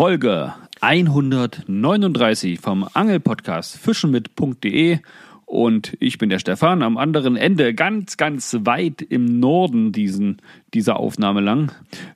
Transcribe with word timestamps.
Folge 0.00 0.54
139 0.80 2.58
vom 2.58 2.88
Angelpodcast 2.94 3.76
fischenmit.de 3.76 5.00
und 5.44 5.94
ich 6.00 6.16
bin 6.16 6.30
der 6.30 6.38
Stefan 6.38 6.82
am 6.82 6.96
anderen 6.96 7.36
Ende, 7.36 7.74
ganz, 7.74 8.16
ganz 8.16 8.56
weit 8.60 9.02
im 9.02 9.40
Norden 9.40 9.92
diesen, 9.92 10.40
dieser 10.72 10.98
Aufnahme 10.98 11.42
lang, 11.42 11.72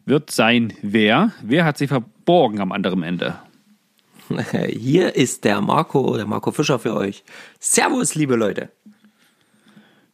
wird 0.06 0.30
sein 0.30 0.72
wer? 0.80 1.32
Wer 1.42 1.66
hat 1.66 1.76
sich 1.76 1.88
verborgen 1.88 2.62
am 2.62 2.72
anderen 2.72 3.02
Ende? 3.02 3.38
Hier 4.70 5.14
ist 5.14 5.44
der 5.44 5.60
Marco, 5.60 6.16
der 6.16 6.24
Marco 6.24 6.52
Fischer 6.52 6.78
für 6.78 6.94
euch. 6.94 7.22
Servus, 7.60 8.14
liebe 8.14 8.36
Leute. 8.36 8.70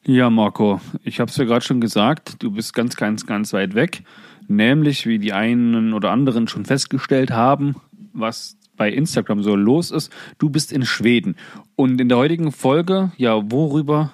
Ja, 0.03 0.29
Marco, 0.29 0.81
ich 1.05 1.21
habe 1.21 1.31
es 1.31 1.37
ja 1.37 1.45
gerade 1.45 1.65
schon 1.65 1.81
gesagt, 1.81 2.43
du 2.43 2.51
bist 2.51 2.75
ganz, 2.75 2.97
ganz, 2.97 3.27
ganz 3.27 3.53
weit 3.53 3.77
weg. 3.77 4.03
Nämlich, 4.49 5.07
wie 5.07 5.19
die 5.19 5.33
einen 5.33 5.93
oder 5.93 6.11
anderen 6.11 6.49
schon 6.49 6.65
festgestellt 6.65 7.31
haben, 7.31 7.77
was 8.13 8.57
bei 8.77 8.91
Instagram 8.91 9.43
so 9.43 9.55
los 9.55 9.91
ist, 9.91 10.11
du 10.39 10.49
bist 10.49 10.73
in 10.73 10.85
Schweden. 10.85 11.37
Und 11.77 12.01
in 12.01 12.09
der 12.09 12.19
heutigen 12.19 12.51
Folge, 12.51 13.13
ja, 13.17 13.39
worüber 13.51 14.13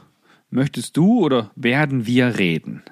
möchtest 0.51 0.97
du 0.97 1.21
oder 1.21 1.51
werden 1.55 2.07
wir 2.07 2.39
reden? 2.39 2.83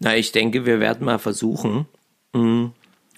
Na, 0.00 0.16
ich 0.16 0.32
denke, 0.32 0.66
wir 0.66 0.80
werden 0.80 1.04
mal 1.04 1.18
versuchen, 1.18 1.86
mh, 2.34 2.72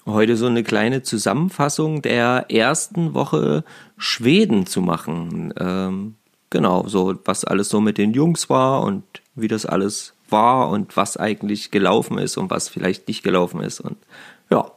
heute 0.05 0.37
so 0.37 0.47
eine 0.47 0.63
kleine 0.63 1.03
Zusammenfassung 1.03 2.01
der 2.01 2.45
ersten 2.49 3.13
Woche 3.13 3.63
Schweden 3.97 4.65
zu 4.65 4.81
machen. 4.81 5.53
Ähm, 5.59 6.15
genau, 6.49 6.87
so 6.87 7.19
was 7.25 7.43
alles 7.43 7.69
so 7.69 7.81
mit 7.81 7.97
den 7.97 8.13
Jungs 8.13 8.49
war 8.49 8.83
und 8.83 9.03
wie 9.35 9.47
das 9.47 9.65
alles 9.65 10.13
war 10.31 10.69
und 10.69 10.97
was 10.97 11.17
eigentlich 11.17 11.71
gelaufen 11.71 12.17
ist 12.17 12.37
und 12.37 12.49
was 12.49 12.69
vielleicht 12.69 13.07
nicht 13.07 13.23
gelaufen 13.23 13.61
ist. 13.61 13.79
Und 13.79 13.97
ja, 14.49 14.71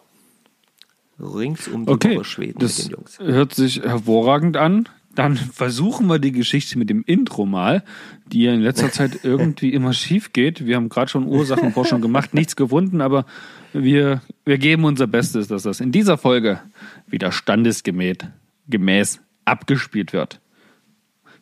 rings 1.19 1.69
um 1.69 1.87
die 1.87 1.93
okay, 1.93 2.17
Woche 2.17 2.25
Schweden 2.25 2.59
das 2.59 2.79
mit 2.79 2.87
den 2.87 2.99
Jungs. 2.99 3.19
Hört 3.19 3.55
sich 3.55 3.81
hervorragend 3.83 4.57
an. 4.57 4.89
Dann 5.15 5.37
versuchen 5.37 6.09
wir 6.09 6.19
die 6.19 6.33
Geschichte 6.33 6.77
mit 6.77 6.91
dem 6.91 7.05
Intro 7.05 7.47
mal, 7.47 7.85
die 8.27 8.43
ja 8.43 8.53
in 8.53 8.61
letzter 8.61 8.91
Zeit 8.91 9.21
irgendwie 9.23 9.73
immer 9.73 9.93
schief 9.93 10.33
geht. 10.33 10.67
Wir 10.67 10.77
haben 10.77 10.89
gerade 10.89 11.09
schon 11.09 11.27
Ursachenforschung 11.27 12.01
gemacht, 12.01 12.35
nichts 12.35 12.57
gefunden, 12.57 13.01
aber 13.01 13.25
wir, 13.73 14.23
wir 14.45 14.59
geben 14.59 14.85
unser 14.85 15.07
Bestes, 15.07 15.47
dass 15.47 15.63
das 15.63 15.81
in 15.81 15.93
dieser 15.93 16.19
Folge 16.19 16.61
wieder 17.07 17.31
standesgemäß 17.31 18.17
gemäß 18.67 19.21
abgespielt 19.45 20.13
wird. 20.13 20.41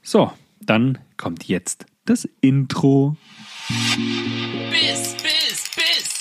So, 0.02 0.32
dann 0.60 0.98
kommt 1.16 1.44
jetzt 1.44 1.86
das 2.04 2.28
Intro. 2.40 3.16
Biss, 3.68 5.14
Biss, 5.22 5.70
Biss. 5.76 6.18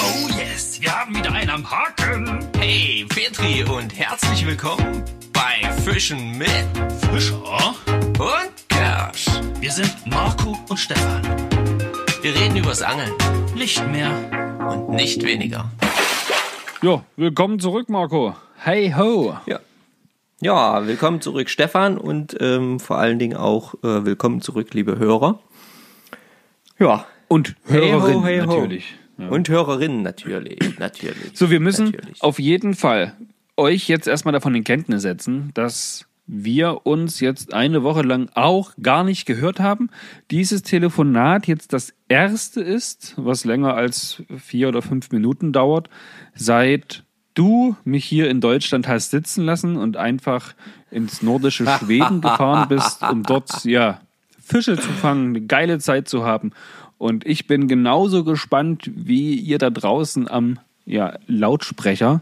Oh 0.00 0.28
yes, 0.38 0.80
wir 0.80 0.96
haben 0.96 1.12
wieder 1.16 1.32
einen 1.32 1.50
am 1.50 1.68
Haken. 1.68 2.46
Hey, 2.56 3.04
Petri 3.08 3.64
und 3.64 3.98
herzlich 3.98 4.46
willkommen 4.46 5.02
bei 5.32 5.68
Fischen 5.82 6.38
mit 6.38 6.48
Fischer 7.10 7.74
und 7.84 8.68
Kersch. 8.68 9.26
Wir 9.58 9.72
sind 9.72 9.92
Marco 10.06 10.56
und 10.68 10.76
Stefan. 10.76 11.22
Wir 12.22 12.32
reden 12.32 12.56
übers 12.56 12.82
Angeln. 12.82 13.12
Nicht 13.56 13.84
mehr 13.88 14.12
und 14.70 14.90
nicht 14.90 15.24
weniger. 15.24 15.68
Jo, 16.80 17.02
willkommen 17.16 17.58
zurück, 17.58 17.88
Marco. 17.88 18.36
Hey 18.56 18.94
ho. 18.96 19.36
Ja. 19.46 19.58
Ja, 20.42 20.86
willkommen 20.86 21.20
zurück, 21.20 21.50
Stefan, 21.50 21.98
und 21.98 22.34
ähm, 22.40 22.78
vor 22.78 22.96
allen 22.98 23.18
Dingen 23.18 23.36
auch 23.36 23.74
äh, 23.82 24.06
willkommen 24.06 24.40
zurück, 24.40 24.72
liebe 24.72 24.96
Hörer. 24.96 25.40
Ja. 26.80 27.06
Und 27.28 27.54
Hey 27.66 27.92
ho, 27.92 28.24
hey 28.24 28.40
ho. 28.40 28.46
natürlich. 28.46 28.94
Ja. 29.18 29.28
Und 29.28 29.48
Hörerinnen 29.48 30.02
natürlich, 30.02 30.58
natürlich. 30.78 31.32
So, 31.34 31.50
wir 31.50 31.60
müssen 31.60 31.90
natürlich. 31.90 32.22
auf 32.22 32.38
jeden 32.38 32.74
Fall 32.74 33.14
euch 33.56 33.86
jetzt 33.88 34.08
erstmal 34.08 34.32
davon 34.32 34.54
in 34.54 34.64
Kenntnis 34.64 35.02
setzen, 35.02 35.50
dass 35.54 36.06
wir 36.26 36.86
uns 36.86 37.20
jetzt 37.20 37.52
eine 37.52 37.82
Woche 37.82 38.02
lang 38.02 38.30
auch 38.34 38.72
gar 38.80 39.04
nicht 39.04 39.26
gehört 39.26 39.60
haben. 39.60 39.90
Dieses 40.30 40.62
Telefonat 40.62 41.46
jetzt 41.46 41.72
das 41.72 41.92
erste 42.08 42.60
ist, 42.60 43.14
was 43.16 43.44
länger 43.44 43.74
als 43.74 44.22
vier 44.38 44.68
oder 44.68 44.80
fünf 44.80 45.10
Minuten 45.10 45.52
dauert, 45.52 45.90
seit 46.34 47.04
du 47.34 47.76
mich 47.84 48.04
hier 48.04 48.30
in 48.30 48.40
Deutschland 48.40 48.88
hast 48.88 49.10
sitzen 49.10 49.44
lassen 49.44 49.76
und 49.76 49.96
einfach 49.96 50.54
ins 50.90 51.20
nordische 51.20 51.66
Schweden 51.78 52.20
gefahren 52.20 52.68
bist, 52.68 53.02
um 53.02 53.22
dort 53.24 53.64
ja 53.64 54.00
Fische 54.50 54.76
zu 54.76 54.88
fangen, 54.90 55.28
eine 55.36 55.46
geile 55.46 55.78
Zeit 55.78 56.08
zu 56.08 56.24
haben. 56.24 56.50
Und 56.98 57.24
ich 57.26 57.46
bin 57.46 57.68
genauso 57.68 58.24
gespannt 58.24 58.90
wie 58.94 59.34
ihr 59.34 59.58
da 59.58 59.70
draußen 59.70 60.28
am 60.28 60.58
ja, 60.84 61.14
Lautsprecher, 61.26 62.20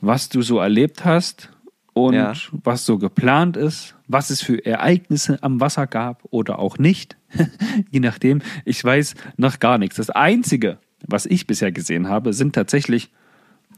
was 0.00 0.28
du 0.28 0.42
so 0.42 0.58
erlebt 0.58 1.04
hast 1.04 1.50
und 1.92 2.14
Ja. 2.14 2.32
was 2.50 2.84
so 2.86 2.98
geplant 2.98 3.56
ist, 3.56 3.94
was 4.08 4.30
es 4.30 4.42
für 4.42 4.64
Ereignisse 4.64 5.42
am 5.42 5.60
Wasser 5.60 5.86
gab 5.86 6.22
oder 6.30 6.58
auch 6.58 6.78
nicht. 6.78 7.16
Je 7.90 8.00
nachdem. 8.00 8.40
Ich 8.64 8.82
weiß 8.82 9.14
noch 9.36 9.60
gar 9.60 9.78
nichts. 9.78 9.96
Das 9.96 10.10
Einzige, 10.10 10.78
was 11.06 11.26
ich 11.26 11.46
bisher 11.46 11.70
gesehen 11.70 12.08
habe, 12.08 12.32
sind 12.32 12.54
tatsächlich 12.54 13.10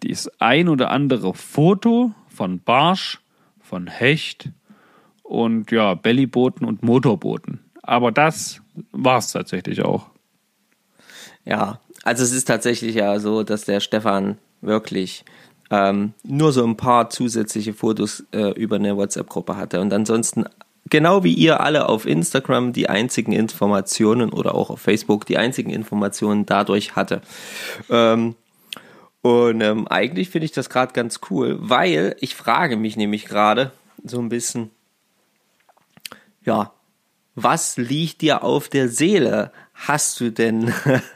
das 0.00 0.30
ein 0.41 0.68
oder 0.68 0.91
andere 0.91 1.34
Foto 1.34 2.12
von 2.28 2.60
Barsch, 2.60 3.20
von 3.60 3.86
Hecht 3.88 4.50
und 5.22 5.70
ja, 5.70 5.94
Bellybooten 5.94 6.66
und 6.66 6.82
Motorbooten. 6.82 7.60
Aber 7.87 8.12
das 8.12 8.61
war's 8.93 9.33
tatsächlich 9.33 9.83
auch. 9.83 10.06
Ja, 11.45 11.81
also 12.03 12.22
es 12.22 12.33
ist 12.33 12.47
tatsächlich 12.47 12.95
ja 12.95 13.19
so, 13.21 13.43
dass 13.43 13.67
der 13.67 13.81
Stefan 13.81 14.39
wirklich 14.62 15.25
ähm, 15.71 16.15
nur 16.22 16.53
so 16.53 16.65
ein 16.65 16.77
paar 16.77 17.11
zusätzliche 17.11 17.75
Fotos 17.75 18.25
äh, 18.33 18.53
über 18.53 18.77
eine 18.77 18.97
WhatsApp-Gruppe 18.97 19.56
hatte 19.56 19.81
und 19.81 19.93
ansonsten 19.93 20.45
genau 20.89 21.25
wie 21.25 21.34
ihr 21.34 21.61
alle 21.61 21.89
auf 21.89 22.06
Instagram 22.06 22.72
die 22.72 22.89
einzigen 22.89 23.33
Informationen 23.33 24.31
oder 24.31 24.55
auch 24.55 24.71
auf 24.71 24.81
Facebook 24.81 25.27
die 25.27 25.37
einzigen 25.37 25.71
Informationen 25.71 26.47
dadurch 26.47 26.97
hatte. 26.97 27.21
Ähm, 27.91 28.34
und 29.21 29.61
ähm, 29.61 29.89
eigentlich 29.89 30.31
finde 30.31 30.47
ich 30.47 30.53
das 30.53 30.71
gerade 30.71 30.93
ganz 30.93 31.21
cool, 31.31 31.56
weil 31.61 32.16
ich 32.21 32.34
frage 32.34 32.77
mich 32.77 32.97
nämlich 32.97 33.27
gerade 33.27 33.72
so 34.03 34.19
ein 34.21 34.28
bisschen, 34.28 34.71
ja, 36.45 36.72
was 37.34 37.77
liegt 37.77 38.21
dir 38.22 38.43
auf 38.43 38.69
der 38.69 38.89
Seele? 38.89 39.50
Hast 39.75 40.21
du 40.21 40.31
denn, 40.31 40.72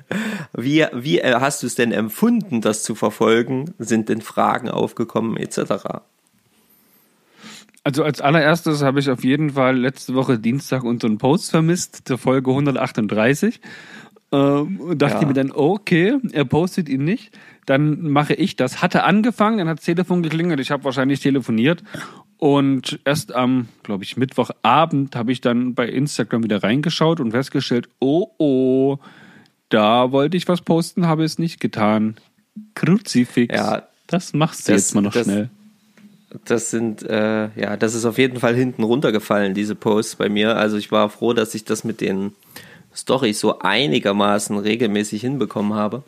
wie, 0.52 0.84
wie 0.92 1.20
äh, 1.20 1.34
hast 1.38 1.62
du 1.62 1.66
es 1.68 1.76
denn 1.76 1.92
empfunden, 1.92 2.60
das 2.60 2.82
zu 2.82 2.94
verfolgen? 2.94 3.74
Sind 3.78 4.08
denn 4.08 4.20
Fragen 4.20 4.68
aufgekommen, 4.68 5.36
etc.? 5.36 6.00
Also 7.84 8.02
als 8.02 8.20
allererstes 8.20 8.82
habe 8.82 9.00
ich 9.00 9.08
auf 9.10 9.24
jeden 9.24 9.50
Fall 9.50 9.76
letzte 9.78 10.14
Woche 10.14 10.38
Dienstag 10.38 10.82
unseren 10.84 11.18
Post 11.18 11.50
vermisst 11.52 12.02
zur 12.06 12.18
Folge 12.18 12.50
138. 12.50 13.60
Ähm, 14.30 14.80
und 14.80 15.00
dachte 15.00 15.22
Ja. 15.22 15.26
mir 15.26 15.32
dann, 15.32 15.52
okay, 15.52 16.18
er 16.32 16.44
postet 16.44 16.88
ihn 16.88 17.04
nicht. 17.04 17.38
Dann 17.64 18.10
mache 18.10 18.34
ich 18.34 18.56
das. 18.56 18.82
Hatte 18.82 19.04
angefangen, 19.04 19.58
dann 19.58 19.68
hat 19.68 19.78
das 19.78 19.84
Telefon 19.86 20.22
geklingelt. 20.22 20.60
Ich 20.60 20.70
habe 20.70 20.84
wahrscheinlich 20.84 21.20
telefoniert. 21.20 21.82
Und 22.38 23.00
erst 23.04 23.34
am, 23.34 23.68
glaube 23.82 24.04
ich, 24.04 24.16
Mittwochabend 24.16 25.16
habe 25.16 25.32
ich 25.32 25.40
dann 25.40 25.74
bei 25.74 25.88
Instagram 25.88 26.44
wieder 26.44 26.62
reingeschaut 26.62 27.18
und 27.20 27.32
festgestellt, 27.32 27.88
oh 27.98 28.28
oh, 28.38 28.98
da 29.68 30.12
wollte 30.12 30.36
ich 30.36 30.46
was 30.48 30.60
posten, 30.62 31.06
habe 31.06 31.24
es 31.24 31.38
nicht 31.38 31.60
getan. 31.60 32.16
Kruzifix. 32.74 33.54
Ja, 33.54 33.88
das 34.06 34.32
machst 34.34 34.68
du 34.68 34.72
das- 34.72 34.82
jetzt 34.82 34.94
mal 34.94 35.00
noch 35.02 35.12
das- 35.12 35.24
schnell. 35.24 35.50
Das 36.44 36.70
sind, 36.70 37.02
äh, 37.04 37.48
ja, 37.58 37.78
das 37.78 37.94
ist 37.94 38.04
auf 38.04 38.18
jeden 38.18 38.38
Fall 38.38 38.54
hinten 38.54 38.82
runtergefallen, 38.82 39.54
diese 39.54 39.74
Posts 39.74 40.16
bei 40.16 40.28
mir. 40.28 40.56
Also 40.58 40.76
ich 40.76 40.92
war 40.92 41.08
froh, 41.08 41.32
dass 41.32 41.54
ich 41.54 41.64
das 41.64 41.84
mit 41.84 42.02
den 42.02 42.32
Stories 42.94 43.40
so 43.40 43.60
einigermaßen 43.60 44.58
regelmäßig 44.58 45.22
hinbekommen 45.22 45.72
habe. 45.72 46.02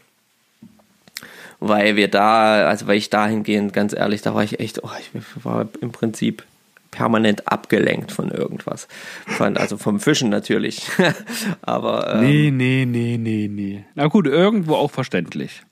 Weil 1.61 1.95
wir 1.97 2.09
da, 2.09 2.67
also 2.67 2.87
weil 2.87 2.97
ich 2.97 3.11
dahingehend, 3.11 3.73
ganz 3.73 3.93
ehrlich, 3.93 4.23
da 4.23 4.35
war 4.35 4.43
ich 4.43 4.61
echt, 4.61 4.83
oh, 4.83 4.91
ich 4.99 5.11
war 5.45 5.69
im 5.81 5.93
Prinzip 5.93 6.45
permanent 6.91 7.47
abgelenkt 7.47 8.11
von 8.13 8.31
irgendwas. 8.31 8.89
Von, 9.27 9.57
also 9.57 9.77
vom 9.77 10.01
Fischen 10.01 10.29
natürlich. 10.31 10.83
Aber 11.63 12.15
ähm, 12.15 12.21
Nee, 12.23 12.51
nee, 12.51 12.85
nee, 12.87 13.17
nee, 13.19 13.49
nee. 13.49 13.85
Na 13.95 14.07
gut, 14.09 14.27
irgendwo 14.27 14.75
auch 14.75 14.91
verständlich. 14.91 15.63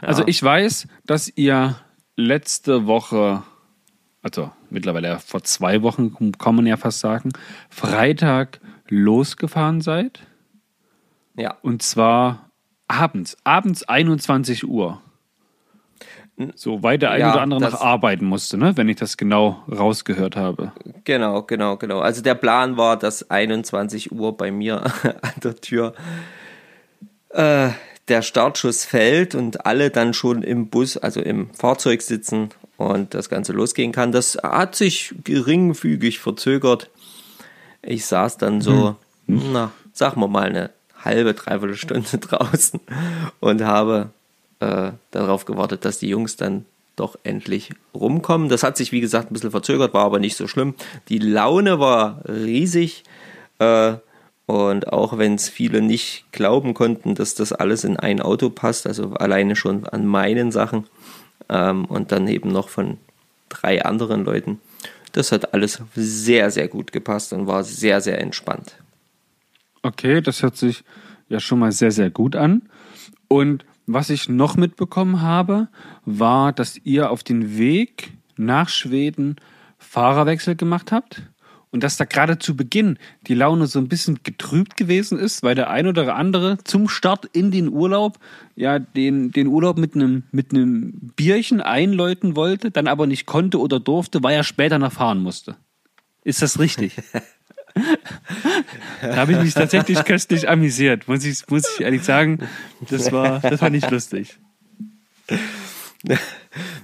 Also 0.00 0.22
Ja. 0.22 0.28
ich 0.28 0.42
weiß, 0.42 0.86
dass 1.04 1.30
ihr 1.36 1.76
letzte 2.16 2.86
Woche, 2.86 3.42
also 4.22 4.52
mittlerweile 4.70 5.18
vor 5.18 5.42
zwei 5.42 5.82
Wochen, 5.82 6.32
kann 6.38 6.54
man 6.54 6.66
ja 6.66 6.76
fast 6.76 7.00
sagen, 7.00 7.32
Freitag 7.68 8.60
losgefahren 8.88 9.80
seid. 9.80 10.20
ja. 11.36 11.56
Und 11.62 11.82
zwar 11.82 12.50
abends, 12.88 13.36
abends 13.44 13.82
21 13.84 14.66
Uhr. 14.66 15.00
So, 16.56 16.82
weil 16.82 16.98
der 16.98 17.12
ein 17.12 17.20
Ja, 17.20 17.32
oder 17.32 17.42
andere 17.42 17.60
das- 17.60 17.74
noch 17.74 17.80
arbeiten 17.82 18.24
musste, 18.24 18.58
ne? 18.58 18.76
wenn 18.76 18.88
ich 18.88 18.96
das 18.96 19.16
genau 19.16 19.62
rausgehört 19.70 20.34
habe. 20.34 20.72
Genau, 21.04 21.42
genau, 21.42 21.76
genau. 21.76 22.00
Also 22.00 22.22
der 22.22 22.34
Plan 22.34 22.76
war, 22.76 22.98
dass 22.98 23.30
21 23.30 24.10
Uhr 24.10 24.36
bei 24.36 24.50
mir 24.50 24.82
an 25.04 25.32
der 25.42 25.54
Tür 25.56 25.94
äh, 27.28 27.68
der 28.08 28.22
Startschuss 28.22 28.84
fällt 28.84 29.36
und 29.36 29.64
alle 29.64 29.90
dann 29.90 30.12
schon 30.12 30.42
im 30.42 30.68
Bus, 30.70 30.96
also 30.96 31.20
im 31.20 31.54
Fahrzeug 31.54 32.02
sitzen 32.02 32.50
und 32.76 33.14
das 33.14 33.28
Ganze 33.28 33.52
losgehen 33.52 33.92
kann. 33.92 34.10
Das 34.10 34.36
hat 34.42 34.74
sich 34.74 35.14
geringfügig 35.22 36.18
verzögert. 36.18 36.90
Ich 37.80 38.06
saß 38.06 38.38
dann 38.38 38.60
so, 38.60 38.96
hm. 39.26 39.52
na, 39.52 39.70
sagen 39.92 40.20
wir 40.20 40.28
mal, 40.28 40.48
eine 40.48 40.70
halbe, 41.04 41.34
dreiviertel 41.34 41.76
Stunde 41.76 42.18
draußen 42.18 42.80
und 43.40 43.62
habe 43.62 44.10
äh, 44.60 44.92
darauf 45.10 45.44
gewartet, 45.44 45.84
dass 45.84 45.98
die 45.98 46.08
Jungs 46.08 46.36
dann 46.36 46.64
doch 46.96 47.16
endlich 47.24 47.70
rumkommen. 47.92 48.48
Das 48.48 48.62
hat 48.62 48.76
sich, 48.76 48.92
wie 48.92 49.00
gesagt, 49.00 49.30
ein 49.30 49.34
bisschen 49.34 49.50
verzögert, 49.50 49.94
war 49.94 50.04
aber 50.04 50.20
nicht 50.20 50.36
so 50.36 50.46
schlimm. 50.46 50.74
Die 51.08 51.18
Laune 51.18 51.80
war 51.80 52.22
riesig. 52.28 53.04
Äh, 53.58 53.94
und 54.46 54.92
auch 54.92 55.16
wenn 55.16 55.36
es 55.36 55.48
viele 55.48 55.80
nicht 55.80 56.26
glauben 56.30 56.74
konnten, 56.74 57.14
dass 57.14 57.34
das 57.34 57.52
alles 57.52 57.82
in 57.82 57.96
ein 57.96 58.20
Auto 58.20 58.50
passt, 58.50 58.86
also 58.86 59.14
alleine 59.14 59.56
schon 59.56 59.86
an 59.86 60.06
meinen 60.06 60.52
Sachen 60.52 60.86
ähm, 61.48 61.86
und 61.86 62.12
dann 62.12 62.28
eben 62.28 62.52
noch 62.52 62.68
von 62.68 62.98
drei 63.48 63.84
anderen 63.84 64.24
Leuten, 64.24 64.60
das 65.12 65.32
hat 65.32 65.54
alles 65.54 65.80
sehr, 65.94 66.50
sehr 66.50 66.68
gut 66.68 66.92
gepasst 66.92 67.32
und 67.32 67.46
war 67.46 67.64
sehr, 67.64 68.02
sehr 68.02 68.20
entspannt. 68.20 68.76
Okay, 69.84 70.22
das 70.22 70.42
hört 70.42 70.56
sich 70.56 70.82
ja 71.28 71.40
schon 71.40 71.58
mal 71.58 71.70
sehr, 71.70 71.90
sehr 71.90 72.08
gut 72.08 72.36
an. 72.36 72.62
Und 73.28 73.66
was 73.86 74.08
ich 74.08 74.30
noch 74.30 74.56
mitbekommen 74.56 75.20
habe, 75.20 75.68
war, 76.06 76.54
dass 76.54 76.78
ihr 76.84 77.10
auf 77.10 77.22
den 77.22 77.58
Weg 77.58 78.12
nach 78.38 78.70
Schweden 78.70 79.36
Fahrerwechsel 79.76 80.56
gemacht 80.56 80.90
habt 80.90 81.22
und 81.70 81.82
dass 81.82 81.98
da 81.98 82.06
gerade 82.06 82.38
zu 82.38 82.56
Beginn 82.56 82.98
die 83.26 83.34
Laune 83.34 83.66
so 83.66 83.78
ein 83.78 83.88
bisschen 83.88 84.20
getrübt 84.22 84.78
gewesen 84.78 85.18
ist, 85.18 85.42
weil 85.42 85.54
der 85.54 85.68
ein 85.68 85.86
oder 85.86 86.16
andere 86.16 86.56
zum 86.64 86.88
Start 86.88 87.26
in 87.34 87.50
den 87.50 87.68
Urlaub 87.68 88.18
ja 88.56 88.78
den, 88.78 89.32
den 89.32 89.48
Urlaub 89.48 89.76
mit 89.76 89.94
einem, 89.94 90.22
mit 90.32 90.52
einem 90.52 91.12
Bierchen 91.14 91.60
einläuten 91.60 92.36
wollte, 92.36 92.70
dann 92.70 92.86
aber 92.86 93.06
nicht 93.06 93.26
konnte 93.26 93.60
oder 93.60 93.80
durfte, 93.80 94.22
weil 94.22 94.34
er 94.34 94.44
später 94.44 94.78
noch 94.78 94.92
fahren 94.92 95.22
musste. 95.22 95.56
Ist 96.22 96.40
das 96.40 96.58
richtig? 96.58 96.96
da 99.02 99.16
habe 99.16 99.32
ich 99.32 99.38
mich 99.38 99.54
tatsächlich 99.54 100.04
köstlich 100.04 100.48
amüsiert, 100.48 101.08
muss 101.08 101.24
ich, 101.24 101.48
muss 101.48 101.64
ich 101.74 101.84
ehrlich 101.84 102.02
sagen. 102.02 102.38
Das 102.88 103.10
war, 103.12 103.40
das 103.40 103.60
war 103.60 103.70
nicht 103.70 103.90
lustig. 103.90 104.38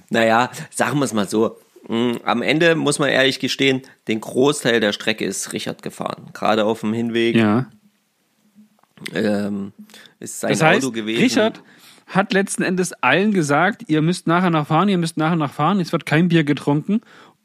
Naja, 0.09 0.51
sagen 0.69 0.99
wir 0.99 1.05
es 1.05 1.13
mal 1.13 1.29
so. 1.29 1.57
Mm, 1.87 2.17
am 2.23 2.41
Ende 2.41 2.75
muss 2.75 2.99
man 2.99 3.09
ehrlich 3.09 3.39
gestehen, 3.39 3.81
den 4.07 4.21
Großteil 4.21 4.79
der 4.79 4.91
Strecke 4.91 5.25
ist 5.25 5.53
Richard 5.53 5.81
gefahren. 5.81 6.29
Gerade 6.33 6.65
auf 6.65 6.81
dem 6.81 6.93
Hinweg. 6.93 7.35
Ja. 7.35 7.67
Ähm, 9.13 9.73
ist 10.19 10.41
sein 10.41 10.51
das 10.51 10.61
heißt, 10.61 10.83
Auto 10.83 10.91
gewesen. 10.91 11.21
Richard 11.21 11.63
hat 12.07 12.33
letzten 12.33 12.63
Endes 12.63 12.93
allen 12.93 13.31
gesagt, 13.31 13.83
ihr 13.87 14.01
müsst 14.01 14.27
nachher 14.27 14.49
noch 14.49 14.67
fahren, 14.67 14.89
ihr 14.89 14.97
müsst 14.97 15.17
nachher 15.17 15.37
noch 15.37 15.51
fahren, 15.51 15.79
es 15.79 15.91
wird 15.91 16.05
kein 16.05 16.27
Bier 16.27 16.43
getrunken. 16.43 17.01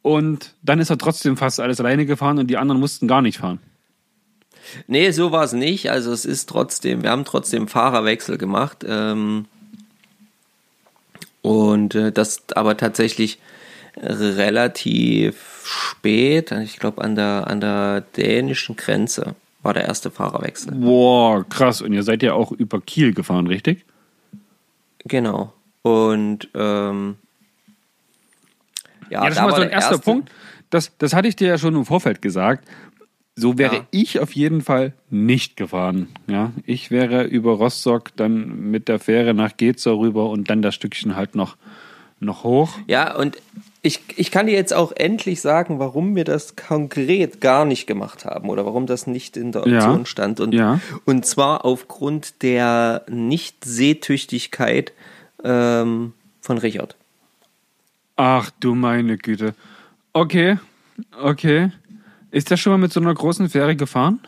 Und 0.07 0.55
dann 0.63 0.79
ist 0.79 0.89
er 0.89 0.99
trotzdem 0.99 1.37
fast 1.37 1.59
alles 1.59 1.81
alleine 1.81 2.07
gefahren 2.07 2.39
und 2.39 2.47
die 2.47 2.59
anderen 2.59 2.81
mussten 2.81 3.09
gar 3.09 3.23
nicht 3.23 3.39
fahren. 3.39 3.59
Nee, 4.87 5.11
so 5.11 5.33
war 5.33 5.43
es 5.43 5.53
nicht. 5.53 5.91
Also 5.91 6.13
es 6.13 6.25
ist 6.25 6.49
trotzdem, 6.49 7.03
wir 7.03 7.11
haben 7.11 7.25
trotzdem 7.25 7.67
Fahrerwechsel 7.67 8.39
gemacht. 8.39 8.85
Ähm, 8.89 9.47
und 11.43 11.97
äh, 11.97 12.13
das 12.13 12.45
aber 12.55 12.77
tatsächlich 12.77 13.41
relativ 13.97 15.65
spät, 15.65 16.53
ich 16.53 16.79
glaube 16.79 17.03
an 17.03 17.17
der, 17.17 17.49
an 17.49 17.61
der 17.61 18.03
dänischen 18.03 18.77
Grenze 18.77 19.35
war 19.65 19.75
der 19.75 19.87
erste 19.87 20.13
Fahrerwechsel. 20.13 20.71
Boah, 20.71 21.45
krass. 21.49 21.83
Und 21.83 21.93
ihr 21.93 22.05
seid 22.05 22.23
ja 22.23 22.35
auch 22.35 22.53
über 22.53 22.81
Kiel 22.81 23.13
gefahren, 23.13 23.49
richtig? 23.49 23.85
Genau. 25.05 25.53
Und 25.83 26.49
ähm, 26.55 27.17
ja, 29.11 29.23
ja, 29.23 29.29
das 29.29 29.39
ist 29.39 29.43
mal 29.43 29.55
so 29.55 29.63
ein 29.63 29.71
erster 29.71 29.93
erste... 29.93 30.05
Punkt. 30.05 30.31
Das, 30.71 30.97
das 30.99 31.15
hatte 31.15 31.29
ich 31.29 31.37
dir 31.37 31.49
ja 31.49 31.59
schon 31.59 31.75
im 31.77 31.85
Vorfeld 31.85 32.21
gesagt. 32.21 32.67
So 33.37 33.59
wäre 33.59 33.77
ja. 33.77 33.87
ich 33.91 34.19
auf 34.19 34.33
jeden 34.33 34.63
Fall 34.63 34.95
nicht 35.11 35.57
gefahren. 35.57 36.09
Ja, 36.27 36.53
ich 36.65 36.91
wäre 36.91 37.25
über 37.25 37.53
Rostock 37.53 38.17
dann 38.17 38.71
mit 38.71 38.89
der 38.89 38.99
Fähre 38.99 39.35
nach 39.35 39.57
Gezer 39.59 39.99
rüber 39.99 40.31
und 40.31 40.49
dann 40.49 40.63
das 40.63 40.75
Stückchen 40.75 41.17
halt 41.17 41.35
noch, 41.35 41.57
noch 42.19 42.45
hoch. 42.45 42.79
Ja, 42.87 43.15
und 43.15 43.37
ich, 43.83 44.01
ich 44.17 44.31
kann 44.31 44.47
dir 44.47 44.55
jetzt 44.55 44.73
auch 44.73 44.91
endlich 44.91 45.43
sagen, 45.43 45.79
warum 45.79 46.17
wir 46.17 46.25
das 46.25 46.57
konkret 46.57 47.43
gar 47.43 47.67
nicht 47.67 47.87
gemacht 47.87 48.25
haben 48.25 48.49
oder 48.49 48.65
warum 48.65 48.87
das 48.87 49.07
nicht 49.07 49.37
in 49.37 49.53
der 49.53 49.63
Option 49.63 49.99
ja. 49.99 50.07
stand. 50.07 50.41
Und, 50.41 50.55
ja. 50.55 50.81
und 51.05 51.27
zwar 51.27 51.65
aufgrund 51.67 52.43
der 52.43 53.05
Nicht-Sehtüchtigkeit 53.09 54.93
ähm, 55.45 56.15
von 56.41 56.59
Richard. 56.59 56.97
Ach 58.17 58.51
du 58.61 58.75
meine 58.75 59.19
Güte. 59.19 59.55
Okay, 60.13 60.59
okay. 61.21 61.71
Ist 62.31 62.51
der 62.51 62.57
schon 62.57 62.73
mal 62.73 62.79
mit 62.79 62.93
so 62.93 63.01
einer 63.01 63.15
großen 63.15 63.49
Fähre 63.49 63.77
gefahren? 63.77 64.21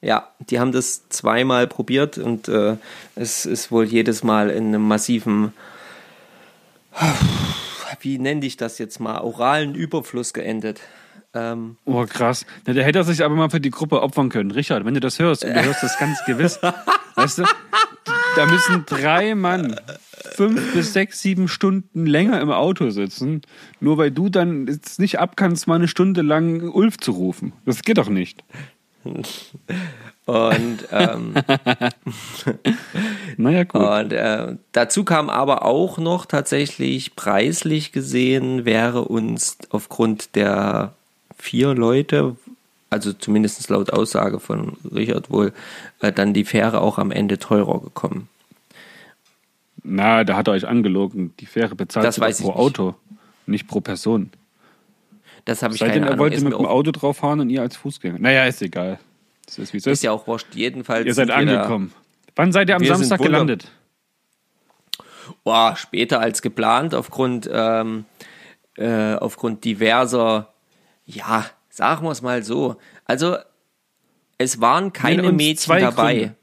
Ja, 0.00 0.28
die 0.48 0.60
haben 0.60 0.72
das 0.72 1.08
zweimal 1.08 1.66
probiert 1.66 2.18
und 2.18 2.48
äh, 2.48 2.76
es 3.14 3.46
ist 3.46 3.70
wohl 3.70 3.84
jedes 3.84 4.22
Mal 4.22 4.50
in 4.50 4.68
einem 4.68 4.86
massiven 4.86 5.52
wie 8.00 8.18
nenne 8.18 8.44
ich 8.46 8.56
das 8.56 8.78
jetzt 8.78 9.00
mal, 9.00 9.20
oralen 9.20 9.74
Überfluss 9.74 10.32
geendet. 10.32 10.80
Ähm, 11.34 11.76
oh, 11.84 12.04
krass. 12.06 12.46
Na, 12.66 12.72
der 12.72 12.84
hätte 12.84 13.02
sich 13.04 13.24
aber 13.24 13.34
mal 13.34 13.50
für 13.50 13.60
die 13.60 13.70
Gruppe 13.70 14.02
opfern 14.02 14.28
können. 14.28 14.50
Richard, 14.50 14.84
wenn 14.84 14.94
du 14.94 15.00
das 15.00 15.18
hörst, 15.18 15.44
und 15.44 15.54
du 15.54 15.62
hörst 15.62 15.82
das 15.82 15.98
ganz 15.98 16.18
gewiss, 16.24 16.58
weißt 17.16 17.38
du, 17.38 17.44
da 18.38 18.46
müssen 18.46 18.84
drei 18.86 19.34
Mann 19.34 19.74
fünf 20.36 20.72
bis 20.72 20.92
sechs, 20.92 21.20
sieben 21.20 21.48
Stunden 21.48 22.06
länger 22.06 22.40
im 22.40 22.52
Auto 22.52 22.90
sitzen, 22.90 23.42
nur 23.80 23.98
weil 23.98 24.12
du 24.12 24.28
dann 24.28 24.68
jetzt 24.68 25.00
nicht 25.00 25.18
abkannst, 25.18 25.66
mal 25.66 25.74
eine 25.74 25.88
Stunde 25.88 26.22
lang 26.22 26.70
Ulf 26.70 26.98
zu 26.98 27.10
rufen. 27.10 27.52
Das 27.64 27.82
geht 27.82 27.98
doch 27.98 28.08
nicht. 28.08 28.44
Und 30.26 30.86
ähm, 30.92 31.34
naja, 33.36 33.64
gut. 33.64 33.82
Und 33.82 34.12
äh, 34.12 34.54
dazu 34.70 35.02
kam 35.02 35.30
aber 35.30 35.64
auch 35.64 35.98
noch 35.98 36.24
tatsächlich 36.24 37.16
preislich 37.16 37.90
gesehen, 37.90 38.64
wäre 38.64 39.02
uns 39.02 39.58
aufgrund 39.70 40.36
der 40.36 40.94
vier 41.36 41.74
Leute, 41.74 42.36
also 42.90 43.12
zumindest 43.12 43.68
laut 43.68 43.92
Aussage 43.92 44.40
von 44.40 44.76
Richard 44.90 45.30
wohl, 45.30 45.52
äh, 46.00 46.12
dann 46.12 46.32
die 46.32 46.44
Fähre 46.44 46.80
auch 46.80 46.98
am 46.98 47.10
Ende 47.10 47.38
teurer 47.38 47.80
gekommen. 47.80 48.28
Na, 49.82 50.24
da 50.24 50.36
hat 50.36 50.48
er 50.48 50.52
euch 50.52 50.66
angelogen. 50.66 51.34
Die 51.40 51.46
Fähre 51.46 51.74
bezahlt 51.74 52.06
das 52.06 52.18
weiß 52.18 52.40
pro 52.40 52.48
nicht. 52.48 52.56
Auto, 52.56 52.94
nicht 53.46 53.68
pro 53.68 53.80
Person. 53.80 54.30
Das 55.44 55.62
habe 55.62 55.74
ich 55.74 55.80
Seitdem 55.80 56.02
keine 56.02 56.14
er 56.14 56.18
wollte 56.18 56.42
mit 56.42 56.52
dem 56.52 56.66
Auto 56.66 56.90
drauf 56.90 57.18
fahren 57.18 57.40
und 57.40 57.48
ihr 57.48 57.62
als 57.62 57.76
Fußgänger. 57.76 58.18
Naja, 58.18 58.44
ist 58.44 58.60
egal. 58.60 58.98
Das 59.46 59.58
ist, 59.58 59.72
wie 59.72 59.78
es 59.78 59.86
ist. 59.86 59.92
ist 59.92 60.02
ja 60.02 60.12
auch 60.12 60.26
wurscht. 60.26 60.48
Jedenfalls. 60.54 61.06
Ihr 61.06 61.14
seid 61.14 61.30
angekommen. 61.30 61.92
Wann 62.36 62.52
seid 62.52 62.68
ihr 62.68 62.76
am 62.76 62.84
Samstag 62.84 63.20
gelandet? 63.20 63.70
Boah, 65.44 65.74
später 65.76 66.20
als 66.20 66.42
geplant, 66.42 66.94
aufgrund, 66.94 67.48
ähm, 67.50 68.04
äh, 68.76 69.14
aufgrund 69.14 69.64
diverser, 69.64 70.52
ja, 71.06 71.46
sagen 71.78 72.04
wir 72.04 72.10
es 72.10 72.22
mal 72.22 72.42
so. 72.42 72.76
Also, 73.04 73.36
es 74.36 74.60
waren 74.60 74.92
keine 74.92 75.32
Mädchen 75.32 75.78
dabei. 75.78 76.34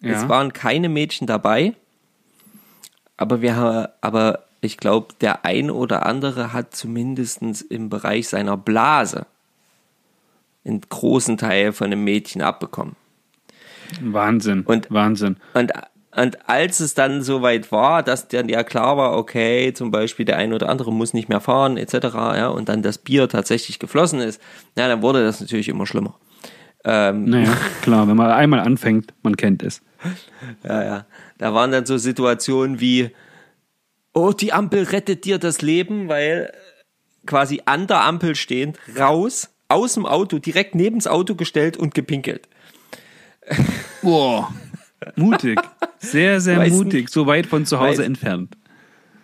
Ja. 0.00 0.10
Es 0.12 0.28
waren 0.28 0.52
keine 0.52 0.90
Mädchen 0.90 1.26
dabei. 1.26 1.74
Aber 3.16 3.40
wir 3.40 3.94
aber 4.02 4.44
ich 4.60 4.76
glaube, 4.76 5.14
der 5.20 5.44
ein 5.46 5.70
oder 5.70 6.04
andere 6.04 6.52
hat 6.52 6.76
zumindest 6.76 7.42
im 7.62 7.88
Bereich 7.88 8.28
seiner 8.28 8.56
Blase 8.58 9.26
einen 10.64 10.82
großen 10.82 11.38
Teil 11.38 11.72
von 11.72 11.86
einem 11.86 12.04
Mädchen 12.04 12.42
abbekommen. 12.42 12.94
Wahnsinn. 14.00 14.62
Und, 14.62 14.90
Wahnsinn. 14.90 15.38
Und, 15.54 15.72
und 16.14 16.48
als 16.48 16.80
es 16.80 16.92
dann 16.92 17.22
soweit 17.22 17.72
war, 17.72 18.02
dass 18.02 18.28
dann 18.28 18.48
ja 18.48 18.64
klar 18.64 18.98
war, 18.98 19.16
okay, 19.16 19.72
zum 19.72 19.90
Beispiel 19.90 20.26
der 20.26 20.36
eine 20.36 20.54
oder 20.54 20.68
andere 20.68 20.92
muss 20.92 21.14
nicht 21.14 21.30
mehr 21.30 21.40
fahren, 21.40 21.78
etc., 21.78 21.94
ja, 22.14 22.48
und 22.48 22.68
dann 22.68 22.82
das 22.82 22.98
Bier 22.98 23.28
tatsächlich 23.28 23.78
geflossen 23.78 24.20
ist, 24.20 24.40
na, 24.76 24.88
dann 24.88 25.00
wurde 25.00 25.24
das 25.24 25.40
natürlich 25.40 25.68
immer 25.68 25.86
schlimmer. 25.86 26.14
Ähm, 26.84 27.24
naja, 27.24 27.56
klar, 27.80 28.08
wenn 28.08 28.16
man 28.16 28.30
einmal 28.30 28.60
anfängt, 28.60 29.14
man 29.22 29.36
kennt 29.36 29.62
es. 29.62 29.82
Ja, 30.64 30.84
ja. 30.84 31.06
Da 31.38 31.54
waren 31.54 31.70
dann 31.70 31.86
so 31.86 31.96
Situationen 31.96 32.80
wie, 32.80 33.10
oh, 34.12 34.32
die 34.32 34.52
Ampel 34.52 34.82
rettet 34.82 35.24
dir 35.24 35.38
das 35.38 35.62
Leben, 35.62 36.08
weil 36.08 36.52
quasi 37.26 37.62
an 37.64 37.86
der 37.86 38.02
Ampel 38.02 38.34
stehend, 38.34 38.78
raus, 38.98 39.50
aus 39.68 39.94
dem 39.94 40.04
Auto, 40.04 40.38
direkt 40.38 40.74
neben 40.74 40.98
das 40.98 41.06
Auto 41.06 41.36
gestellt 41.36 41.76
und 41.76 41.94
gepinkelt. 41.94 42.48
Boah, 44.02 44.52
mutig. 45.16 45.60
Sehr, 45.98 46.40
sehr 46.40 46.58
weiß 46.58 46.72
mutig, 46.72 47.02
nicht, 47.02 47.12
so 47.12 47.26
weit 47.26 47.46
von 47.46 47.66
zu 47.66 47.80
Hause 47.80 48.04
entfernt. 48.04 48.56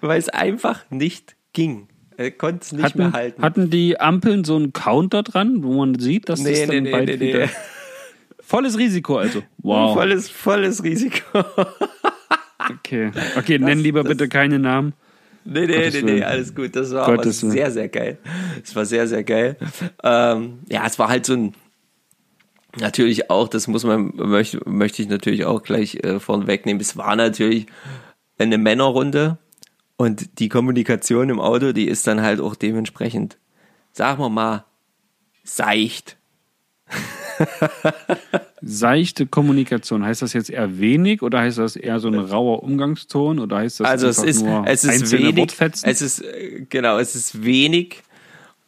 Weil 0.01 0.19
es 0.19 0.29
einfach 0.29 0.85
nicht 0.91 1.37
ging. 1.53 1.89
Er 2.17 2.31
konnte 2.31 2.61
es 2.63 2.73
nicht 2.73 2.85
hatten, 2.85 2.99
mehr 2.99 3.13
halten. 3.13 3.43
Hatten 3.43 3.71
die 3.71 3.99
Ampeln 4.01 4.45
so 4.45 4.57
einen 4.57 4.73
Counter 4.73 5.23
dran, 5.23 5.63
wo 5.63 5.75
man 5.75 5.99
sieht, 5.99 6.29
dass 6.29 6.41
nee, 6.41 6.51
das 6.51 6.67
dann 6.67 6.83
nee, 6.83 6.91
bald 6.91 7.09
nee, 7.09 7.21
wieder... 7.21 7.47
Nee. 7.47 7.53
Volles 8.41 8.79
Risiko 8.79 9.19
also. 9.19 9.43
Wow. 9.59 9.95
Volles, 9.95 10.29
volles 10.29 10.83
Risiko. 10.83 11.45
Okay, 12.71 13.13
okay, 13.37 13.59
nenn 13.59 13.79
lieber 13.79 14.03
das- 14.03 14.11
bitte 14.11 14.29
keine 14.29 14.59
Namen. 14.59 14.93
Nee, 15.45 15.67
nee, 15.67 15.77
Gottes 15.77 15.95
nee, 15.95 16.03
nee, 16.03 16.23
alles 16.23 16.55
gut. 16.55 16.77
Das 16.77 16.93
war 16.93 17.07
Gottes 17.07 17.43
aber 17.43 17.53
sehr, 17.53 17.71
sehr 17.71 17.89
geil. 17.89 18.19
Es 18.63 18.77
war 18.77 18.85
sehr, 18.85 19.07
sehr 19.07 19.25
geil. 19.25 19.57
Ähm, 20.03 20.59
ja, 20.69 20.85
es 20.85 20.99
war 20.99 21.09
halt 21.09 21.25
so 21.25 21.33
ein, 21.33 21.55
natürlich 22.77 23.31
auch, 23.31 23.49
das 23.49 23.69
muss 23.69 23.85
man, 23.85 24.13
möchte, 24.15 24.61
möchte 24.69 25.03
ich 25.03 25.09
natürlich 25.09 25.45
auch 25.45 25.63
gleich 25.63 25.97
äh, 25.97 26.21
vorne 26.21 26.47
wegnehmen. 26.47 26.81
Es 26.81 26.97
war 26.97 27.17
natürlich 27.17 27.67
eine 28.39 28.59
Männerrunde 28.59 29.39
und 29.97 30.39
die 30.39 30.49
Kommunikation 30.49 31.29
im 31.29 31.41
Auto, 31.41 31.73
die 31.73 31.89
ist 31.89 32.07
dann 32.07 32.23
halt 32.23 32.41
auch 32.41 32.55
dementsprechend, 32.55 33.37
sagen 33.93 34.23
wir 34.23 34.29
mal, 34.29 34.65
seicht. 35.45 36.17
Seichte 38.63 39.27
Kommunikation, 39.27 40.05
heißt 40.05 40.23
das 40.23 40.33
jetzt 40.33 40.51
eher 40.51 40.79
wenig 40.79 41.23
oder 41.23 41.41
heißt 41.41 41.59
das 41.59 41.77
eher 41.77 42.01
so 42.01 42.09
ein 42.09 42.19
rauer 42.19 42.63
Umgangston 42.63 43.39
oder 43.39 43.59
heißt 43.59 43.81
das 43.81 43.87
Also 43.87 44.09
es 44.09 44.19
ist, 44.19 44.45
nur 44.45 44.65
es 44.67 44.83
ist 44.85 44.91
einzelne 44.91 45.27
wenig, 45.29 45.37
Wortfetzen? 45.37 45.89
es 45.89 46.03
ist, 46.03 46.21
äh, 46.23 46.67
genau, 46.69 46.99
es 46.99 47.15
ist 47.15 47.45
wenig 47.45 48.03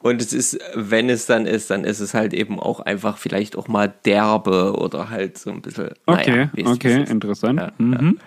und 0.02 0.22
es 0.22 0.32
ist, 0.32 0.58
wenn 0.74 1.10
es 1.10 1.26
dann 1.26 1.44
ist, 1.44 1.70
dann 1.70 1.84
ist 1.84 2.00
es 2.00 2.14
halt 2.14 2.32
eben 2.32 2.58
auch 2.58 2.80
einfach 2.80 3.18
vielleicht 3.18 3.56
auch 3.56 3.68
mal 3.68 3.92
derbe 4.06 4.74
oder 4.78 5.10
halt 5.10 5.36
so 5.36 5.50
ein 5.50 5.60
bisschen, 5.60 5.90
okay, 6.06 6.48
naja, 6.54 6.70
okay, 6.72 7.04
interessant. 7.06 7.60
Ja, 7.60 7.72
mhm. 7.76 8.18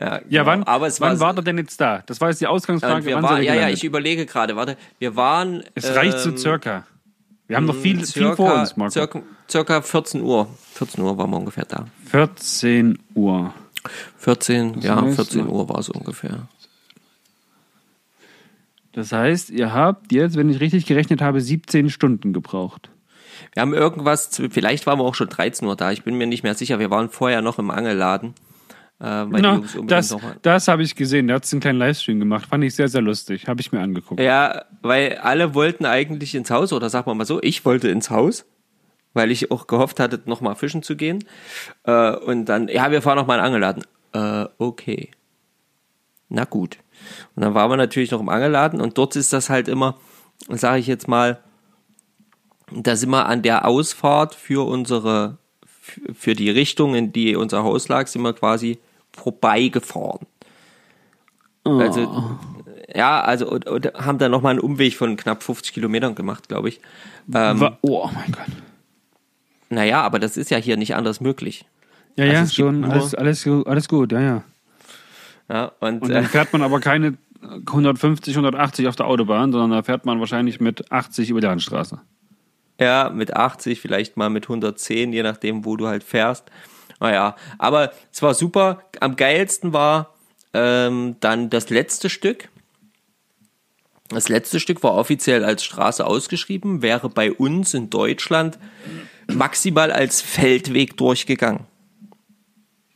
Ja, 0.00 0.06
Ja, 0.06 0.18
genau. 0.18 0.46
wann, 0.46 0.62
aber 0.64 0.86
es 0.86 1.00
wann 1.00 1.18
war, 1.18 1.34
war 1.34 1.36
er 1.38 1.42
denn 1.42 1.58
jetzt 1.58 1.80
da? 1.80 2.02
Das 2.06 2.20
war 2.20 2.28
jetzt 2.28 2.40
die 2.40 2.46
Ausgangsfrage. 2.46 3.04
wir 3.04 3.20
war, 3.22 3.40
ja, 3.40 3.54
ja, 3.54 3.68
ich 3.68 3.82
überlege 3.82 4.24
gerade, 4.24 4.54
warte, 4.54 4.76
wir 5.00 5.16
waren, 5.16 5.64
Es 5.74 5.94
reicht 5.96 6.20
so 6.20 6.30
ähm, 6.30 6.38
circa. 6.38 6.86
Wir 7.48 7.56
haben 7.56 7.66
noch 7.66 7.74
viel, 7.74 7.96
viel 7.96 8.06
circa, 8.06 8.36
vor 8.36 8.54
uns, 8.54 8.76
Marco. 8.76 8.92
circa, 8.92 9.22
circa 9.50 9.82
14 9.82 10.22
Uhr, 10.22 10.46
14 10.74 11.02
Uhr 11.02 11.18
waren 11.18 11.30
wir 11.30 11.38
ungefähr 11.38 11.64
da. 11.64 11.86
14 12.06 12.96
Uhr. 13.14 13.52
14, 14.18 14.80
ja, 14.80 15.02
heißt, 15.02 15.16
14 15.16 15.44
ne? 15.44 15.50
Uhr 15.50 15.68
war 15.68 15.80
es 15.80 15.88
ungefähr. 15.88 16.46
Das 18.92 19.12
heißt, 19.12 19.50
ihr 19.50 19.72
habt 19.72 20.12
jetzt, 20.12 20.36
wenn 20.36 20.50
ich 20.50 20.60
richtig 20.60 20.86
gerechnet 20.86 21.22
habe, 21.22 21.40
17 21.40 21.90
Stunden 21.90 22.32
gebraucht. 22.32 22.90
Wir 23.54 23.62
haben 23.62 23.72
irgendwas, 23.72 24.40
vielleicht 24.50 24.86
waren 24.86 24.98
wir 24.98 25.04
auch 25.04 25.14
schon 25.14 25.28
13 25.28 25.66
Uhr 25.66 25.76
da, 25.76 25.92
ich 25.92 26.02
bin 26.02 26.16
mir 26.16 26.26
nicht 26.26 26.42
mehr 26.42 26.54
sicher. 26.54 26.78
Wir 26.78 26.90
waren 26.90 27.08
vorher 27.08 27.40
noch 27.42 27.58
im 27.58 27.70
Angelladen. 27.70 28.34
Äh, 29.00 29.24
Na, 29.24 29.62
das 29.86 30.14
das 30.42 30.68
habe 30.68 30.82
ich 30.82 30.94
gesehen. 30.94 31.28
Da 31.28 31.34
hat 31.34 31.44
es 31.44 31.52
einen 31.52 31.60
kleinen 31.60 31.78
Livestream 31.78 32.18
gemacht. 32.18 32.46
Fand 32.50 32.62
ich 32.64 32.74
sehr, 32.74 32.88
sehr 32.88 33.00
lustig. 33.00 33.48
Habe 33.48 33.60
ich 33.62 33.72
mir 33.72 33.80
angeguckt. 33.80 34.20
ja, 34.20 34.64
weil 34.82 35.16
alle 35.18 35.54
wollten 35.54 35.86
eigentlich 35.86 36.34
ins 36.34 36.50
Haus, 36.50 36.72
oder 36.72 36.90
sagen 36.90 37.06
wir 37.06 37.14
mal 37.14 37.24
so, 37.24 37.40
ich 37.42 37.64
wollte 37.64 37.88
ins 37.88 38.10
Haus, 38.10 38.44
weil 39.14 39.30
ich 39.30 39.50
auch 39.50 39.66
gehofft 39.66 40.00
hatte, 40.00 40.20
nochmal 40.26 40.54
fischen 40.54 40.82
zu 40.82 40.96
gehen. 40.96 41.24
Äh, 41.84 42.10
und 42.16 42.44
dann, 42.44 42.68
ja, 42.68 42.90
wir 42.90 43.00
fahren 43.00 43.16
noch 43.16 43.26
mal 43.26 43.36
in 43.36 43.40
den 43.40 43.46
Angelladen. 43.46 43.84
Äh, 44.12 44.48
okay. 44.58 45.10
Na 46.28 46.44
gut. 46.44 46.76
Und 47.36 47.42
dann 47.42 47.54
waren 47.54 47.70
wir 47.70 47.76
natürlich 47.76 48.10
noch 48.10 48.20
im 48.20 48.28
Angelladen 48.28 48.80
und 48.80 48.96
dort 48.98 49.16
ist 49.16 49.32
das 49.32 49.50
halt 49.50 49.68
immer, 49.68 49.96
sage 50.48 50.78
ich 50.80 50.86
jetzt 50.86 51.08
mal, 51.08 51.40
da 52.72 52.94
sind 52.96 53.10
wir 53.10 53.26
an 53.26 53.42
der 53.42 53.64
Ausfahrt 53.66 54.34
für 54.34 54.66
unsere, 54.66 55.38
für- 56.14 56.34
die 56.34 56.50
Richtung, 56.50 56.94
in 56.94 57.12
die 57.12 57.34
unser 57.36 57.64
Haus 57.64 57.88
lag, 57.88 58.06
sind 58.06 58.22
wir 58.22 58.32
quasi 58.32 58.78
vorbeigefahren. 59.12 60.26
Also, 61.64 62.06
ja, 62.94 63.20
also, 63.20 63.48
und, 63.50 63.66
und 63.68 63.86
haben 63.94 64.18
dann 64.18 64.30
nochmal 64.30 64.52
einen 64.52 64.60
Umweg 64.60 64.94
von 64.96 65.16
knapp 65.16 65.42
50 65.42 65.72
Kilometern 65.74 66.14
gemacht, 66.14 66.48
glaube 66.48 66.68
ich. 66.70 66.80
Ähm, 67.34 67.60
Wa- 67.60 67.78
oh 67.82 68.08
mein 68.14 68.32
Gott. 68.32 68.46
naja, 69.68 70.00
aber 70.02 70.18
das 70.18 70.36
ist 70.36 70.50
ja 70.50 70.56
hier 70.58 70.76
nicht 70.76 70.94
anders 70.94 71.20
möglich. 71.20 71.64
Ja, 72.16 72.24
Also 72.24 72.42
ja, 72.42 72.46
schon. 72.66 72.84
Alles, 72.84 73.14
alles, 73.14 73.46
alles 73.66 73.88
gut, 73.88 74.12
ja, 74.12 74.20
ja. 74.20 74.42
Ja, 75.50 75.72
und, 75.80 76.02
Und 76.02 76.10
äh, 76.10 76.14
dann 76.14 76.26
fährt 76.26 76.52
man 76.52 76.62
aber 76.62 76.78
keine 76.78 77.18
150, 77.42 78.34
180 78.34 78.86
auf 78.86 78.94
der 78.94 79.06
Autobahn, 79.06 79.50
sondern 79.50 79.72
da 79.72 79.82
fährt 79.82 80.06
man 80.06 80.20
wahrscheinlich 80.20 80.60
mit 80.60 80.92
80 80.92 81.30
über 81.30 81.40
die 81.40 81.48
Landstraße. 81.48 82.00
Ja, 82.78 83.10
mit 83.10 83.36
80, 83.36 83.80
vielleicht 83.80 84.16
mal 84.16 84.30
mit 84.30 84.44
110, 84.44 85.12
je 85.12 85.22
nachdem, 85.22 85.64
wo 85.64 85.76
du 85.76 85.88
halt 85.88 86.04
fährst. 86.04 86.50
Naja, 87.00 87.34
aber 87.58 87.92
es 88.12 88.22
war 88.22 88.34
super. 88.34 88.84
Am 89.00 89.16
geilsten 89.16 89.72
war 89.72 90.14
ähm, 90.54 91.16
dann 91.20 91.50
das 91.50 91.68
letzte 91.68 92.10
Stück. 92.10 92.48
Das 94.08 94.28
letzte 94.28 94.60
Stück 94.60 94.82
war 94.82 94.94
offiziell 94.94 95.44
als 95.44 95.64
Straße 95.64 96.06
ausgeschrieben, 96.06 96.82
wäre 96.82 97.08
bei 97.08 97.32
uns 97.32 97.74
in 97.74 97.90
Deutschland 97.90 98.58
maximal 99.28 99.90
als 99.92 100.20
Feldweg 100.20 100.96
durchgegangen. 100.96 101.66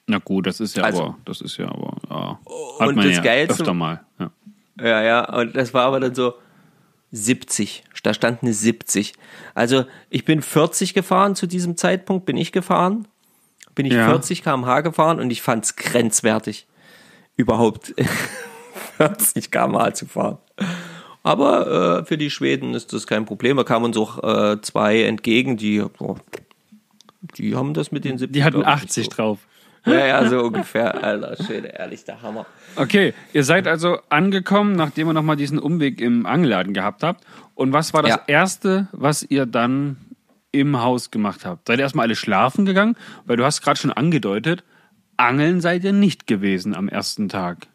Na 0.07 0.19
gut, 0.19 0.47
das 0.47 0.61
ist 0.61 0.77
ja 0.77 0.85
Also- 0.85 1.03
aber, 1.05 1.19
das 1.25 1.41
ist 1.41 1.57
ja 1.57 1.67
aber, 1.67 1.97
ja. 2.11 2.39
Hat 2.81 2.89
Und 2.89 2.97
man 2.97 3.07
das 3.07 3.17
ja 3.17 3.23
Geilste- 3.23 3.63
öfter 3.63 3.75
mal. 3.75 4.05
Ja. 4.19 4.31
Ja, 4.81 5.03
ja, 5.03 5.35
und 5.39 5.55
das 5.57 5.73
war 5.73 5.87
aber 5.87 6.01
dann 6.01 6.15
so 6.15 6.35
70. 7.13 7.85
Da 8.03 8.13
stand 8.13 8.43
eine 8.43 8.53
70. 8.53 9.15
Also 9.55 9.85
ich 10.11 10.25
bin 10.27 10.43
40 10.43 10.93
gefahren 10.93 11.35
zu 11.37 11.47
diesem 11.47 11.77
Zeitpunkt, 11.79 12.27
bin 12.27 12.37
ich 12.37 12.53
gefahren. 12.53 13.09
Bin 13.75 13.87
ich 13.87 13.95
Ja. 13.95 14.07
40 14.09 14.43
km/h 14.43 14.83
gefahren 14.83 15.21
und 15.21 15.31
ich 15.31 15.41
fand 15.41 15.65
es 15.65 15.77
grenzwertig, 15.77 16.67
überhaupt 17.37 17.95
40 18.99 19.51
km/h 19.51 19.95
zu 19.95 20.07
fahren. 20.07 20.39
Aber 21.23 22.01
äh, 22.01 22.05
für 22.05 22.19
die 22.19 22.29
Schweden 22.31 22.75
ist 22.75 22.93
das 22.93 23.07
kein 23.07 23.25
Problem. 23.25 23.57
Da 23.57 23.65
kamen 23.65 23.87
uns 23.87 23.97
auch 23.97 24.23
äh, 24.23 24.61
zwei 24.61 25.05
entgegen, 25.05 25.57
die, 25.57 25.81
oh, 25.99 26.17
die 27.39 27.57
haben 27.57 27.73
das 27.73 27.91
mit 27.91 28.05
den 28.05 28.19
70. 28.19 28.35
Die 28.35 28.45
hatten 28.45 28.61
glaub 28.61 28.77
ich, 28.77 28.83
80 28.83 29.05
so. 29.07 29.11
drauf. 29.13 29.39
Ja, 29.87 30.07
ja, 30.07 30.29
so 30.29 30.41
ungefähr. 30.45 31.03
Alter, 31.05 31.37
schön, 31.45 31.65
ehrlich, 31.65 32.05
der 32.05 32.23
Hammer. 32.23 32.47
Okay, 32.77 33.13
ihr 33.33 33.45
seid 33.45 33.67
also 33.69 33.99
angekommen, 34.09 34.77
nachdem 34.77 35.09
ihr 35.09 35.13
nochmal 35.13 35.37
diesen 35.37 35.59
Umweg 35.59 36.01
im 36.01 36.25
Angelladen 36.27 36.73
gehabt 36.73 37.03
habt. 37.03 37.25
Und 37.55 37.73
was 37.73 37.93
war 37.93 38.03
das 38.03 38.11
Ja. 38.13 38.21
Erste, 38.27 38.89
was 38.93 39.23
ihr 39.23 39.47
dann 39.47 39.97
im 40.53 40.81
Haus 40.81 41.11
gemacht 41.11 41.45
habt? 41.45 41.69
Seid 41.69 41.79
ihr 41.79 41.83
erstmal 41.83 42.07
alle 42.07 42.17
schlafen 42.17 42.65
gegangen? 42.65 42.97
Weil 43.27 43.37
du 43.37 43.45
hast 43.45 43.61
gerade 43.61 43.79
schon 43.79 43.93
angedeutet, 43.93 44.65
angeln 45.17 45.61
seid 45.61 45.85
ihr 45.85 45.93
nicht 45.93 46.27
gewesen 46.27 46.75
am 46.75 46.89
ersten 46.89 47.29
Tag. 47.29 47.67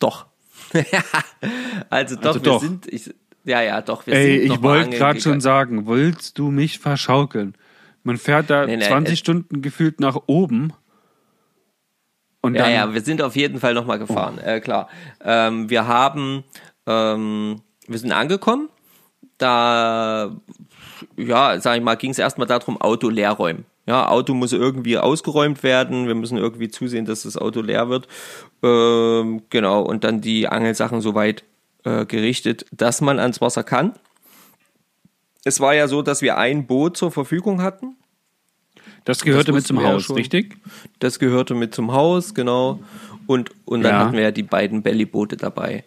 Doch. 0.00 0.26
also 1.90 2.16
doch, 2.16 2.24
Also 2.26 2.40
wir 2.40 2.42
doch. 2.52 2.60
sind, 2.60 2.86
ich, 2.86 3.14
ja, 3.44 3.62
ja, 3.62 3.80
doch, 3.82 4.06
wir 4.06 4.14
Ey, 4.14 4.38
sind 4.40 4.48
noch 4.48 4.56
ich 4.56 4.62
wollte 4.62 4.96
gerade 4.96 5.20
schon 5.20 5.40
sagen, 5.40 5.86
willst 5.86 6.38
du 6.38 6.50
mich 6.50 6.78
verschaukeln? 6.78 7.54
Man 8.02 8.16
fährt 8.18 8.50
da 8.50 8.66
Nee, 8.66 8.76
nee, 8.76 8.84
20 8.84 9.12
es- 9.14 9.18
Stunden 9.20 9.62
gefühlt 9.62 10.00
nach 10.00 10.16
oben. 10.26 10.72
Und 12.44 12.56
Ja, 12.56 12.68
ja, 12.68 12.92
wir 12.92 13.00
sind 13.00 13.22
auf 13.22 13.36
jeden 13.36 13.58
Fall 13.58 13.72
nochmal 13.72 13.98
gefahren, 13.98 14.36
äh, 14.36 14.60
klar. 14.60 14.90
Ähm, 15.24 15.70
wir 15.70 15.86
haben, 15.86 16.44
ähm, 16.86 17.62
wir 17.86 17.98
sind 17.98 18.12
angekommen, 18.12 18.68
da, 19.38 20.36
ja, 21.16 21.58
sag 21.58 21.78
ich 21.78 21.82
mal, 21.82 21.94
ging 21.94 22.10
es 22.10 22.18
erstmal 22.18 22.46
darum, 22.46 22.78
Auto 22.78 23.08
leer 23.08 23.32
räumen. 23.32 23.64
Ja, 23.86 24.10
Auto 24.10 24.34
muss 24.34 24.52
irgendwie 24.52 24.98
ausgeräumt 24.98 25.62
werden, 25.62 26.06
wir 26.06 26.14
müssen 26.14 26.36
irgendwie 26.36 26.68
zusehen, 26.68 27.06
dass 27.06 27.22
das 27.22 27.38
Auto 27.38 27.62
leer 27.62 27.88
wird. 27.88 28.08
Ähm, 28.62 29.44
genau, 29.48 29.80
und 29.80 30.04
dann 30.04 30.20
die 30.20 30.46
Angelsachen 30.46 31.00
soweit 31.00 31.44
äh, 31.84 32.04
gerichtet, 32.04 32.66
dass 32.72 33.00
man 33.00 33.18
ans 33.18 33.40
Wasser 33.40 33.64
kann. 33.64 33.94
Es 35.44 35.60
war 35.60 35.74
ja 35.74 35.88
so, 35.88 36.02
dass 36.02 36.20
wir 36.20 36.36
ein 36.36 36.66
Boot 36.66 36.98
zur 36.98 37.10
Verfügung 37.10 37.62
hatten. 37.62 37.96
Das 39.04 39.22
gehörte 39.22 39.52
mit 39.52 39.62
wussten 39.62 39.76
zum 39.76 39.84
Haus, 39.86 40.04
schon. 40.04 40.16
richtig? 40.16 40.56
Das 40.98 41.18
gehörte 41.18 41.54
mit 41.54 41.74
zum 41.74 41.92
Haus, 41.92 42.34
genau. 42.34 42.80
Und, 43.26 43.50
und 43.64 43.82
dann 43.82 43.92
Ja. 43.92 43.98
hatten 44.00 44.12
wir 44.16 44.22
ja 44.22 44.30
die 44.30 44.42
beiden 44.42 44.82
Bellyboote 44.82 45.36
dabei. 45.36 45.84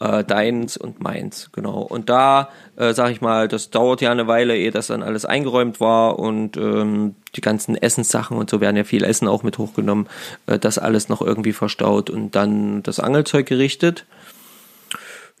Äh, 0.00 0.24
deins 0.24 0.78
und 0.78 1.02
meins, 1.02 1.50
genau. 1.52 1.82
Und 1.82 2.08
da, 2.08 2.48
äh, 2.76 2.94
sag 2.94 3.10
ich 3.10 3.20
mal, 3.20 3.48
das 3.48 3.68
dauert 3.68 4.00
ja 4.00 4.10
eine 4.10 4.26
Weile, 4.26 4.56
ehe 4.56 4.70
das 4.70 4.86
dann 4.86 5.02
alles 5.02 5.26
eingeräumt 5.26 5.78
war 5.78 6.18
und 6.18 6.56
ähm, 6.56 7.16
die 7.36 7.42
ganzen 7.42 7.76
Essenssachen 7.76 8.38
und 8.38 8.48
so 8.48 8.62
werden 8.62 8.78
ja 8.78 8.84
viel 8.84 9.04
Essen 9.04 9.28
auch 9.28 9.42
mit 9.42 9.58
hochgenommen. 9.58 10.08
Äh, 10.46 10.58
das 10.58 10.78
alles 10.78 11.10
noch 11.10 11.20
irgendwie 11.20 11.52
verstaut 11.52 12.08
und 12.08 12.34
dann 12.34 12.82
das 12.82 12.98
Angelzeug 12.98 13.44
gerichtet. 13.44 14.06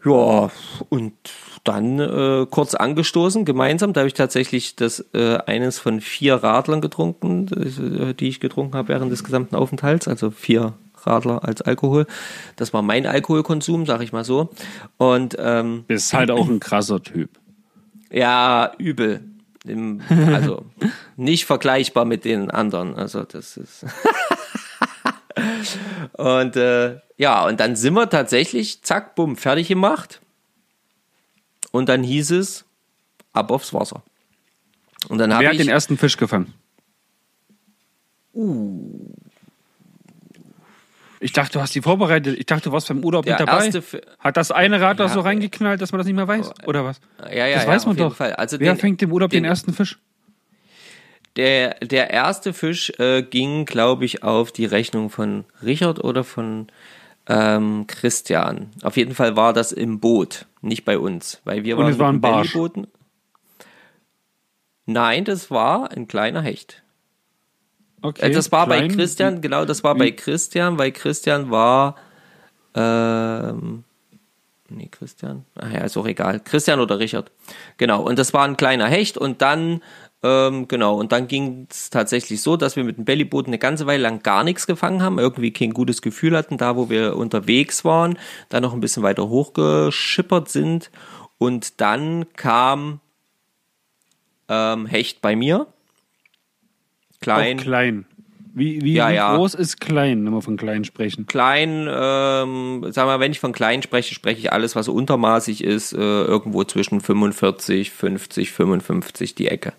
Ja, 0.04 0.50
und 0.90 1.12
dann 1.64 1.98
äh, 1.98 2.46
kurz 2.50 2.74
angestoßen, 2.74 3.44
gemeinsam. 3.44 3.92
Da 3.92 4.00
habe 4.00 4.08
ich 4.08 4.14
tatsächlich 4.14 4.76
das 4.76 5.04
äh, 5.12 5.38
eines 5.46 5.78
von 5.78 6.00
vier 6.00 6.36
Radlern 6.36 6.80
getrunken, 6.80 7.48
äh, 7.48 8.14
die 8.14 8.28
ich 8.28 8.40
getrunken 8.40 8.74
habe 8.74 8.88
während 8.88 9.12
des 9.12 9.24
gesamten 9.24 9.56
Aufenthalts. 9.56 10.08
Also 10.08 10.30
vier 10.30 10.72
Radler 11.06 11.44
als 11.44 11.62
Alkohol. 11.62 12.06
Das 12.56 12.72
war 12.72 12.82
mein 12.82 13.06
Alkoholkonsum, 13.06 13.86
sag 13.86 14.02
ich 14.02 14.12
mal 14.12 14.24
so. 14.24 14.50
Und 14.96 15.36
ähm, 15.38 15.84
Ist 15.88 16.12
halt 16.12 16.30
auch 16.30 16.48
ein 16.48 16.60
krasser 16.60 17.02
Typ. 17.02 17.30
ja, 18.10 18.72
übel. 18.78 19.24
Im, 19.66 20.00
also 20.08 20.64
nicht 21.16 21.44
vergleichbar 21.44 22.06
mit 22.06 22.24
den 22.24 22.50
anderen. 22.50 22.94
Also 22.94 23.24
das 23.24 23.58
ist. 23.58 23.84
und 26.12 26.56
äh, 26.56 26.96
ja, 27.18 27.46
und 27.46 27.60
dann 27.60 27.76
sind 27.76 27.94
wir 27.94 28.08
tatsächlich, 28.08 28.82
zack, 28.82 29.14
bumm, 29.14 29.36
fertig 29.36 29.68
gemacht. 29.68 30.20
Und 31.72 31.88
dann 31.88 32.02
hieß 32.02 32.32
es, 32.32 32.64
ab 33.32 33.50
aufs 33.50 33.72
Wasser. 33.72 34.02
Und 35.08 35.18
dann 35.18 35.32
habe 35.32 35.42
Wer 35.42 35.48
hat 35.50 35.54
ich. 35.56 35.60
den 35.62 35.68
ersten 35.70 35.96
Fisch 35.96 36.16
gefangen? 36.16 36.52
Ich 41.22 41.32
dachte, 41.32 41.52
du 41.54 41.60
hast 41.60 41.74
die 41.74 41.82
vorbereitet. 41.82 42.38
Ich 42.38 42.46
dachte, 42.46 42.64
du 42.64 42.72
warst 42.72 42.88
beim 42.88 43.04
Urlaub 43.04 43.24
Der 43.26 43.34
mit 43.38 43.40
dabei. 43.48 43.70
Hat 44.18 44.36
das 44.36 44.50
eine 44.50 44.80
Rad 44.80 44.98
da 45.00 45.04
Ja, 45.04 45.08
so 45.10 45.20
reingeknallt, 45.20 45.80
dass 45.80 45.92
man 45.92 45.98
das 45.98 46.06
nicht 46.06 46.16
mehr 46.16 46.26
weiß? 46.28 46.50
Oder 46.66 46.84
was? 46.84 47.00
Ja, 47.30 47.46
ja, 47.46 47.54
das 47.56 47.64
ja, 47.64 47.68
weiß 47.68 47.86
man 47.86 47.96
doch. 47.96 48.18
Also 48.20 48.58
Wer 48.58 48.72
den- 48.74 48.78
fängt 48.80 49.02
im 49.02 49.12
Urlaub 49.12 49.30
den, 49.30 49.42
den- 49.42 49.50
ersten 49.50 49.72
Fisch? 49.74 49.98
Der, 51.36 51.74
der 51.80 52.10
erste 52.10 52.52
Fisch 52.52 52.90
äh, 52.98 53.22
ging, 53.22 53.64
glaube 53.64 54.04
ich, 54.04 54.22
auf 54.24 54.50
die 54.50 54.64
Rechnung 54.64 55.10
von 55.10 55.44
Richard 55.62 56.02
oder 56.02 56.24
von 56.24 56.66
ähm, 57.28 57.86
Christian. 57.86 58.70
Auf 58.82 58.96
jeden 58.96 59.14
Fall 59.14 59.36
war 59.36 59.52
das 59.52 59.72
im 59.72 60.00
Boot, 60.00 60.46
nicht 60.62 60.84
bei 60.84 60.98
uns, 60.98 61.40
weil 61.44 61.64
wir 61.64 61.76
Und 61.76 61.84
waren 61.84 61.92
es 61.92 61.98
war 61.98 62.08
ein 62.08 62.14
mit 62.16 62.24
dem 62.24 62.30
Barsch. 62.30 62.52
Bellybooten. 62.52 62.86
Nein, 64.86 65.24
das 65.24 65.50
war 65.50 65.92
ein 65.92 66.08
kleiner 66.08 66.42
Hecht. 66.42 66.82
Okay. 68.02 68.30
Äh, 68.30 68.30
das 68.32 68.50
war 68.50 68.66
bei 68.66 68.78
klein. 68.78 68.96
Christian, 68.96 69.40
genau, 69.40 69.64
das 69.64 69.84
war 69.84 69.94
bei 69.94 70.10
Christian, 70.10 70.78
weil 70.78 70.90
Christian 70.90 71.50
war, 71.50 71.96
ähm, 72.74 73.84
nee, 74.68 74.88
Christian, 74.90 75.44
ach 75.54 75.70
ja, 75.70 75.80
ist 75.80 75.96
auch 75.96 76.06
egal, 76.06 76.40
Christian 76.40 76.80
oder 76.80 76.98
Richard, 76.98 77.30
genau, 77.76 78.02
und 78.02 78.18
das 78.18 78.32
war 78.32 78.44
ein 78.44 78.56
kleiner 78.56 78.86
Hecht 78.86 79.18
und 79.18 79.42
dann, 79.42 79.82
ähm, 80.22 80.68
genau, 80.68 80.98
und 80.98 81.12
dann 81.12 81.28
ging 81.28 81.66
es 81.70 81.88
tatsächlich 81.88 82.42
so, 82.42 82.56
dass 82.56 82.76
wir 82.76 82.84
mit 82.84 82.98
dem 82.98 83.06
Bellyboot 83.06 83.46
eine 83.46 83.58
ganze 83.58 83.86
Weile 83.86 84.02
lang 84.02 84.22
gar 84.22 84.44
nichts 84.44 84.66
gefangen 84.66 85.02
haben, 85.02 85.18
irgendwie 85.18 85.50
kein 85.50 85.72
gutes 85.72 86.02
Gefühl 86.02 86.36
hatten, 86.36 86.58
da 86.58 86.76
wo 86.76 86.90
wir 86.90 87.16
unterwegs 87.16 87.84
waren, 87.86 88.18
dann 88.50 88.62
noch 88.62 88.74
ein 88.74 88.80
bisschen 88.80 89.02
weiter 89.02 89.28
hochgeschippert 89.28 90.50
sind 90.50 90.90
und 91.38 91.80
dann 91.80 92.26
kam 92.36 93.00
ähm, 94.48 94.84
Hecht 94.84 95.22
bei 95.22 95.36
mir, 95.36 95.66
klein, 97.22 97.58
Auch 97.58 97.62
klein. 97.62 98.04
Wie, 98.52 98.82
wie, 98.82 98.94
Ja, 98.94 99.08
wie 99.08 99.14
ja. 99.14 99.36
groß 99.36 99.54
ist 99.54 99.80
klein, 99.80 100.26
wenn 100.26 100.32
wir 100.34 100.42
von 100.42 100.58
klein 100.58 100.84
sprechen? 100.84 101.26
klein, 101.26 101.88
ähm, 101.90 102.84
sag 102.90 103.06
mal, 103.06 103.20
wenn 103.20 103.32
ich 103.32 103.40
von 103.40 103.52
klein 103.52 103.82
spreche, 103.82 104.12
spreche 104.12 104.40
ich 104.40 104.52
alles, 104.52 104.76
was 104.76 104.88
untermaßig 104.88 105.64
ist, 105.64 105.94
äh, 105.94 105.96
irgendwo 105.96 106.64
zwischen 106.64 107.00
45, 107.00 107.90
50, 107.90 108.52
55 108.52 109.34
die 109.34 109.48
Ecke. 109.48 109.72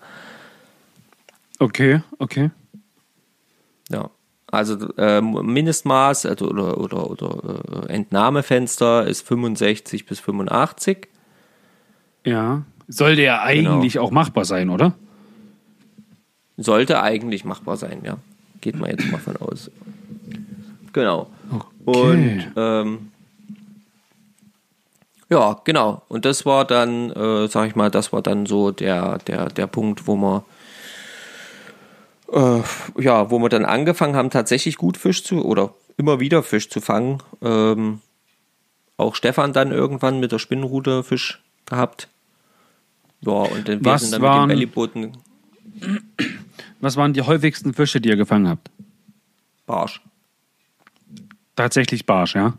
Okay, 1.62 2.02
okay. 2.18 2.50
Ja. 3.88 4.10
Also 4.50 4.76
ähm, 4.98 5.32
Mindestmaß 5.44 6.26
also, 6.26 6.48
oder, 6.48 6.76
oder, 6.78 7.08
oder 7.08 7.86
äh, 7.88 7.92
Entnahmefenster 7.92 9.06
ist 9.06 9.26
65 9.26 10.04
bis 10.04 10.18
85. 10.18 11.06
Ja. 12.24 12.62
Sollte 12.88 13.22
ja 13.22 13.48
Genau. 13.52 13.74
eigentlich 13.74 13.98
auch 14.00 14.10
machbar 14.10 14.44
sein, 14.44 14.70
oder? 14.70 14.94
Sollte 16.56 17.00
eigentlich 17.00 17.44
machbar 17.44 17.76
sein, 17.76 18.00
ja. 18.04 18.16
Geht 18.60 18.76
man 18.76 18.90
jetzt 18.90 19.10
mal 19.10 19.18
von 19.18 19.36
aus. 19.36 19.70
Genau. 20.92 21.30
Und 21.84 22.52
ähm, 22.56 23.10
ja, 25.30 25.60
genau. 25.64 26.02
Und 26.08 26.24
das 26.24 26.44
war 26.44 26.64
dann, 26.64 27.10
äh, 27.12 27.46
sag 27.46 27.68
ich 27.68 27.76
mal, 27.76 27.90
das 27.90 28.12
war 28.12 28.20
dann 28.20 28.46
so 28.46 28.72
der, 28.72 29.18
der, 29.18 29.48
der 29.48 29.66
Punkt, 29.68 30.06
wo 30.08 30.16
wir 30.16 30.44
äh, 32.32 32.62
ja, 33.00 33.30
wo 33.30 33.38
wir 33.38 33.48
dann 33.48 33.64
angefangen 33.64 34.16
haben, 34.16 34.30
tatsächlich 34.30 34.76
gut 34.76 34.96
Fisch 34.96 35.22
zu 35.24 35.44
oder 35.44 35.74
immer 35.96 36.20
wieder 36.20 36.42
Fisch 36.42 36.68
zu 36.68 36.80
fangen. 36.80 37.22
Ähm, 37.42 38.00
auch 38.96 39.14
Stefan 39.14 39.52
dann 39.52 39.70
irgendwann 39.72 40.20
mit 40.20 40.32
der 40.32 40.38
Spinnenrute 40.38 41.02
Fisch 41.02 41.42
gehabt. 41.66 42.08
Ja, 43.20 43.32
und 43.32 43.68
dann, 43.68 43.84
wir 43.84 43.98
sind 43.98 44.12
dann 44.12 44.22
waren- 44.22 44.48
mit 44.48 44.56
den 44.56 44.58
Bellybooten 44.58 45.12
Was 46.80 46.96
waren 46.96 47.12
die 47.12 47.22
häufigsten 47.22 47.72
Fische, 47.74 48.00
die 48.00 48.08
ihr 48.08 48.16
gefangen 48.16 48.48
habt? 48.48 48.70
Barsch. 49.66 50.00
Tatsächlich 51.56 52.06
Barsch, 52.06 52.34
ja. 52.34 52.54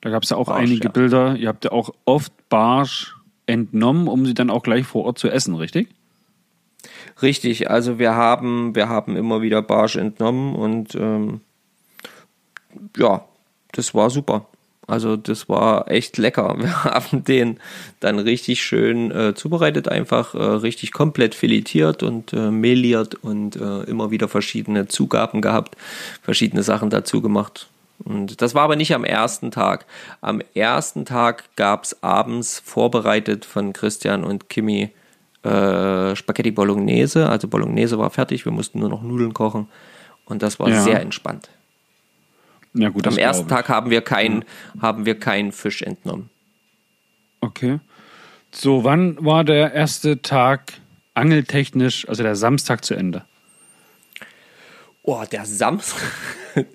Da 0.00 0.10
gab 0.10 0.22
es 0.22 0.30
ja 0.30 0.36
auch 0.36 0.46
Barsch, 0.46 0.62
einige 0.62 0.84
ja. 0.84 0.90
Bilder. 0.90 1.36
Ihr 1.36 1.48
habt 1.48 1.64
ja 1.64 1.72
auch 1.72 1.90
oft 2.04 2.32
Barsch 2.48 3.16
entnommen, 3.46 4.08
um 4.08 4.26
sie 4.26 4.34
dann 4.34 4.50
auch 4.50 4.62
gleich 4.62 4.86
vor 4.86 5.04
Ort 5.04 5.18
zu 5.18 5.28
essen, 5.28 5.54
richtig? 5.54 5.88
Richtig, 7.22 7.70
also 7.70 7.98
wir 7.98 8.14
haben, 8.14 8.74
wir 8.74 8.88
haben 8.88 9.16
immer 9.16 9.42
wieder 9.42 9.62
Barsch 9.62 9.96
entnommen 9.96 10.54
und 10.54 10.94
ähm, 10.94 11.40
ja, 12.96 13.24
das 13.72 13.94
war 13.94 14.10
super. 14.10 14.46
Also 14.86 15.16
das 15.16 15.48
war 15.48 15.90
echt 15.90 16.16
lecker. 16.16 16.54
Wir 16.58 16.84
haben 16.84 17.24
den 17.24 17.58
dann 18.00 18.18
richtig 18.18 18.62
schön 18.62 19.10
äh, 19.10 19.34
zubereitet, 19.34 19.88
einfach 19.88 20.34
äh, 20.34 20.38
richtig 20.38 20.92
komplett 20.92 21.34
filetiert 21.34 22.02
und 22.02 22.32
äh, 22.32 22.50
meliert 22.50 23.16
und 23.16 23.56
äh, 23.56 23.82
immer 23.82 24.10
wieder 24.10 24.28
verschiedene 24.28 24.86
Zugaben 24.86 25.40
gehabt, 25.42 25.76
verschiedene 26.22 26.62
Sachen 26.62 26.90
dazu 26.90 27.20
gemacht. 27.20 27.68
Und 27.98 28.42
das 28.42 28.54
war 28.54 28.62
aber 28.62 28.76
nicht 28.76 28.94
am 28.94 29.04
ersten 29.04 29.50
Tag. 29.50 29.86
Am 30.20 30.42
ersten 30.54 31.04
Tag 31.04 31.44
gab 31.56 31.84
es 31.84 32.02
abends 32.02 32.60
vorbereitet 32.64 33.44
von 33.44 33.72
Christian 33.72 34.22
und 34.22 34.48
Kimi 34.48 34.90
äh, 35.46 36.16
Spaghetti 36.16 36.50
Bolognese. 36.50 37.28
Also 37.28 37.48
Bolognese 37.48 37.98
war 37.98 38.10
fertig, 38.10 38.44
wir 38.44 38.52
mussten 38.52 38.80
nur 38.80 38.88
noch 38.88 39.02
Nudeln 39.02 39.32
kochen. 39.34 39.68
Und 40.24 40.42
das 40.42 40.58
war 40.58 40.68
Ja. 40.68 40.82
sehr 40.82 41.00
entspannt. 41.00 41.48
Ja, 42.74 42.90
gut. 42.90 43.06
Am 43.06 43.16
ersten. 43.16 43.48
Tag 43.48 43.68
haben 43.68 43.90
wir 43.90 44.02
keinen 44.02 44.44
haben 44.80 45.06
wir 45.06 45.18
keinen 45.18 45.52
Fisch 45.52 45.82
entnommen. 45.82 46.28
Okay. 47.40 47.80
So, 48.52 48.84
wann 48.84 49.24
war 49.24 49.44
der 49.44 49.72
erste 49.72 50.20
Tag 50.22 50.74
angeltechnisch, 51.14 52.08
also 52.08 52.22
der 52.22 52.36
Samstag 52.36 52.84
zu 52.84 52.94
Ende? 52.94 53.24
Oh, 55.02 55.22
der 55.30 55.44
Samstag. 55.46 56.02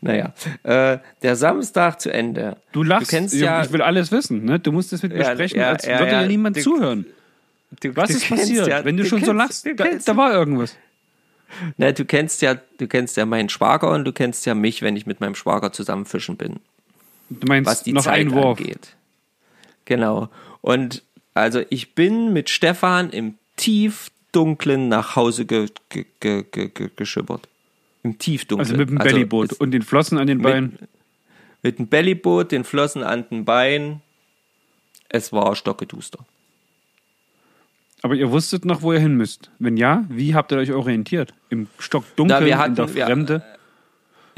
naja, 0.00 0.34
äh, 0.64 0.98
der 1.22 1.36
Samstag 1.36 2.00
zu 2.00 2.10
Ende. 2.12 2.56
Du 2.72 2.82
lachst. 2.82 3.12
Du 3.12 3.16
kennst 3.16 3.34
ich, 3.34 3.42
ja. 3.42 3.62
ich 3.62 3.72
will 3.72 3.82
alles 3.82 4.10
wissen. 4.10 4.44
Ne? 4.44 4.58
Du 4.58 4.72
musst 4.72 4.92
es 4.92 5.02
mit 5.02 5.12
mir 5.12 5.20
Ja, 5.20 5.32
sprechen, 5.32 5.60
ja, 5.60 5.68
als 5.68 5.86
ja, 5.86 6.00
würde 6.00 6.12
ja. 6.12 6.26
niemand 6.26 6.60
zuhören. 6.60 7.06
Du, 7.80 7.96
Was 7.96 8.10
du 8.10 8.16
ist 8.16 8.28
passiert? 8.28 8.66
ja- 8.68 8.84
Wenn 8.84 8.96
du, 8.96 9.04
schon 9.04 9.20
so 9.20 9.26
kennst- 9.32 9.38
lachst, 9.38 9.66
du 9.66 9.74
da, 9.74 9.84
da 10.04 10.16
war 10.16 10.32
irgendwas. 10.32 10.76
Na, 11.76 11.92
du 11.92 12.04
kennst 12.04 12.42
ja, 12.42 12.54
du 12.78 12.86
kennst 12.88 13.16
ja 13.16 13.24
meinen 13.24 13.48
Schwager 13.48 13.90
und 13.92 14.04
du 14.04 14.12
kennst 14.12 14.46
ja 14.46 14.54
mich, 14.54 14.82
wenn 14.82 14.96
ich 14.96 15.06
mit 15.06 15.20
meinem 15.20 15.34
Schwager 15.36 15.72
zusammen 15.72 16.04
fischen 16.04 16.36
bin. 16.36 16.60
Du 17.30 17.46
meinst 17.46 17.70
was 17.70 17.82
die 17.84 17.92
noch 17.92 18.02
Zeit 18.04 18.20
ein 18.20 18.32
Wurf. 18.32 18.58
angeht. 18.58 18.96
Genau. 19.84 20.28
Und 20.60 21.02
also 21.34 21.62
ich 21.70 21.94
bin 21.94 22.32
mit 22.32 22.50
Stefan 22.50 23.10
im 23.10 23.34
tiefdunklen 23.56 24.88
nach 24.88 25.14
Hause 25.16 25.46
ge 25.46 25.66
ge 25.88 26.04
ge 26.20 26.44
ge 26.50 26.68
ge 26.68 26.90
geschippert. 26.94 27.48
Im 28.02 28.18
tiefdunklen. 28.18 28.66
Also 28.66 28.76
mit 28.76 28.90
dem 28.90 28.98
Bellyboot 28.98 29.52
es- 29.52 29.58
und 29.58 29.70
den 29.70 29.82
Flossen 29.82 30.18
an 30.18 30.26
den 30.26 30.42
Beinen. 30.42 30.78
mit 31.62 31.78
dem 31.78 31.86
Bellyboot, 31.88 32.52
den 32.52 32.64
Flossen 32.64 33.02
an 33.02 33.24
den 33.30 33.44
Beinen. 33.44 34.02
Es 35.08 35.32
war 35.32 35.54
stockeduster. 35.56 36.18
Aber 38.02 38.14
ihr 38.14 38.30
wusstet 38.30 38.64
noch, 38.64 38.82
wo 38.82 38.92
ihr 38.92 39.00
hin 39.00 39.16
müsst. 39.16 39.50
Wenn 39.58 39.76
ja, 39.76 40.04
wie 40.08 40.34
habt 40.34 40.52
ihr 40.52 40.58
euch 40.58 40.72
orientiert? 40.72 41.32
Im 41.48 41.66
Stockdunkel, 41.78 42.36
Na, 42.40 42.44
wir 42.46 42.58
hatten- 42.58 42.70
in 42.70 42.76
der 42.76 42.88
Fremde? 43.06 43.42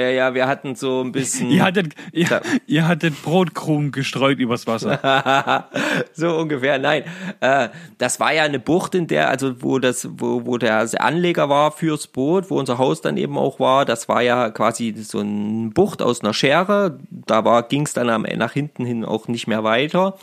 Ja, 0.00 0.08
ja, 0.10 0.32
wir 0.32 0.46
hatten 0.46 0.76
so 0.76 1.02
ein 1.02 1.10
bisschen. 1.10 1.50
Ihr 1.50 1.64
hattet, 1.64 1.92
ihr, 2.12 2.40
ihr 2.68 2.86
hattet 2.86 3.20
Brotkrumen 3.20 3.90
gestreut 3.90 4.38
übers 4.38 4.68
Wasser. 4.68 5.64
so 6.12 6.36
ungefähr, 6.38 6.78
nein. 6.78 7.02
Äh, 7.40 7.70
das 7.98 8.20
war 8.20 8.32
ja 8.32 8.44
eine 8.44 8.60
Bucht, 8.60 8.94
in 8.94 9.08
der, 9.08 9.28
also 9.28 9.60
wo 9.60 9.80
das, 9.80 10.08
wo, 10.12 10.46
wo 10.46 10.56
der 10.56 10.86
Anleger 11.02 11.48
war 11.48 11.72
fürs 11.72 12.06
Boot, 12.06 12.48
wo 12.48 12.60
unser 12.60 12.78
Haus 12.78 13.00
dann 13.00 13.16
eben 13.16 13.36
auch 13.36 13.58
war, 13.58 13.84
das 13.84 14.08
war 14.08 14.22
ja 14.22 14.50
quasi 14.50 14.94
so 14.96 15.18
eine 15.18 15.70
Bucht 15.70 16.00
aus 16.00 16.20
einer 16.22 16.32
Schere. 16.32 17.00
Da 17.10 17.44
war, 17.44 17.64
ging 17.64 17.82
es 17.82 17.92
dann 17.92 18.08
am, 18.08 18.22
nach 18.22 18.52
hinten 18.52 18.84
hin 18.84 19.04
auch 19.04 19.26
nicht 19.26 19.48
mehr 19.48 19.64
weiter. 19.64 20.16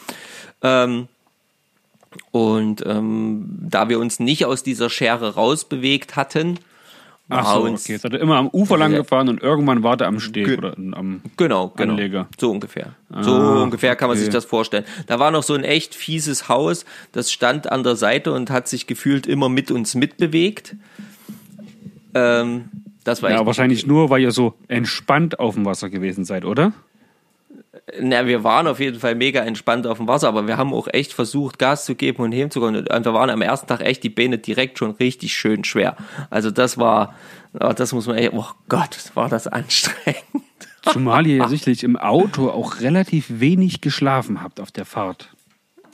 Ähm, 0.62 1.10
und 2.32 2.84
ähm, 2.86 3.45
da 3.69 3.89
wir 3.89 3.99
uns 3.99 4.19
nicht 4.19 4.45
aus 4.45 4.63
dieser 4.63 4.89
Schere 4.89 5.36
rausbewegt 5.36 6.15
hatten, 6.15 6.60
Ach 7.28 7.43
war 7.43 7.54
so, 7.56 7.62
uns 7.63 7.84
okay. 7.86 7.93
Jetzt 7.93 8.01
seid 8.04 8.13
ihr 8.13 8.19
immer 8.19 8.36
am 8.38 8.49
Ufer 8.49 8.78
lang 8.78 8.91
gefahren 8.91 9.30
und 9.30 9.41
irgendwann 9.41 9.82
war 9.82 9.97
der 9.97 10.08
am 10.08 10.19
Steg 10.19 10.45
Ge- 10.45 10.58
oder 10.60 10.78
am. 10.78 11.21
Genau, 11.38 11.73
genau. 11.75 11.93
Anleger. 11.93 12.28
So 12.39 12.51
ungefähr. 12.51 12.93
So 13.21 13.32
Ah, 13.32 13.63
ungefähr 13.63 13.95
kann 13.95 14.10
man 14.10 14.15
okay. 14.17 14.25
sich 14.25 14.34
das 14.34 14.45
vorstellen. 14.45 14.86
Da 15.08 15.17
war 15.17 15.32
noch 15.32 15.41
so 15.41 15.56
ein 15.56 15.63
echt 15.63 15.95
fieses 15.95 16.49
Haus, 16.49 16.86
das 17.13 17.32
stand 17.32 17.71
an 17.71 17.82
der 17.84 17.95
Seite 17.95 18.32
und 18.32 18.51
hat 18.51 18.67
sich 18.67 18.86
gefühlt 18.86 19.25
immer 19.25 19.49
mit 19.49 19.71
uns 19.71 19.95
mitbewegt. 19.95 20.75
Ähm, 22.13 22.65
das 23.04 23.21
war 23.23 23.32
Ja, 23.32 23.45
wahrscheinlich 23.45 23.86
nur, 23.88 24.10
weil 24.10 24.21
ihr 24.21 24.32
so 24.32 24.54
entspannt 24.67 25.39
auf 25.39 25.56
dem 25.56 25.65
Wasser 25.65 25.89
gewesen 25.89 26.25
seid, 26.25 26.45
oder? 26.45 26.73
Na, 28.00 28.26
wir 28.26 28.44
waren 28.44 28.68
auf 28.68 28.80
jeden 28.80 29.00
Fall 29.00 29.16
mega 29.16 29.42
entspannt 29.42 29.88
auf 29.88 29.98
dem 29.98 30.08
Wasser, 30.08 30.28
aber 30.28 30.48
wir 30.48 30.58
haben 30.58 30.74
auch 30.74 30.88
echt 30.92 31.14
versucht, 31.14 31.60
Gas 31.60 31.86
zu 31.86 31.96
geben 31.96 32.24
und 32.24 32.32
hinzukommen. 32.32 32.88
Und 32.88 33.06
wir 33.06 33.14
waren 33.14 33.30
am 33.30 33.42
ersten 33.42 33.68
Tag 33.68 33.82
echt 33.82 34.04
die 34.04 34.10
Beine 34.10 34.38
direkt 34.38 34.80
schon 34.80 34.92
richtig 34.92 35.34
schön 35.34 35.64
schwer. 35.64 35.96
Also 36.30 36.52
das 36.52 36.78
war, 36.78 37.16
oh, 37.54 37.74
das 37.74 37.94
muss 37.94 38.08
man 38.08 38.18
echt, 38.18 38.34
oh 38.34 38.46
Gott, 38.70 38.98
war 39.14 39.30
das 39.30 39.48
anstrengend. 39.48 40.24
Zumal 40.84 41.26
ihr 41.26 41.38
ja 41.38 41.48
sicherlich 41.48 41.84
im 41.84 41.98
Auto 41.98 42.50
auch 42.50 42.80
relativ 42.80 43.26
wenig 43.30 43.82
geschlafen 43.82 44.42
habt 44.44 44.60
auf 44.60 44.72
der 44.72 44.86
Fahrt. 44.86 45.30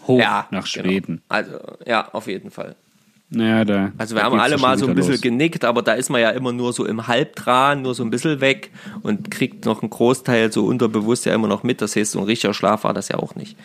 Hoch 0.08 0.24
nach 0.50 0.66
Schweden. 0.66 1.16
Genau. 1.16 1.24
Also, 1.30 1.60
ja, 1.86 2.10
auf 2.14 2.28
jeden 2.28 2.52
Fall. 2.52 2.76
Naja, 3.34 3.64
da. 3.64 3.92
Also 3.98 4.16
wir 4.16 4.24
da 4.24 4.26
haben 4.26 4.40
alle 4.40 4.58
mal 4.58 4.78
so 4.78 4.88
ein 4.88 4.94
bisschen 4.94 5.14
los. 5.14 5.22
genickt, 5.22 5.64
aber 5.64 5.82
da 5.82 5.94
ist 5.94 6.10
man 6.10 6.20
ja 6.20 6.32
immer 6.32 6.52
nur 6.52 6.74
so 6.74 6.86
im 6.86 7.08
Halbdran, 7.08 7.82
nur 7.82 7.96
so 7.96 8.04
ein 8.04 8.10
bisschen 8.10 8.42
weg 8.42 8.72
und 9.04 9.32
kriegt 9.32 9.64
noch 9.64 9.82
einen 9.82 9.90
Großteil 9.90 10.52
so 10.52 10.66
unterbewusst 10.66 11.26
ja 11.26 11.34
immer 11.34 11.48
noch 11.48 11.64
mit. 11.64 11.82
Das 11.82 11.96
heißt, 11.96 12.12
so 12.12 12.20
ein 12.20 12.26
richtiger 12.26 12.54
Schlaf 12.54 12.84
war 12.84 12.94
das 12.94 13.08
ja 13.08 13.20
auch 13.20 13.36
nicht. 13.36 13.56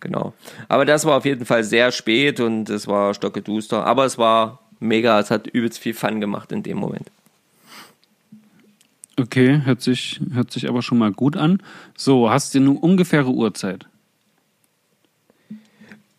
Genau. 0.00 0.34
Aber 0.68 0.84
das 0.84 1.06
war 1.06 1.16
auf 1.16 1.24
jeden 1.24 1.46
Fall 1.46 1.64
sehr 1.64 1.90
spät 1.90 2.38
und 2.38 2.68
es 2.68 2.86
war 2.86 3.14
stockeduster. 3.14 3.86
Aber 3.86 4.04
es 4.04 4.18
war 4.18 4.60
mega, 4.78 5.18
es 5.18 5.30
hat 5.30 5.46
übelst 5.46 5.78
viel 5.78 5.94
Fun 5.94 6.20
gemacht 6.20 6.52
in 6.52 6.62
dem 6.62 6.76
Moment. 6.76 7.10
Okay, 9.18 9.62
hört 9.64 9.80
sich, 9.80 10.20
hört 10.34 10.50
sich 10.50 10.68
aber 10.68 10.82
schon 10.82 10.98
mal 10.98 11.12
gut 11.12 11.38
an. 11.38 11.62
So, 11.96 12.28
hast 12.28 12.54
du 12.54 12.58
eine 12.58 12.72
ungefähre 12.72 13.30
Uhrzeit? 13.30 13.86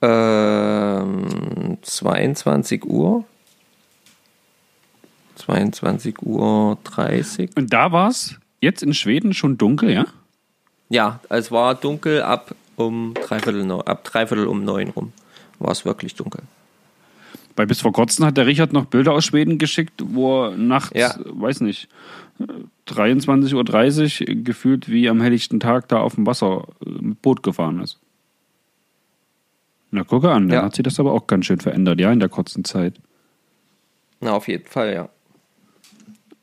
Ähm, 0.06 1.78
22 1.82 2.86
Uhr. 2.86 3.26
22 5.36 6.22
Uhr 6.22 6.78
30. 6.84 7.52
Und 7.58 7.74
da 7.74 7.91
war 7.91 8.10
es 8.10 8.36
jetzt 8.62 8.84
in 8.84 8.94
Schweden 8.94 9.34
schon 9.34 9.58
dunkel, 9.58 9.91
ja? 9.91 10.06
Ja, 10.89 11.20
es 11.30 11.52
war 11.52 11.76
dunkel 11.76 12.22
ab 12.22 12.56
um 12.76 13.13
dreiviertel, 13.15 13.70
ab 13.86 14.04
dreiviertel 14.04 14.48
um 14.48 14.63
neun 14.63 14.89
rum. 14.89 15.13
War 15.60 15.72
es 15.72 15.86
wirklich 15.86 16.15
dunkel. 16.15 16.41
Weil 17.56 17.68
bis 17.68 17.82
vor 17.82 17.94
kurzem 17.94 18.26
hat 18.26 18.38
der 18.38 18.46
Richard 18.48 18.74
noch 18.74 18.86
Bilder 18.86 19.13
aus 19.13 19.26
Schweden 19.26 19.58
geschickt, 19.58 20.02
wo 20.04 20.44
er 20.46 20.52
nachts, 20.58 20.98
Ja. 20.98 21.15
weiß 21.24 21.62
nicht, 21.62 21.88
23.30 22.88 24.28
Uhr 24.30 24.44
gefühlt 24.44 24.89
wie 24.89 25.08
am 25.10 25.22
helllichten 25.22 25.60
Tag 25.62 25.88
da 25.88 26.00
auf 26.00 26.15
dem 26.15 26.26
Wasser 26.26 26.65
äh, 26.86 26.89
mit 26.89 27.22
Boot 27.22 27.44
gefahren 27.44 27.80
ist. 27.82 27.98
Na, 29.91 30.04
gucke 30.04 30.32
an, 30.32 30.50
dann 30.50 30.60
Ja. 30.60 30.63
hat 30.65 30.76
sich 30.76 30.84
das 30.84 31.00
aber 31.00 31.12
auch 31.13 31.28
ganz 31.28 31.45
schön 31.45 31.60
verändert, 31.60 32.00
ja, 32.00 32.12
in 32.12 32.19
der 32.19 32.30
kurzen 32.30 32.63
Zeit. 32.65 32.95
Na, 34.19 34.34
auf 34.34 34.48
jeden 34.48 34.65
Fall, 34.65 34.93
ja. 34.93 35.10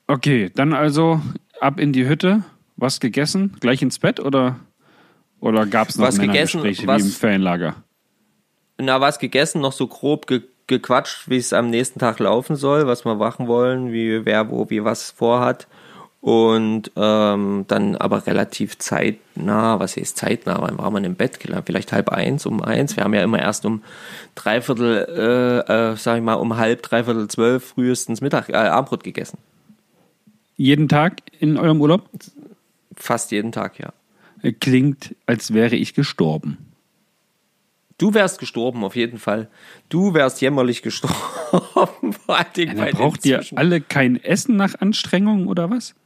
Okay, 0.07 0.51
dann 0.55 0.73
also 0.73 1.21
ab 1.61 1.79
in 1.81 1.93
die 1.93 2.07
Hütte. 2.09 2.45
Was 2.77 2.99
gegessen? 3.01 3.57
Gleich 3.61 3.83
ins 3.83 3.99
Bett 3.99 4.19
oder, 4.19 4.57
oder 5.41 5.67
gab 5.67 5.89
es 5.89 5.99
noch 5.99 6.07
Was 6.09 6.19
gegessen, 6.19 6.63
was- 6.65 6.79
wie 7.03 7.07
im 7.07 7.13
Ferienlager? 7.13 7.77
Na, 8.79 9.01
was 9.01 9.19
gegessen, 9.19 9.61
noch 9.61 9.73
so 9.73 9.87
grob 9.87 10.27
ge 10.27 10.43
gequatscht, 10.69 11.29
wie 11.29 11.37
es 11.37 11.53
am 11.53 11.71
nächsten 11.71 11.99
Tag 11.99 12.19
laufen 12.21 12.57
soll, 12.57 12.87
was 12.87 13.05
wir 13.05 13.15
machen 13.17 13.47
wollen, 13.49 13.93
wie 13.93 14.25
wer 14.25 14.49
wo 14.49 14.71
wie 14.71 14.83
was 14.85 15.11
vorhat. 15.11 15.67
Und 16.23 16.93
ähm, 16.95 17.65
dann 17.67 17.97
aber 17.97 18.29
relativ 18.29 18.79
zeitnah, 18.79 19.81
was 19.81 19.97
heißt 19.97 20.17
zeitnah, 20.17 20.57
wann 20.61 20.79
war 20.79 20.89
man 20.93 21.03
im 21.03 21.17
Bett 21.17 21.41
gelandet? 21.41 21.67
Vielleicht 21.67 21.91
halb 21.91 22.11
eins, 22.11 22.47
um 22.47 22.63
eins. 22.63 22.97
Wir 22.97 23.03
haben 23.03 23.13
ja 23.13 23.25
immer 23.25 23.41
erst 23.41 23.67
um 23.67 23.83
dreiviertel, 24.37 25.05
äh, 25.69 25.91
äh, 25.91 25.97
sag 25.97 26.19
ich 26.19 26.23
mal, 26.23 26.35
um 26.35 26.57
halb, 26.59 26.81
dreiviertel 26.85 27.27
zwölf 27.27 27.65
frühestens 27.65 28.21
Mittag, 28.21 28.51
äh, 28.51 28.55
Abendbrot 28.55 29.03
gegessen. 29.03 29.37
Jeden 30.57 30.89
Tag 30.89 31.23
in 31.41 31.59
eurem 31.59 31.81
Urlaub? 31.81 32.09
Fast 32.97 33.33
jeden 33.33 33.51
Tag, 33.51 33.81
ja. 33.81 33.93
Klingt, 34.61 35.17
als 35.27 35.53
wäre 35.53 35.75
ich 35.75 35.93
gestorben. 35.93 36.57
Du 37.99 38.15
wärst 38.15 38.39
gestorben, 38.39 38.85
auf 38.85 38.95
jeden 38.95 39.19
Fall. 39.19 39.49
Du 39.89 40.15
wärst 40.15 40.41
jämmerlich 40.41 40.83
gestorben. 40.83 41.17
Vor 41.51 41.89
allen 42.29 42.47
Dingen 42.55 42.79
Ja, 42.79 42.93
braucht 42.93 43.27
ihr 43.27 43.43
alle 43.57 43.81
kein 43.81 44.23
Essen 44.23 44.55
nach 44.55 44.77
Anstrengung 44.81 45.49
oder 45.49 45.69
was? 45.69 45.97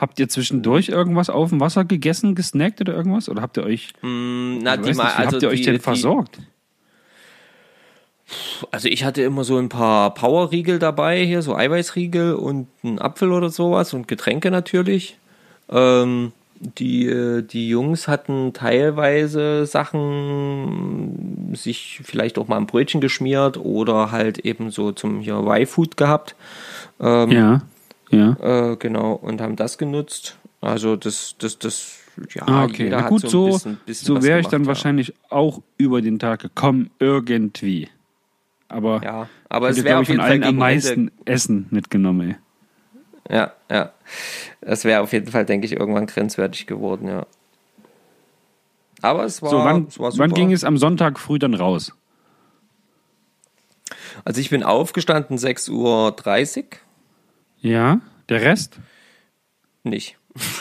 Habt 0.00 0.18
ihr 0.18 0.30
zwischendurch 0.30 0.88
irgendwas 0.88 1.28
auf 1.28 1.50
dem 1.50 1.60
Wasser 1.60 1.84
gegessen, 1.84 2.34
gesnackt 2.34 2.80
oder 2.80 2.94
irgendwas? 2.94 3.28
Oder 3.28 3.42
habt 3.42 3.58
ihr 3.58 3.64
euch, 3.64 3.92
Na, 4.00 4.74
ich 4.76 4.80
die 4.80 4.88
nicht, 4.88 4.96
wie 4.96 5.02
also 5.02 5.32
habt 5.32 5.42
ihr 5.42 5.48
euch 5.50 5.58
die, 5.58 5.66
denn 5.66 5.74
die, 5.74 5.80
versorgt? 5.80 6.38
Also 8.70 8.88
ich 8.88 9.04
hatte 9.04 9.20
immer 9.20 9.44
so 9.44 9.58
ein 9.58 9.68
paar 9.68 10.14
Powerriegel 10.14 10.78
dabei, 10.78 11.22
hier 11.26 11.42
so 11.42 11.54
Eiweißriegel 11.54 12.32
und 12.32 12.68
einen 12.82 12.98
Apfel 12.98 13.30
oder 13.30 13.50
sowas 13.50 13.92
und 13.92 14.08
Getränke 14.08 14.50
natürlich. 14.50 15.18
Ähm, 15.68 16.32
die, 16.60 17.06
äh, 17.06 17.42
die 17.42 17.68
Jungs 17.68 18.08
hatten 18.08 18.54
teilweise 18.54 19.66
Sachen 19.66 21.52
sich 21.54 22.00
vielleicht 22.04 22.38
auch 22.38 22.48
mal 22.48 22.56
ein 22.56 22.66
Brötchen 22.66 23.02
geschmiert 23.02 23.58
oder 23.58 24.12
halt 24.12 24.38
eben 24.38 24.70
so 24.70 24.92
zum 24.92 25.20
hier 25.20 25.34
Y-Food 25.40 25.98
gehabt. 25.98 26.36
Ähm, 27.00 27.30
Ja, 27.32 27.60
ja. 28.10 28.72
äh, 28.72 28.76
genau, 28.76 29.12
und 29.14 29.40
haben 29.40 29.56
das 29.56 29.78
genutzt. 29.78 30.36
Also 30.60 30.96
das, 30.96 31.36
das, 31.38 31.58
das, 31.58 31.98
ja, 32.34 32.42
Ah, 32.46 32.64
okay. 32.64 32.84
jeder 32.84 33.00
Na 33.02 33.08
gut, 33.08 33.22
so, 33.22 33.28
so, 33.28 33.44
ein 33.46 33.52
bisschen, 33.52 33.76
bisschen 33.86 34.06
so 34.06 34.22
wäre 34.22 34.40
ich 34.40 34.48
dann 34.48 34.62
ja. 34.62 34.68
wahrscheinlich 34.68 35.14
auch 35.30 35.62
über 35.78 36.02
den 36.02 36.18
Tag 36.18 36.40
gekommen, 36.40 36.90
irgendwie. 36.98 37.88
Aber 38.68 39.02
Ja, 39.02 39.28
aber 39.48 39.70
es 39.70 39.82
wäre 39.82 39.98
auf 39.98 40.08
jeden 40.08 40.20
Fall 40.20 40.30
allen 40.30 40.44
am 40.44 40.56
meisten 40.56 41.08
Ende, 41.08 41.12
Essen 41.24 41.66
mitgenommen, 41.70 42.36
ey. 43.28 43.36
Ja, 43.36 43.52
ja. 43.70 43.92
Das 44.60 44.84
wäre 44.84 45.00
auf 45.02 45.12
jeden 45.12 45.30
Fall, 45.30 45.44
denke 45.46 45.66
ich, 45.66 45.72
irgendwann 45.72 46.06
grenzwertig 46.06 46.66
geworden, 46.66 47.08
ja. 47.08 47.26
Aber 49.02 49.24
es 49.24 49.40
war, 49.40 49.50
So, 49.50 49.58
wann, 49.58 49.86
es 49.88 49.98
war 49.98 50.12
super. 50.12 50.24
wann 50.24 50.34
ging 50.34 50.52
es 50.52 50.64
am 50.64 50.76
Sonntag 50.76 51.18
früh 51.18 51.38
dann 51.38 51.54
raus? 51.54 51.94
Also 54.24 54.40
ich 54.40 54.50
bin 54.50 54.62
aufgestanden 54.62 55.38
6.30 55.38 55.70
Uhr. 55.72 56.62
Ja, 57.60 58.00
der 58.28 58.42
Rest? 58.42 58.78
Nicht. 59.84 60.16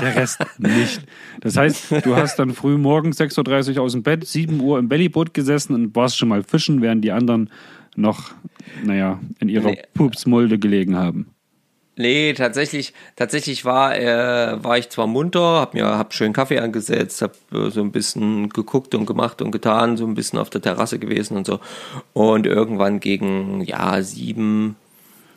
Der 0.00 0.16
Rest 0.16 0.40
nicht. 0.58 1.00
Das 1.40 1.56
heißt, 1.56 2.04
du 2.04 2.16
hast 2.16 2.40
dann 2.40 2.52
früh 2.54 2.76
morgens 2.76 3.20
6.30 3.20 3.76
Uhr 3.76 3.82
aus 3.84 3.92
dem 3.92 4.02
Bett, 4.02 4.26
7 4.26 4.58
Uhr 4.60 4.80
im 4.80 4.88
Bellyboot 4.88 5.32
gesessen 5.32 5.74
und 5.74 5.94
warst 5.94 6.18
schon 6.18 6.28
mal 6.28 6.42
fischen, 6.42 6.82
während 6.82 7.04
die 7.04 7.12
anderen 7.12 7.50
noch, 7.94 8.32
naja, 8.82 9.20
in 9.38 9.48
ihrer 9.48 9.70
Nee. 9.70 9.82
Pupsmulde 9.94 10.58
gelegen 10.58 10.96
haben. 10.96 11.30
Nee, 11.96 12.32
tatsächlich, 12.32 12.92
tatsächlich 13.14 13.64
war, 13.64 13.96
äh, 13.96 14.62
war 14.64 14.76
ich 14.76 14.88
zwar 14.88 15.06
munter, 15.06 15.60
hab 15.60 15.74
mir, 15.74 15.86
hab 15.86 16.12
schön 16.12 16.32
Kaffee 16.32 16.58
angesetzt, 16.58 17.22
hab 17.22 17.36
äh, 17.52 17.70
so 17.70 17.80
ein 17.80 17.92
bisschen 17.92 18.48
geguckt 18.48 18.96
und 18.96 19.06
gemacht 19.06 19.40
und 19.40 19.52
getan, 19.52 19.96
so 19.96 20.04
ein 20.04 20.14
bisschen 20.14 20.40
auf 20.40 20.50
der 20.50 20.62
Terrasse 20.62 20.98
gewesen 20.98 21.36
und 21.36 21.46
so. 21.46 21.60
Und 22.12 22.46
irgendwann 22.48 22.98
gegen, 22.98 23.60
ja, 23.60 24.02
sieben, 24.02 24.74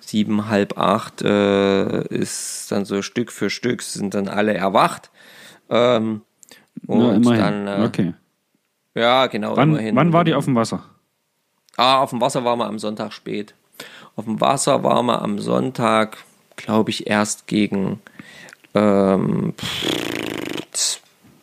sieben, 0.07 0.47
halb 0.47 0.77
acht, 0.77 1.21
äh, 1.21 2.01
ist 2.07 2.71
dann 2.71 2.85
so 2.85 3.01
Stück 3.01 3.31
für 3.31 3.49
Stück 3.49 3.81
sind 3.81 4.13
dann 4.13 4.27
alle 4.27 4.53
erwacht. 4.53 5.11
Ähm, 5.69 6.21
und 6.85 7.21
Na, 7.21 7.35
dann, 7.35 7.67
äh, 7.67 7.85
okay. 7.85 8.13
ja, 8.95 9.27
genau, 9.27 9.57
Wann, 9.57 9.69
immerhin. 9.71 9.95
wann 9.95 10.13
war 10.13 10.23
die 10.23 10.33
auf 10.33 10.45
dem 10.45 10.55
Wasser? 10.55 10.83
Ah, 11.75 11.99
auf 11.99 12.11
dem 12.11 12.21
Wasser 12.21 12.43
waren 12.43 12.59
wir 12.59 12.67
am 12.67 12.79
Sonntag 12.79 13.13
spät. 13.13 13.53
Auf 14.15 14.25
dem 14.25 14.41
Wasser 14.41 14.83
waren 14.83 15.05
wir 15.05 15.21
am 15.21 15.39
Sonntag, 15.39 16.17
glaube 16.55 16.89
ich, 16.89 17.07
erst 17.07 17.47
gegen 17.47 18.01
ähm, 18.73 19.53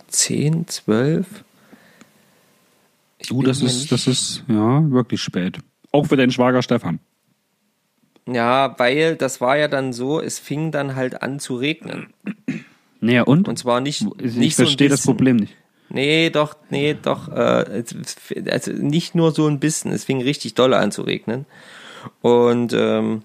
10, 0.09 0.67
12. 0.69 1.45
Ich 3.19 3.29
Du, 3.29 3.43
das 3.43 3.63
ist, 3.63 3.93
das 3.93 4.07
ist, 4.07 4.45
ja, 4.49 4.91
wirklich 4.91 5.23
spät. 5.23 5.59
Auch 5.93 6.07
für 6.07 6.17
deinen 6.17 6.33
Schwager 6.33 6.63
Stefan. 6.63 6.99
Ja, 8.27 8.75
weil 8.79 9.17
das 9.17 9.41
war 9.41 9.57
ja 9.57 9.69
dann 9.69 9.93
so, 9.93 10.21
es 10.21 10.39
fing 10.39 10.71
dann 10.71 10.97
halt 10.97 11.23
an 11.23 11.41
zu 11.41 11.57
regnen. 11.57 12.13
Naja, 13.01 13.23
und? 13.23 13.49
Und 13.49 13.59
zwar 13.59 13.81
nicht, 13.81 14.07
ich 14.19 14.35
nicht 14.35 14.57
so 14.57 14.65
verstehe 14.65 14.89
das 14.89 15.01
bisschen. 15.01 15.13
Problem 15.13 15.37
nicht. 15.37 15.55
Nee, 15.91 16.31
doch, 16.31 16.57
nee, 16.71 16.97
doch. 17.01 17.29
Äh, 17.29 17.85
also 18.51 18.73
nicht 18.73 19.15
nur 19.15 19.33
so 19.33 19.47
ein 19.47 19.61
bisschen, 19.61 19.93
es 19.93 20.05
fing 20.05 20.23
richtig 20.23 20.55
doll 20.55 20.73
an 20.75 20.91
zu 20.91 21.03
regnen. 21.03 21.45
Und 22.23 22.73
ähm, 22.73 23.23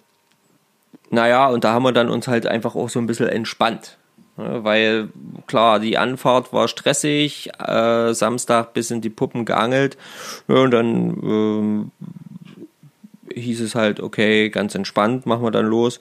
naja, 1.10 1.48
und 1.48 1.64
da 1.64 1.74
haben 1.74 1.84
wir 1.84 1.94
dann 1.94 2.10
uns 2.10 2.28
halt 2.28 2.46
einfach 2.46 2.76
auch 2.76 2.90
so 2.90 3.00
ein 3.00 3.08
bisschen 3.08 3.30
entspannt. 3.30 3.98
Ne, 4.38 4.64
Weil 4.64 5.10
klar, 5.48 5.80
die 5.80 5.98
Anfahrt 5.98 6.54
war 6.54 6.68
stressig, 6.68 7.50
äh, 7.60 8.14
Samstag 8.14 8.74
bis 8.74 8.92
in 8.92 9.02
die 9.02 9.10
Puppen 9.10 9.46
geangelt. 9.46 9.98
Ja, 10.48 10.56
und 10.56 10.72
dann 10.72 11.18
ähm, 11.24 11.92
hieß 13.34 13.62
es 13.62 13.76
halt, 13.76 14.00
okay, 14.00 14.50
ganz 14.50 14.76
entspannt, 14.76 15.26
machen 15.26 15.44
wir 15.44 15.52
dann 15.52 15.66
los. 15.66 16.00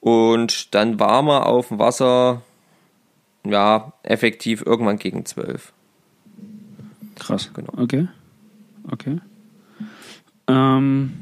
Und 0.00 0.74
dann 0.74 0.98
waren 0.98 1.26
wir 1.26 1.46
auf 1.46 1.68
dem 1.68 1.78
Wasser, 1.78 2.42
ja, 3.44 3.92
effektiv 4.02 4.62
irgendwann 4.64 4.98
gegen 4.98 5.26
zwölf. 5.26 5.72
Krass. 7.18 7.50
Genau. 7.52 7.72
Okay. 7.76 8.08
Okay. 8.90 9.20
Ähm, 10.48 11.12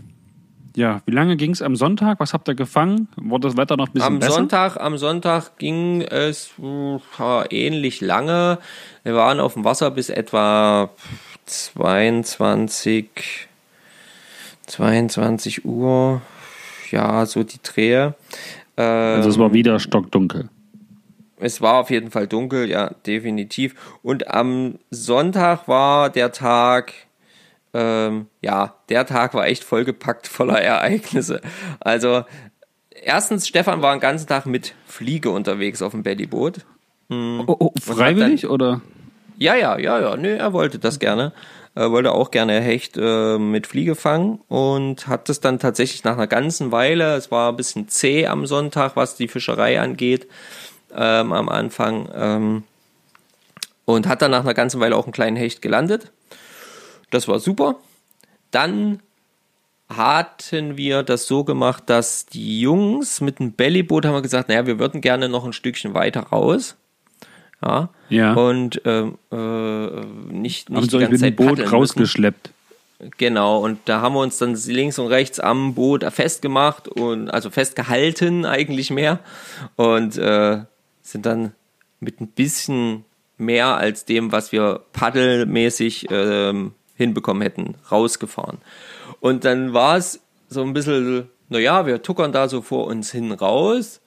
ja, 0.77 1.03
wie 1.07 1.13
lange 1.13 1.37
ging 1.37 1.51
es 1.51 1.61
am 1.61 1.75
Sonntag? 1.75 2.21
Was 2.21 2.33
habt 2.33 2.49
ihr 2.49 2.55
gefangen? 2.55 3.09
Wurde 3.17 3.49
das 3.49 3.57
Wetter 3.57 3.77
noch 3.77 3.89
ein 3.89 3.95
bisschen 3.95 4.07
Am 4.07 4.19
besser? 4.21 4.35
Sonntag, 4.35 4.81
am 4.81 4.97
Sonntag 4.97 5.59
ging 5.59 6.03
es 6.03 6.51
äh, 6.63 6.99
ähnlich 7.51 8.01
lange. 8.01 8.59
Wir 9.03 9.17
waren 9.17 9.41
auf 9.41 9.55
dem 9.55 9.65
Wasser 9.65 9.91
bis 9.91 10.09
etwa 10.09 10.91
22, 11.47 13.48
22 14.69 15.65
Uhr. 15.65 16.23
Ja, 16.91 17.27
so 17.27 17.43
die 17.43 17.61
Drehe. 17.63 18.15
Ähm, 18.77 19.17
Also 19.17 19.29
es 19.31 19.39
war 19.39 19.53
wieder 19.53 19.79
stockdunkel. 19.81 20.49
Es 21.41 21.61
war 21.61 21.75
auf 21.75 21.91
jeden 21.91 22.11
Fall 22.11 22.27
dunkel, 22.27 22.69
ja, 22.69 22.91
definitiv. 23.07 23.75
Und 24.03 24.29
am 24.29 24.79
Sonntag 24.91 25.69
war 25.69 26.11
der 26.11 26.33
Tag, 26.33 26.93
ähm, 27.75 28.27
ja, 28.43 28.75
der 28.89 29.07
Tag 29.07 29.35
war 29.35 29.47
echt 29.47 29.63
vollgepackt 29.63 30.27
voller 30.27 30.61
Ereignisse. 30.61 31.41
Also, 31.81 32.25
erstens, 32.91 33.47
Stefan 33.47 33.83
war 33.83 33.95
den 33.95 34.01
ganzen 34.01 34.27
Tag 34.27 34.47
mit 34.47 34.75
Fliege 34.87 35.31
unterwegs 35.31 35.81
auf 35.83 35.93
dem 35.93 36.03
Bellyboot. 36.03 36.67
Oh, 37.11 37.45
oh, 37.47 37.73
freiwillig 37.81 38.49
oder? 38.49 38.83
Ja, 39.39 39.55
ja, 39.55 39.79
ja, 39.79 40.01
ja, 40.01 40.17
nö, 40.17 40.35
er 40.35 40.53
wollte 40.53 40.79
das 40.79 40.99
gerne. 40.99 41.33
Er 41.79 41.93
wollte 41.93 42.11
auch 42.11 42.33
gerne 42.33 42.61
Hecht 42.61 42.97
äh, 42.97 43.39
mit 43.39 43.69
Fliege 43.69 43.95
fangen 43.95 44.41
und 44.49 45.07
hat 45.07 45.29
das 45.29 45.39
dann 45.39 45.61
tatsächlich 45.61 46.03
nach 46.03 46.15
einer 46.15 46.27
ganzen 46.27 46.73
Weile, 46.73 47.15
es 47.15 47.31
war 47.31 47.53
ein 47.53 47.57
bisschen 47.57 47.87
zäh 47.87 48.27
am 48.27 48.47
Sonntag, 48.47 48.97
was 48.97 49.15
die 49.15 49.29
Fischerei 49.29 49.81
angeht, 49.81 50.27
ähm, 50.93 51.33
am 51.33 51.49
Anfang, 51.49 52.09
ähm, 52.13 52.65
und 53.85 54.09
hat 54.09 54.23
dann 54.23 54.33
nach 54.33 54.41
einer 54.41 54.55
ganzen 54.55 54.81
Weile 54.81 54.97
auch 54.97 55.05
einen 55.05 55.13
kleinen 55.13 55.37
Hecht 55.37 55.63
gelandet. 55.63 56.11
Das 57.11 57.29
war 57.29 57.39
super. 57.39 57.77
Dann 58.51 59.01
hatten 59.89 60.77
wir 60.77 61.05
das 61.05 61.29
so 61.29 61.45
gemacht, 61.45 61.85
dass 61.87 62.27
die 62.27 62.61
Jungs 62.61 63.21
mit 63.21 63.39
dem 63.39 63.53
Bellyboot 63.53 64.05
haben 64.05 64.15
wir 64.15 64.23
gesagt, 64.23 64.49
naja, 64.49 64.67
wir 64.67 64.81
würden 64.81 65.01
gerne 65.01 65.29
noch 65.29 65.45
ein 65.45 65.53
Stückchen 65.53 65.95
weiter 65.95 66.23
raus. 66.23 66.75
Ja. 67.63 67.89
Ja. 68.09 68.35
Und 68.35 68.81
ähm, 68.85 69.19
äh, 69.33 69.37
nicht, 69.37 70.69
Haben 70.69 70.77
nicht 70.77 70.91
sie 70.91 70.99
die 70.99 71.05
ganze 71.05 71.19
Zeit 71.19 71.37
Boot 71.37 71.47
paddeln 71.49 71.65
müssen. 71.65 71.75
rausgeschleppt? 71.75 72.51
Genau, 73.17 73.59
und 73.59 73.79
da 73.85 74.01
haben 74.01 74.15
wir 74.15 74.21
uns 74.21 74.39
dann 74.39 74.57
links 74.67 74.99
und 74.99 75.07
rechts 75.07 75.39
am 75.39 75.75
Boot 75.75 76.05
festgemacht 76.05 76.89
und 76.89 77.31
also 77.31 77.49
festgehalten 77.49 78.45
eigentlich 78.45 78.91
mehr 78.91 79.21
und 79.77 80.19
äh, 80.19 80.63
sind 81.03 81.25
dann 81.25 81.53
mit 82.01 82.21
ein 82.21 82.27
bisschen 82.27 83.05
mehr 83.37 83.77
als 83.77 84.05
dem, 84.05 84.33
was 84.33 84.51
wir 84.51 84.83
paddelmäßig 84.93 86.09
ähm, 86.11 86.73
hinbekommen 86.97 87.43
hätten, 87.43 87.77
rausgefahren. 87.91 88.59
Und 89.21 89.45
dann 89.45 89.73
war 89.73 89.97
es 89.97 90.21
so 90.49 90.63
ein 90.63 90.73
bisschen, 90.73 91.29
naja, 91.49 91.87
wir 91.87 92.03
tuckern 92.03 92.33
da 92.33 92.49
so 92.49 92.63
vor 92.63 92.87
uns 92.89 93.13
hin 93.13 93.31
raus 93.31 94.01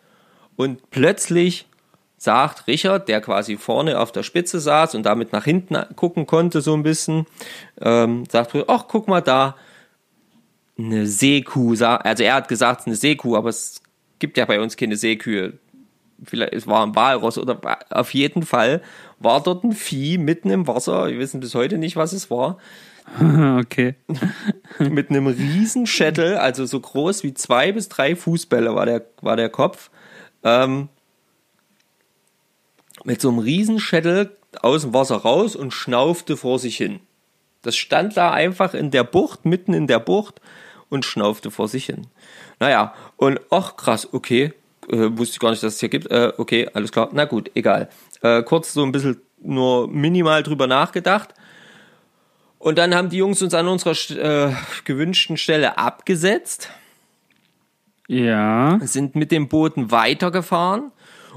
und 0.57 0.89
plötzlich 0.91 1.65
sagt 2.21 2.67
Richard, 2.67 3.07
der 3.07 3.19
quasi 3.19 3.57
vorne 3.57 3.97
auf 3.97 4.11
der 4.11 4.21
Spitze 4.21 4.59
saß 4.59 4.93
und 4.93 5.07
damit 5.07 5.33
nach 5.33 5.43
hinten 5.43 5.75
gucken 5.95 6.27
konnte 6.27 6.61
so 6.61 6.75
ein 6.75 6.83
bisschen, 6.83 7.25
ähm, 7.81 8.25
sagt, 8.29 8.55
ach, 8.67 8.85
guck 8.87 9.07
mal 9.07 9.21
da, 9.21 9.55
eine 10.77 11.07
Seekuh. 11.07 11.71
Also 11.83 12.23
er 12.23 12.35
hat 12.35 12.47
gesagt, 12.47 12.81
es 12.81 12.83
ist 12.83 12.87
eine 12.87 12.95
Seekuh, 12.95 13.35
aber 13.35 13.49
es 13.49 13.81
gibt 14.19 14.37
ja 14.37 14.45
bei 14.45 14.61
uns 14.61 14.77
keine 14.77 14.97
Seekühe. 14.97 15.53
Vielleicht, 16.23 16.53
es 16.53 16.67
war 16.67 16.85
ein 16.85 16.95
Walross 16.95 17.39
oder 17.39 17.59
auf 17.89 18.13
jeden 18.13 18.43
Fall 18.43 18.83
war 19.17 19.41
dort 19.41 19.63
ein 19.63 19.71
Vieh 19.71 20.19
mitten 20.19 20.51
im 20.51 20.67
Wasser. 20.67 21.07
Wir 21.07 21.17
wissen 21.17 21.39
bis 21.39 21.55
heute 21.55 21.79
nicht, 21.79 21.95
was 21.95 22.13
es 22.13 22.29
war. 22.29 22.59
okay. 23.59 23.95
Mit 24.77 25.09
einem 25.09 25.25
riesen 25.25 25.87
Schädel, 25.87 26.37
also 26.37 26.67
so 26.67 26.79
groß 26.79 27.23
wie 27.23 27.33
zwei 27.33 27.71
bis 27.71 27.89
drei 27.89 28.15
Fußbälle 28.15 28.75
war 28.75 28.85
der, 28.85 29.07
war 29.21 29.37
der 29.37 29.49
Kopf. 29.49 29.89
Ähm, 30.43 30.89
mit 33.03 33.21
so 33.21 33.29
einem 33.29 33.39
riesen 33.39 33.79
Schädel 33.79 34.37
aus 34.61 34.81
dem 34.83 34.93
Wasser 34.93 35.17
raus 35.17 35.55
und 35.55 35.71
schnaufte 35.71 36.37
vor 36.37 36.59
sich 36.59 36.77
hin. 36.77 36.99
Das 37.61 37.75
stand 37.75 38.17
da 38.17 38.31
einfach 38.31 38.73
in 38.73 38.91
der 38.91 39.03
Bucht, 39.03 39.45
mitten 39.45 39.73
in 39.73 39.87
der 39.87 39.99
Bucht 39.99 40.41
und 40.89 41.05
schnaufte 41.05 41.51
vor 41.51 41.67
sich 41.67 41.85
hin. 41.85 42.07
Naja, 42.59 42.93
und 43.17 43.39
ach 43.49 43.75
krass, 43.77 44.09
okay, 44.13 44.53
äh, 44.89 45.09
wusste 45.11 45.35
ich 45.35 45.39
gar 45.39 45.51
nicht, 45.51 45.63
dass 45.63 45.75
es 45.75 45.79
hier 45.79 45.89
gibt. 45.89 46.09
Äh, 46.11 46.33
okay, 46.37 46.69
alles 46.73 46.91
klar, 46.91 47.09
na 47.13 47.25
gut, 47.25 47.51
egal. 47.55 47.89
Äh, 48.21 48.43
kurz 48.43 48.73
so 48.73 48.83
ein 48.83 48.91
bisschen 48.91 49.21
nur 49.41 49.87
minimal 49.87 50.43
drüber 50.43 50.67
nachgedacht. 50.67 51.33
Und 52.59 52.77
dann 52.77 52.93
haben 52.93 53.09
die 53.09 53.17
Jungs 53.17 53.41
uns 53.41 53.53
an 53.53 53.67
unserer 53.67 53.93
äh, 54.49 54.53
gewünschten 54.85 55.37
Stelle 55.37 55.77
abgesetzt, 55.79 56.69
Ja. 58.07 58.79
sind 58.83 59.15
mit 59.15 59.31
dem 59.31 59.47
Booten 59.47 59.89
weitergefahren 59.91 60.91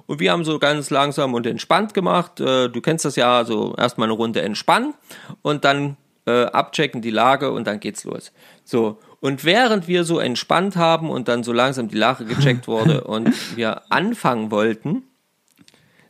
und 0.07 0.21
wir 0.21 0.33
haben 0.33 0.45
so 0.45 0.59
ganz 0.59 0.91
langsam 0.91 1.35
und 1.35 1.47
entspannt 1.47 1.95
gemacht. 1.95 2.41
Äh, 2.41 2.69
du 2.69 2.81
kennst 2.81 3.05
das 3.05 3.17
ja, 3.17 3.45
so 3.45 3.75
erstmal 3.77 4.09
eine 4.09 4.15
Runde 4.15 4.43
entspannen 4.43 4.95
und 5.43 5.65
dann 5.65 5.97
äh, 6.27 6.45
abchecken 6.45 7.03
die 7.03 7.11
Lage 7.11 7.51
und 7.53 7.67
dann 7.67 7.81
geht's 7.81 8.05
los. 8.05 8.33
So. 8.65 8.99
Und 9.21 9.45
während 9.45 9.89
wir 9.89 10.05
so 10.05 10.19
entspannt 10.19 10.77
haben 10.77 11.09
und 11.11 11.29
dann 11.29 11.45
so 11.45 11.53
langsam 11.53 11.89
die 11.89 11.97
Lage 11.97 12.25
gecheckt 12.25 12.69
wurde 12.69 13.05
und 13.07 13.57
wir 13.57 13.91
anfangen 13.91 14.51
wollten, 14.51 15.05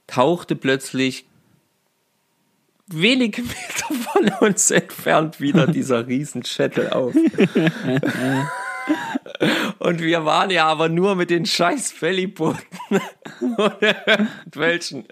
tauchte 0.06 0.56
plötzlich 0.56 1.26
wenige 2.86 3.42
Meter 3.42 3.94
von 4.12 4.48
uns 4.48 4.70
entfernt 4.72 5.40
wieder 5.40 5.66
dieser 5.66 6.06
riesen 6.06 6.44
Schädel 6.44 6.90
auf. 6.90 7.14
Und 9.78 10.00
wir 10.00 10.24
waren 10.24 10.50
ja 10.50 10.66
aber 10.66 10.88
nur 10.88 11.14
mit 11.14 11.30
den 11.30 11.46
scheiß 11.46 11.92
Fellibooten 11.92 12.60
oder 13.56 13.78
irgendwelchen 14.06 15.04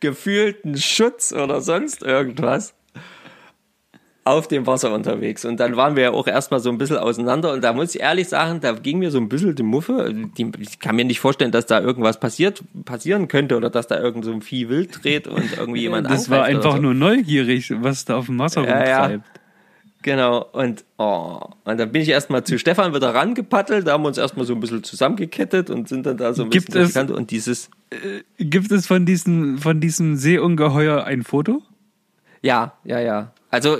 gefühlten 0.00 0.76
Schutz 0.76 1.32
oder 1.32 1.60
sonst 1.60 2.02
irgendwas 2.02 2.74
auf 4.24 4.48
dem 4.48 4.66
Wasser 4.66 4.92
unterwegs. 4.92 5.44
Und 5.44 5.58
dann 5.58 5.76
waren 5.76 5.96
wir 5.96 6.04
ja 6.04 6.10
auch 6.10 6.26
erstmal 6.26 6.60
so 6.60 6.70
ein 6.70 6.78
bisschen 6.78 6.98
auseinander. 6.98 7.52
Und 7.52 7.64
da 7.64 7.72
muss 7.72 7.94
ich 7.94 8.00
ehrlich 8.00 8.28
sagen, 8.28 8.60
da 8.60 8.72
ging 8.72 8.98
mir 8.98 9.10
so 9.10 9.18
ein 9.18 9.28
bisschen 9.28 9.54
die 9.54 9.62
Muffe. 9.62 10.14
Die, 10.36 10.50
ich 10.58 10.78
kann 10.78 10.96
mir 10.96 11.04
nicht 11.04 11.20
vorstellen, 11.20 11.50
dass 11.50 11.66
da 11.66 11.80
irgendwas 11.80 12.20
passiert, 12.20 12.62
passieren 12.84 13.28
könnte 13.28 13.56
oder 13.56 13.70
dass 13.70 13.86
da 13.86 13.98
irgend 13.98 14.24
so 14.24 14.32
ein 14.32 14.42
Vieh 14.42 14.68
wild 14.68 15.02
dreht 15.02 15.26
und 15.26 15.56
irgendwie 15.56 15.80
jemand 15.80 16.08
Das 16.08 16.28
war 16.28 16.44
einfach 16.44 16.76
so. 16.76 16.82
nur 16.82 16.94
neugierig, 16.94 17.72
was 17.82 18.04
da 18.04 18.18
auf 18.18 18.26
dem 18.26 18.38
Wasser 18.38 18.64
Ja, 18.64 19.10
ja. 19.10 19.20
Genau, 20.02 20.46
und, 20.52 20.84
oh, 20.96 21.40
und 21.64 21.78
dann 21.78 21.92
bin 21.92 22.00
ich 22.00 22.08
erstmal 22.08 22.42
zu 22.44 22.58
Stefan 22.58 22.94
wieder 22.94 23.14
rangepaddelt, 23.14 23.86
da 23.86 23.92
haben 23.92 24.02
wir 24.04 24.08
uns 24.08 24.16
erstmal 24.18 24.46
so 24.46 24.54
ein 24.54 24.60
bisschen 24.60 24.82
zusammengekettet 24.82 25.68
und 25.68 25.88
sind 25.88 26.06
dann 26.06 26.16
da 26.16 26.32
so 26.32 26.44
ein 26.44 26.50
Gibt 26.50 26.66
bisschen 26.68 26.82
es- 26.82 26.88
die 26.88 26.94
Kante 26.94 27.14
und 27.14 27.30
dieses, 27.30 27.68
Gibt 28.38 28.70
es 28.72 28.86
von, 28.86 29.04
diesen, 29.04 29.58
von 29.58 29.80
diesem 29.80 30.16
Seeungeheuer 30.16 31.04
ein 31.04 31.22
Foto? 31.22 31.62
ja, 32.42 32.72
ja, 32.84 33.00
ja. 33.00 33.32
Also 33.52 33.78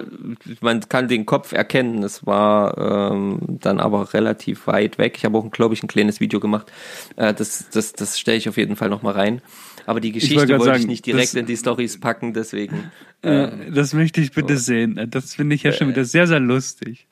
man 0.61 0.81
kann 0.89 1.07
den 1.07 1.27
Kopf 1.27 1.53
erkennen, 1.53 2.03
es 2.03 2.27
war 2.27 3.13
ähm, 3.13 3.39
dann 3.47 3.79
aber 3.79 4.13
relativ 4.13 4.67
weit 4.67 4.99
weg. 4.99 5.15
Ich 5.17 5.25
habe 5.25 5.39
auch, 5.39 5.49
glaube 5.53 5.75
ich, 5.75 5.83
ein 5.85 5.87
kleines 5.87 6.19
Video 6.19 6.41
gemacht. 6.41 6.73
Äh, 7.15 7.33
das 7.33 7.69
das, 7.71 7.93
das 7.93 8.19
stelle 8.19 8.37
ich 8.37 8.49
auf 8.49 8.57
jeden 8.57 8.75
Fall 8.75 8.89
nochmal 8.89 9.13
rein. 9.15 9.43
Aber 9.91 9.99
die 9.99 10.13
Geschichte 10.13 10.47
grad 10.47 10.61
wollte 10.61 10.71
ich 10.71 10.77
sagen, 10.83 10.87
nicht 10.87 11.05
direkt 11.05 11.35
in 11.35 11.47
die 11.47 11.57
Stories 11.57 11.99
packen, 11.99 12.33
deswegen. 12.33 12.93
Äh, 13.23 13.73
das 13.73 13.93
möchte 13.93 14.21
ich 14.21 14.31
bitte 14.31 14.57
sehen. 14.57 15.09
Das 15.11 15.35
finde 15.35 15.57
ich 15.57 15.65
ja 15.65 15.73
schon 15.73 15.89
wieder 15.89 16.05
sehr, 16.05 16.29
sehr 16.29 16.39
lustig. 16.39 17.09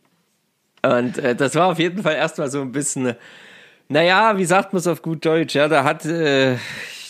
Und 0.82 1.18
äh, 1.18 1.34
das 1.34 1.56
war 1.56 1.66
auf 1.66 1.80
jeden 1.80 2.04
Fall 2.04 2.14
erstmal 2.14 2.48
so 2.48 2.60
ein 2.60 2.70
bisschen, 2.70 3.16
naja, 3.88 4.38
wie 4.38 4.44
sagt 4.44 4.72
man 4.72 4.78
es 4.78 4.86
auf 4.86 5.02
gut 5.02 5.26
Deutsch, 5.26 5.56
ja, 5.56 5.66
da 5.66 5.82
hat, 5.82 6.06
äh, 6.06 6.56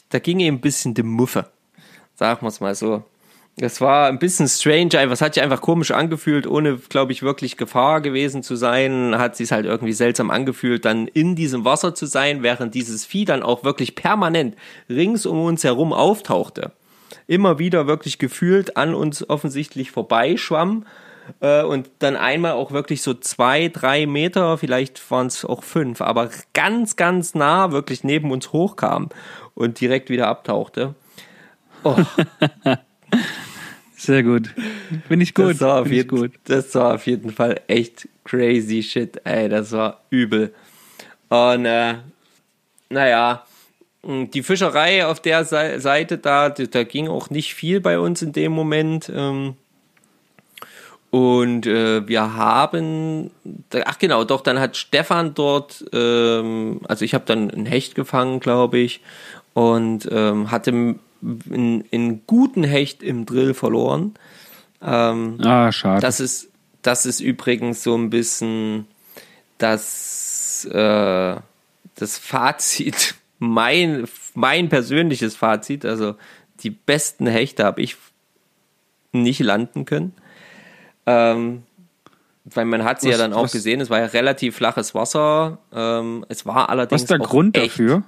da 0.09 0.19
ging 0.21 0.41
ihm 0.41 0.55
ein 0.55 0.61
bisschen 0.63 0.95
die 0.95 1.03
Muffe, 1.03 1.51
sagen 2.15 2.41
wir 2.41 2.49
es 2.49 2.61
mal 2.61 2.75
so. 2.75 3.05
Das 3.61 3.81
war 3.81 4.07
ein 4.07 4.21
bisschen 4.21 4.47
strange, 4.47 4.97
einfach, 4.99 5.15
es 5.15 5.21
hat 5.21 5.35
sich 5.35 5.43
einfach 5.43 5.61
komisch 5.61 5.91
angefühlt, 5.91 6.47
ohne, 6.47 6.77
glaube 6.77 7.11
ich, 7.11 7.23
wirklich 7.25 7.57
Gefahr 7.57 8.01
gewesen 8.01 8.45
zu 8.45 8.55
sein, 8.55 9.19
hat 9.19 9.37
sich 9.37 9.51
halt 9.51 9.67
irgendwie 9.67 9.93
seltsam 9.93 10.31
angefühlt, 10.31 10.85
dann 10.85 11.09
in 11.09 11.35
diesem 11.35 11.65
Wasser 11.65 11.93
zu 11.93 12.07
sein, 12.07 12.45
während 12.45 12.77
dieses 12.77 13.05
Vieh 13.05 13.25
dann 13.25 13.43
auch 13.43 13.65
wirklich 13.65 13.97
permanent 13.97 14.55
rings 14.89 15.27
um 15.27 15.43
uns 15.45 15.65
herum 15.65 15.93
auftauchte. 15.93 16.71
Immer 17.27 17.59
wieder 17.59 17.89
wirklich 17.89 18.19
gefühlt 18.19 18.77
an 18.77 18.95
uns 18.95 19.29
offensichtlich 19.29 19.91
vorbeischwamm 19.91 20.87
äh, 21.41 21.65
und 21.65 21.91
dann 21.99 22.15
einmal 22.15 22.53
auch 22.53 22.71
wirklich 22.71 23.03
so 23.03 23.13
zwei, 23.13 23.67
drei 23.67 24.07
Meter, 24.07 24.57
vielleicht 24.59 25.11
waren 25.11 25.27
es 25.27 25.45
auch 25.45 25.65
fünf, 25.65 26.01
aber 26.01 26.31
ganz, 26.55 26.95
ganz 26.95 27.35
nah 27.35 27.73
wirklich 27.73 28.05
neben 28.05 28.31
uns 28.31 28.53
hochkam 28.53 29.09
und 29.55 29.81
direkt 29.81 30.11
wieder 30.11 30.29
abtauchte. 30.29 30.95
Oh, 31.83 31.97
Sehr 33.99 34.23
gut. 34.23 34.55
Finde 35.09 35.25
ich 35.25 35.35
gut. 35.35 35.51
das, 35.51 35.61
war 35.61 35.83
auf 35.83 35.91
jeden, 35.91 36.09
gut. 36.09 36.31
das 36.45 36.73
war 36.77 36.95
auf 36.95 37.07
jeden 37.07 37.33
Fall 37.33 37.61
echt 37.67 38.09
crazy 38.25 38.83
shit, 38.83 39.21
ey, 39.25 39.49
das 39.49 39.73
war 39.73 40.03
übel. 40.11 40.55
Und 41.29 41.65
äh, 41.67 41.95
naja, 42.91 43.45
die 44.05 44.43
Fischerei 44.45 45.05
auf 45.05 45.21
der 45.21 45.45
Sei- 45.45 45.81
Seite 45.81 46.17
da, 46.17 46.49
da 46.49 46.65
da 46.65 46.85
ging 46.85 47.09
auch 47.09 47.29
nicht 47.31 47.55
viel 47.55 47.81
bei 47.81 47.99
uns 47.99 48.23
in 48.23 48.33
dem 48.33 48.53
Moment. 48.53 49.11
Ähm, 49.15 49.57
und 51.11 51.67
äh, 51.67 52.07
wir 52.07 52.35
haben, 52.35 53.31
ach 53.85 53.99
genau, 53.99 54.25
doch, 54.25 54.43
dann 54.43 54.61
hat 54.61 54.77
Stefan 54.77 55.35
dort, 55.35 55.85
ähm, 55.93 56.81
also 56.87 57.05
ich 57.05 57.15
habe 57.15 57.25
dann 57.27 57.51
ein 57.51 57.67
Hecht 57.67 57.95
gefangen, 57.95 58.41
glaube 58.41 58.79
ich, 58.79 59.01
und 59.55 60.09
ähm, 60.13 60.51
hatte 60.51 60.97
einen, 61.23 61.85
einen 61.93 62.23
guten 62.27 62.65
Hecht 62.65 63.03
im 63.03 63.27
Drill 63.27 63.55
verloren. 63.55 64.15
Ähm, 64.83 65.39
Ah, 65.45 65.73
schade. 65.73 66.01
das 66.01 66.21
ist, 66.21 66.49
das 66.83 67.05
ist 67.07 67.21
übrigens 67.21 67.83
so 67.83 67.97
ein 67.97 68.11
bisschen 68.11 68.87
das, 69.59 70.65
äh, 70.71 71.37
das 71.97 72.19
Fazit, 72.19 73.15
mein, 73.39 74.07
mein 74.35 74.69
persönliches 74.69 75.35
Fazit. 75.37 75.85
Also 75.85 76.15
die 76.61 76.71
besten 76.71 77.27
Hechte 77.27 77.65
habe 77.65 77.83
ich 77.83 77.97
nicht 79.13 79.41
landen 79.41 79.85
können. 79.85 80.13
Ähm, 81.07 81.63
Weil 82.45 82.65
man 82.67 82.85
hat 82.85 83.01
sie 83.01 83.09
Was- 83.09 83.13
ja 83.17 83.19
dann 83.19 83.33
auch 83.33 83.45
was- 83.45 83.53
gesehen, 83.53 83.81
es 83.81 83.91
war 83.91 83.99
ja 84.01 84.07
relativ 84.07 84.57
flaches 84.57 84.95
Wasser. 84.95 85.59
Ähm, 85.73 86.25
es 86.29 86.47
war 86.47 86.69
allerdings 86.69 87.03
Was 87.03 87.03
ist 87.03 87.11
der 87.11 87.19
Grund 87.19 87.57
echt, 87.57 87.73
dafür? 87.73 88.03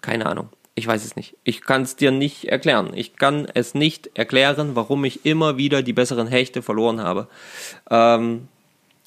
Keine 0.00 0.26
Ahnung. 0.26 0.48
Ich 0.78 0.86
weiß 0.86 1.04
es 1.04 1.16
nicht. 1.16 1.34
Ich 1.42 1.62
kann 1.62 1.82
es 1.82 1.96
dir 1.96 2.10
nicht 2.10 2.44
erklären. 2.44 2.90
Ich 2.94 3.16
kann 3.16 3.48
es 3.54 3.74
nicht 3.74 4.10
erklären, 4.14 4.76
warum 4.76 5.04
ich 5.06 5.24
immer 5.24 5.56
wieder 5.56 5.82
die 5.82 5.94
besseren 5.94 6.26
Hechte 6.28 6.60
verloren 6.60 7.00
habe. 7.00 7.28
Ähm, 7.90 8.48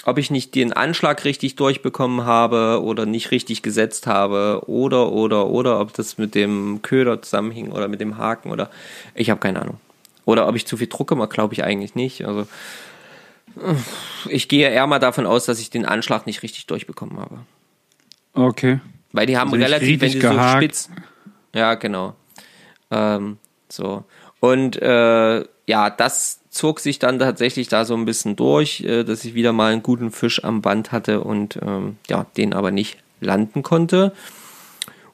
ob 0.04 0.18
ich 0.18 0.32
nicht 0.32 0.56
den 0.56 0.74
Anschlag 0.74 1.24
richtig 1.26 1.56
durchbekommen 1.58 2.26
habe 2.26 2.82
oder 2.82 3.06
nicht 3.06 3.30
richtig 3.32 3.62
gesetzt 3.62 4.08
habe 4.08 4.64
oder 4.66 5.12
oder 5.12 5.48
oder 5.48 5.80
ob 5.80 5.94
das 5.94 6.18
mit 6.18 6.34
dem 6.34 6.82
Köder 6.82 7.22
zusammenhing 7.22 7.72
oder 7.72 7.88
mit 7.88 8.02
dem 8.02 8.18
Haken 8.18 8.50
oder 8.50 8.72
ich 9.14 9.30
habe 9.30 9.40
keine 9.40 9.62
Ahnung. 9.62 9.78
Oder 10.26 10.48
ob 10.48 10.56
ich 10.56 10.66
zu 10.66 10.78
viel 10.78 10.88
Druck 10.88 11.10
gemacht, 11.10 11.30
glaube 11.32 11.54
ich 11.54 11.64
eigentlich 11.64 11.96
nicht. 11.96 12.26
Also 12.26 12.48
ich 14.28 14.48
gehe 14.48 14.70
eher 14.70 14.88
mal 14.88 15.00
davon 15.00 15.26
aus, 15.26 15.46
dass 15.46 15.60
ich 15.60 15.70
den 15.70 15.86
Anschlag 15.86 16.26
nicht 16.26 16.44
richtig 16.44 16.66
durchbekommen 16.68 17.20
habe. 17.20 17.40
Okay. 18.34 18.80
Weil 19.12 19.26
die 19.26 19.38
haben 19.38 19.52
Also 19.52 19.64
relativ, 19.64 20.02
wenn 20.02 20.06
richtig 20.08 20.22
die 20.22 20.28
so 20.28 20.34
gehakt. 20.34 20.64
spitz. 20.64 20.90
Ja, 21.54 21.76
genau. 21.76 22.16
Ähm, 22.92 23.38
so. 23.70 24.04
Und 24.40 24.82
äh, 24.82 25.46
ja, 25.68 25.90
das 25.90 26.40
zog 26.50 26.80
sich 26.80 27.00
dann 27.00 27.20
tatsächlich 27.20 27.68
da 27.68 27.86
so 27.86 27.96
ein 27.96 28.06
bisschen 28.06 28.36
durch, 28.36 28.82
äh, 28.82 29.04
dass 29.04 29.26
ich 29.26 29.34
wieder 29.34 29.54
mal 29.54 29.72
einen 29.72 29.84
guten 29.84 30.12
Fisch 30.12 30.44
am 30.44 30.62
Band 30.62 30.92
hatte 30.92 31.22
und 31.22 31.60
ähm, 31.62 31.98
ja, 32.08 32.26
den 32.38 32.54
aber 32.54 32.72
nicht 32.72 32.98
landen 33.22 33.64
konnte. 33.64 34.14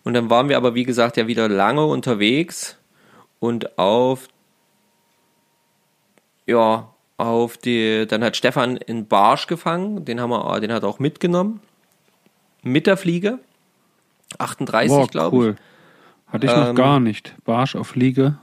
Und 0.03 0.13
dann 0.13 0.29
waren 0.29 0.49
wir 0.49 0.57
aber, 0.57 0.75
wie 0.75 0.83
gesagt, 0.83 1.17
ja 1.17 1.27
wieder 1.27 1.49
lange 1.49 1.85
unterwegs 1.85 2.77
und 3.39 3.77
auf 3.77 4.27
ja, 6.45 6.89
auf 7.17 7.57
die, 7.57 8.05
dann 8.07 8.23
hat 8.23 8.37
Stefan 8.37 8.77
einen 8.77 9.07
Barsch 9.07 9.47
gefangen, 9.47 10.05
den 10.05 10.19
haben 10.19 10.29
wir, 10.29 10.59
den 10.59 10.71
hat 10.71 10.83
er 10.83 10.89
auch 10.89 10.99
mitgenommen. 10.99 11.59
Mit 12.61 12.87
der 12.87 12.97
Fliege. 12.97 13.39
38, 14.37 14.89
Boah, 14.89 15.07
glaube 15.07 15.37
cool. 15.37 15.55
Hatte 16.35 16.47
ich 16.47 16.55
noch 16.55 16.69
Ähm, 16.69 16.75
gar 16.75 16.99
nicht. 16.99 17.33
Barsch 17.45 17.75
auf 17.75 17.95
Liege. 17.95 18.37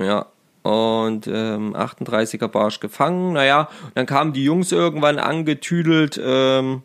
Ja. 0.00 0.26
Und 0.62 1.28
ähm, 1.28 1.76
38er 1.76 2.48
Barsch 2.48 2.80
gefangen. 2.80 3.34
Naja, 3.34 3.68
dann 3.94 4.06
kamen 4.06 4.32
die 4.32 4.42
Jungs 4.44 4.72
irgendwann 4.72 5.18
angetüdelt 5.18 6.20
ähm, 6.22 6.82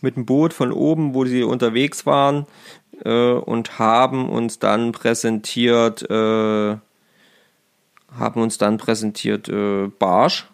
mit 0.00 0.16
dem 0.16 0.24
Boot 0.24 0.54
von 0.54 0.72
oben, 0.72 1.12
wo 1.14 1.24
sie 1.26 1.42
unterwegs 1.42 2.06
waren 2.06 2.46
äh, 3.04 3.32
und 3.32 3.78
haben 3.78 4.30
uns 4.30 4.58
dann 4.58 4.92
präsentiert, 4.92 6.08
äh, 6.08 6.76
haben 8.18 8.40
uns 8.40 8.56
dann 8.56 8.78
präsentiert 8.78 9.48
äh, 9.48 9.88
Barsch. 9.98 10.46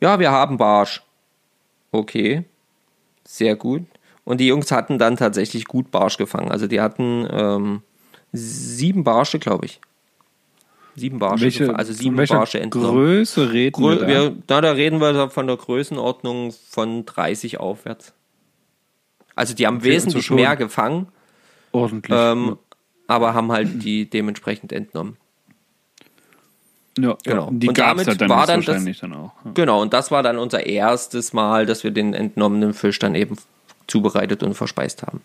Ja, 0.00 0.18
wir 0.20 0.30
haben 0.30 0.56
Barsch. 0.56 1.02
Okay, 1.90 2.44
sehr 3.24 3.56
gut. 3.56 3.82
Und 4.24 4.38
die 4.38 4.46
Jungs 4.46 4.70
hatten 4.70 4.98
dann 4.98 5.16
tatsächlich 5.16 5.66
gut 5.66 5.90
Barsch 5.90 6.16
gefangen. 6.16 6.50
Also 6.50 6.66
die 6.68 6.80
hatten 6.80 7.28
ähm, 7.30 7.82
sieben 8.32 9.04
Barsche, 9.04 9.38
glaube 9.38 9.66
ich. 9.66 9.80
Sieben 10.94 11.18
Barsche, 11.18 11.44
Welche, 11.44 11.74
also 11.74 11.92
sieben 11.92 12.16
Barsche 12.16 12.60
entnommen. 12.60 12.90
Größe 12.90 13.50
reden 13.52 13.82
wir 13.82 13.96
Grö 13.96 14.00
da? 14.00 14.06
wir, 14.08 14.36
na, 14.48 14.60
da 14.60 14.72
reden 14.72 15.00
wir 15.00 15.30
von 15.30 15.46
der 15.46 15.56
Größenordnung 15.56 16.52
von 16.68 17.06
30 17.06 17.60
aufwärts. 17.60 18.12
Also 19.34 19.54
die 19.54 19.66
haben 19.66 19.76
Okay, 19.78 19.86
also 19.94 19.96
wesentlich 19.96 20.26
schon- 20.26 20.36
mehr 20.36 20.54
gefangen, 20.56 21.08
Ordentlich. 21.72 22.14
ähm, 22.18 22.58
aber 23.06 23.32
haben 23.32 23.50
halt 23.52 23.82
die 23.82 24.08
dementsprechend 24.10 24.72
entnommen. 24.72 25.16
ja, 26.98 27.16
genau. 27.24 27.48
Die 27.50 27.68
Und 27.68 27.78
damit 27.78 28.06
halt 28.06 28.20
dann 28.20 28.28
war 28.28 28.46
dann 28.46 28.60
das- 28.62 28.84
dann 29.00 29.14
auch. 29.14 29.32
Ja. 29.46 29.50
Genau, 29.54 29.80
und 29.80 29.94
das 29.94 30.10
war 30.10 30.22
dann 30.22 30.36
unser 30.36 30.66
erstes 30.66 31.32
Mal, 31.32 31.64
dass 31.64 31.84
wir 31.84 31.90
den 31.90 32.12
entnommenen 32.12 32.74
Fisch 32.74 32.98
dann 32.98 33.14
eben 33.14 33.36
zubereitet 33.86 34.42
und 34.42 34.52
verspeist 34.52 35.02
haben. 35.02 35.22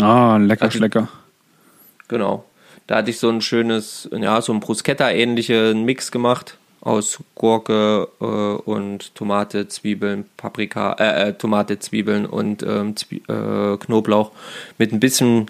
Ah, 0.00 0.36
lecker, 0.36 0.62
Also- 0.66 0.78
lecker. 0.78 1.08
Genau. 2.12 2.44
Da 2.86 2.96
hatte 2.96 3.08
ich 3.08 3.18
so 3.18 3.30
ein 3.30 3.40
schönes, 3.40 4.06
ja, 4.12 4.42
so 4.42 4.52
ein 4.52 4.60
Bruschetta-ähnlichen 4.60 5.86
Mix 5.86 6.12
gemacht 6.12 6.58
aus 6.82 7.20
Gurke 7.34 8.06
äh, 8.20 8.24
und 8.24 9.14
Tomate, 9.14 9.66
Zwiebeln, 9.68 10.26
Paprika, 10.36 10.92
äh, 10.98 11.28
äh, 11.28 11.32
Tomate, 11.32 11.78
Zwiebeln 11.78 12.26
und 12.26 12.62
ähm, 12.64 12.94
Zwie 12.96 13.22
äh, 13.28 13.78
Knoblauch 13.78 14.32
mit 14.76 14.92
ein 14.92 15.00
bisschen, 15.00 15.46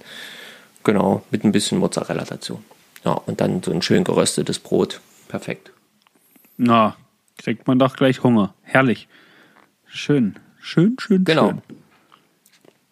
genau, 0.85 1.25
mit 1.33 1.43
ein 1.43 1.51
bisschen 1.51 1.79
Mozzarella 1.79 2.23
dazu. 2.25 2.63
Ja, 3.05 3.13
und 3.13 3.41
dann 3.41 3.61
so 3.61 3.73
ein 3.73 3.83
schön 3.83 4.05
geröstetes 4.05 4.61
Brot. 4.61 5.01
Perfekt. 5.27 5.73
Na, 6.59 6.95
kriegt 7.39 7.67
man 7.67 7.81
doch 7.81 7.97
gleich 7.97 8.23
Hunger. 8.23 8.55
Herrlich. 8.63 9.09
Schön. 9.87 10.37
Schön, 10.61 10.95
schön, 11.01 11.25
Genau. 11.25 11.49
schön. 11.49 11.63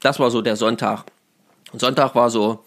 Das 0.00 0.18
war 0.18 0.32
so 0.32 0.42
der 0.42 0.56
Sonntag. 0.56 1.04
Und 1.70 1.78
Sonntag 1.78 2.16
war 2.16 2.30
so 2.30 2.64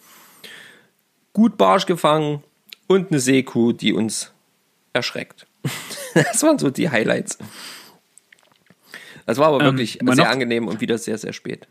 gut 1.34 1.58
Barsch 1.58 1.86
gefangen 1.86 2.44
und 2.88 3.12
eine 3.12 3.20
Seekuh, 3.20 3.74
die 3.74 3.94
uns 3.94 4.32
erschreckt. 4.94 5.48
Das 6.14 6.44
waren 6.44 6.60
so 6.60 6.70
die 6.70 6.92
Highlights. 6.92 7.40
Das 9.26 9.40
war 9.40 9.48
aber 9.48 9.62
Ähm, 9.62 9.66
wirklich 9.66 10.00
mal 10.04 10.16
sehr 10.16 10.30
angenehm 10.30 10.68
und 10.68 10.80
wieder 10.80 11.00
sehr, 11.00 11.18
sehr 11.18 11.34
spät. 11.34 11.68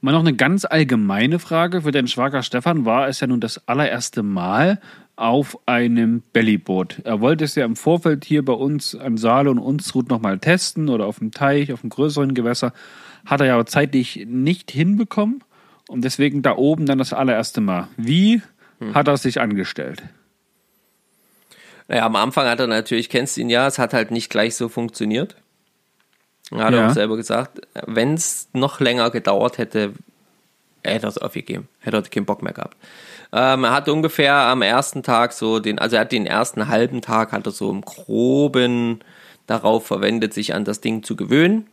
Mal 0.00 0.12
noch 0.12 0.20
eine 0.20 0.34
ganz 0.34 0.64
allgemeine 0.64 1.40
Frage. 1.40 1.82
Für 1.82 1.90
den 1.90 2.06
Schwager 2.06 2.44
Stefan 2.44 2.84
war 2.84 3.08
es 3.08 3.18
ja 3.18 3.26
nun 3.26 3.40
das 3.40 3.66
allererste 3.66 4.22
Mal 4.22 4.80
auf 5.16 5.58
einem 5.66 6.22
Bellyboot. 6.32 7.00
Er 7.02 7.20
wollte 7.20 7.44
es 7.44 7.56
ja 7.56 7.64
im 7.64 7.74
Vorfeld 7.74 8.24
hier 8.24 8.44
bei 8.44 8.52
uns 8.52 8.94
an 8.94 9.16
Saale 9.16 9.50
und 9.50 9.58
Unstrut 9.58 10.08
nochmal 10.08 10.38
testen 10.38 10.88
oder 10.88 11.06
auf 11.06 11.18
dem 11.18 11.32
Teich, 11.32 11.72
auf 11.72 11.82
einem 11.82 11.90
größeren 11.90 12.34
Gewässer. 12.34 12.72
Hat 13.26 13.40
er 13.40 13.48
ja 13.48 13.54
aber 13.54 13.66
zeitlich 13.66 14.24
nicht 14.28 14.70
hinbekommen 14.70 15.42
und 15.88 16.04
deswegen 16.04 16.42
da 16.42 16.54
oben 16.56 16.86
dann 16.86 16.98
das 16.98 17.12
allererste 17.12 17.60
Mal. 17.60 17.88
Wie 17.96 18.40
Hm. 18.80 18.94
hat 18.94 19.08
er 19.08 19.16
sich 19.16 19.40
angestellt? 19.40 20.02
Naja, 21.88 22.04
am 22.06 22.16
Anfang 22.16 22.46
hat 22.46 22.60
er 22.60 22.66
natürlich, 22.66 23.08
kennst 23.08 23.36
du 23.36 23.40
ihn 23.40 23.50
ja, 23.50 23.66
es 23.66 23.78
hat 23.78 23.92
halt 23.94 24.10
nicht 24.10 24.30
gleich 24.30 24.54
so 24.56 24.68
funktioniert. 24.68 25.36
Er 26.50 26.64
hat 26.64 26.74
Ja. 26.74 26.86
auch 26.88 26.92
selber 26.94 27.16
gesagt, 27.16 27.60
wenn 27.86 28.14
es 28.14 28.48
noch 28.52 28.80
länger 28.80 29.10
gedauert 29.10 29.58
hätte, 29.58 29.94
hätte 30.84 31.06
er 31.06 31.08
es 31.08 31.18
aufgegeben. 31.18 31.68
Hätte 31.80 31.96
er 31.96 32.02
keinen 32.02 32.26
Bock 32.26 32.42
mehr 32.42 32.52
gehabt. 32.52 32.76
Ähm, 33.32 33.64
er 33.64 33.72
hat 33.72 33.88
ungefähr 33.88 34.34
am 34.34 34.62
ersten 34.62 35.02
Tag 35.02 35.32
so 35.32 35.58
den, 35.60 35.78
also 35.78 35.96
er 35.96 36.02
hat 36.02 36.12
den 36.12 36.26
ersten 36.26 36.68
halben 36.68 37.02
Tag, 37.02 37.32
hat 37.32 37.46
er 37.46 37.52
so 37.52 37.70
im 37.70 37.80
Groben 37.82 39.00
darauf 39.46 39.86
verwendet, 39.86 40.32
sich 40.34 40.54
an 40.54 40.64
das 40.64 40.80
Ding 40.80 41.02
zu 41.02 41.16
gewöhnen. 41.16 41.66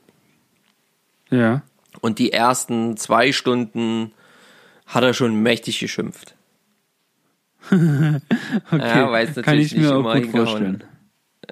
Ja. 1.30 1.62
Und 2.02 2.20
die 2.20 2.34
ersten 2.34 2.98
zwei 2.98 3.32
Stunden 3.32 4.12
hat 4.86 5.04
er 5.04 5.14
schon 5.14 5.42
mächtig 5.42 5.80
geschimpft. 5.80 6.35
Okay. 8.72 8.88
Ja, 8.88 9.12
weil 9.12 9.28
es 9.28 9.36
Kann 9.36 9.44
natürlich 9.46 9.76
nicht 9.76 9.90
immer 9.90 10.14
hingehauen. 10.14 10.46
vorstellen. 10.48 10.84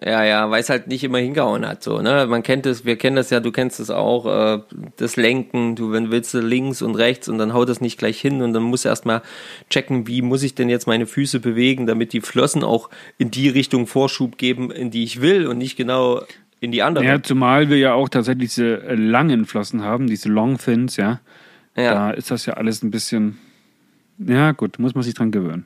Ja, 0.01 0.23
ja, 0.23 0.49
weil 0.49 0.59
es 0.61 0.69
halt 0.69 0.87
nicht 0.87 1.03
immer 1.03 1.19
hingehauen 1.19 1.67
hat, 1.67 1.83
so, 1.83 2.01
ne? 2.01 2.25
Man 2.27 2.41
kennt 2.41 2.65
es, 2.65 2.83
wir 2.83 2.97
kennen 2.97 3.15
das 3.15 3.29
ja, 3.29 3.39
du 3.39 3.51
kennst 3.51 3.79
es 3.79 3.89
auch, 3.89 4.25
äh, 4.25 4.61
das 4.97 5.15
Lenken, 5.17 5.75
du, 5.75 5.91
wenn 5.91 6.09
willst 6.11 6.33
du 6.33 6.39
links 6.39 6.81
und 6.81 6.95
rechts 6.95 7.29
und 7.29 7.37
dann 7.37 7.53
haut 7.53 7.69
das 7.69 7.79
nicht 7.79 7.99
gleich 7.99 8.19
hin 8.19 8.41
und 8.41 8.53
dann 8.53 8.63
musst 8.63 8.85
du 8.85 8.89
erstmal 8.89 9.21
checken, 9.69 10.07
wie 10.07 10.21
muss 10.21 10.43
ich 10.43 10.55
denn 10.55 10.67
jetzt 10.67 10.87
meine 10.87 11.05
Füße 11.05 11.39
bewegen, 11.39 11.85
damit 11.85 12.11
die 12.11 12.21
Flossen 12.21 12.63
auch 12.63 12.89
in 13.17 13.29
die 13.29 13.49
Richtung 13.49 13.85
Vorschub 13.85 14.37
geben, 14.37 14.71
in 14.71 14.89
die 14.89 15.03
ich 15.03 15.21
will 15.21 15.47
und 15.47 15.59
nicht 15.59 15.75
genau 15.77 16.23
in 16.59 16.71
die 16.71 16.81
andere. 16.81 17.05
Ja, 17.05 17.21
zumal 17.21 17.69
wir 17.69 17.77
ja 17.77 17.93
auch 17.93 18.09
tatsächlich 18.09 18.49
diese 18.49 18.81
äh, 18.83 18.95
langen 18.95 19.45
Flossen 19.45 19.83
haben, 19.83 20.07
diese 20.07 20.29
Long 20.29 20.57
Fins, 20.57 20.97
ja. 20.97 21.19
Ja. 21.75 21.93
Da 21.93 22.11
ist 22.11 22.31
das 22.31 22.45
ja 22.45 22.53
alles 22.53 22.83
ein 22.83 22.91
bisschen. 22.91 23.37
Ja, 24.17 24.51
gut, 24.51 24.79
muss 24.79 24.95
man 24.95 25.03
sich 25.03 25.13
dran 25.13 25.31
gewöhnen. 25.31 25.65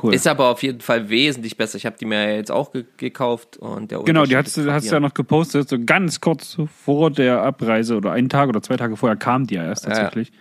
Cool. 0.00 0.14
Ist 0.14 0.26
aber 0.28 0.48
auf 0.48 0.62
jeden 0.62 0.80
Fall 0.80 1.08
wesentlich 1.08 1.56
besser. 1.56 1.76
Ich 1.76 1.84
habe 1.84 1.96
die 1.98 2.04
mir 2.04 2.22
ja 2.30 2.36
jetzt 2.36 2.52
auch 2.52 2.72
ge 2.72 2.84
gekauft 2.96 3.56
und 3.56 3.90
der 3.90 3.98
genau, 4.00 4.24
die 4.24 4.36
hast 4.36 4.56
du 4.56 4.72
hast 4.72 4.88
ja 4.88 5.00
noch 5.00 5.14
gepostet, 5.14 5.68
so 5.68 5.78
ganz 5.84 6.20
kurz 6.20 6.56
vor 6.84 7.10
der 7.10 7.42
Abreise 7.42 7.96
oder 7.96 8.12
einen 8.12 8.28
Tag 8.28 8.48
oder 8.48 8.62
zwei 8.62 8.76
Tage 8.76 8.96
vorher 8.96 9.16
kam 9.16 9.46
die 9.48 9.56
ja 9.56 9.64
erst 9.64 9.84
Ja, 9.84 9.90
ja. 9.90 9.96
tatsächlich. 9.96 10.32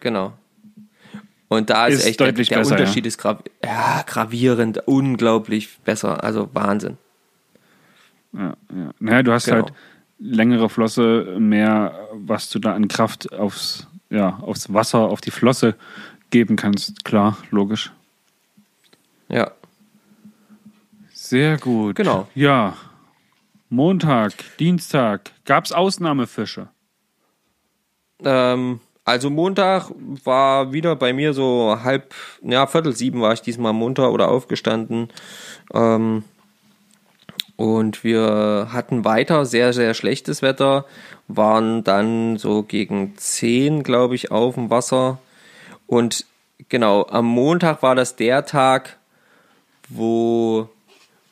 Genau. 0.00 0.32
Und 1.48 1.68
da 1.70 1.86
ist, 1.86 2.00
Ist 2.00 2.06
echt 2.06 2.20
der, 2.20 2.28
deutlich 2.28 2.48
der 2.48 2.58
besser, 2.58 2.72
Unterschied 2.72 3.04
ist 3.06 3.18
grav 3.18 3.42
ja, 3.62 4.02
gravierend, 4.06 4.86
unglaublich 4.86 5.78
besser, 5.84 6.24
also 6.24 6.48
Wahnsinn. 6.54 6.96
Ja, 8.32 8.54
ja. 8.74 8.90
Naja, 8.98 9.22
du 9.22 9.32
hast 9.32 9.44
Genau. 9.46 9.64
halt 9.64 9.72
längere 10.18 10.68
Flosse, 10.68 11.36
mehr, 11.38 12.08
was 12.12 12.48
du 12.50 12.58
da 12.58 12.74
an 12.74 12.88
Kraft 12.88 13.32
aufs, 13.32 13.86
ja, 14.10 14.38
aufs 14.40 14.72
Wasser, 14.72 15.00
auf 15.00 15.20
die 15.20 15.30
Flosse 15.30 15.74
geben 16.30 16.56
kannst. 16.56 17.04
Klar, 17.04 17.36
logisch. 17.50 17.92
Ja. 19.34 19.50
Sehr 21.12 21.58
gut. 21.58 21.96
Genau. 21.96 22.28
Ja. 22.34 22.74
Montag, 23.68 24.32
Dienstag. 24.58 25.32
Gab 25.44 25.64
es 25.64 25.72
Ausnahmefische? 25.72 26.68
Ähm, 28.24 28.78
also 29.04 29.30
Montag 29.30 29.90
war 30.24 30.72
wieder 30.72 30.94
bei 30.94 31.12
mir 31.12 31.32
so 31.32 31.78
halb, 31.82 32.14
ja, 32.42 32.66
Viertel 32.68 32.94
sieben 32.94 33.20
war 33.20 33.32
ich 33.32 33.42
diesmal 33.42 33.72
munter 33.72 34.12
oder 34.12 34.28
aufgestanden. 34.28 35.08
Ähm, 35.72 36.22
Und 37.56 38.02
wir 38.04 38.68
hatten 38.72 39.04
weiter 39.04 39.46
sehr, 39.46 39.72
sehr 39.72 39.94
schlechtes 39.94 40.42
Wetter, 40.42 40.84
waren 41.28 41.84
dann 41.84 42.36
so 42.36 42.62
gegen 42.62 43.16
10, 43.16 43.82
glaube 43.82 44.14
ich, 44.14 44.30
auf 44.30 44.54
dem 44.54 44.70
Wasser. 44.70 45.18
Und 45.86 46.26
genau, 46.68 47.06
am 47.06 47.26
Montag 47.26 47.82
war 47.82 47.94
das 47.94 48.16
der 48.16 48.44
Tag, 48.46 48.98
wo, 49.88 50.68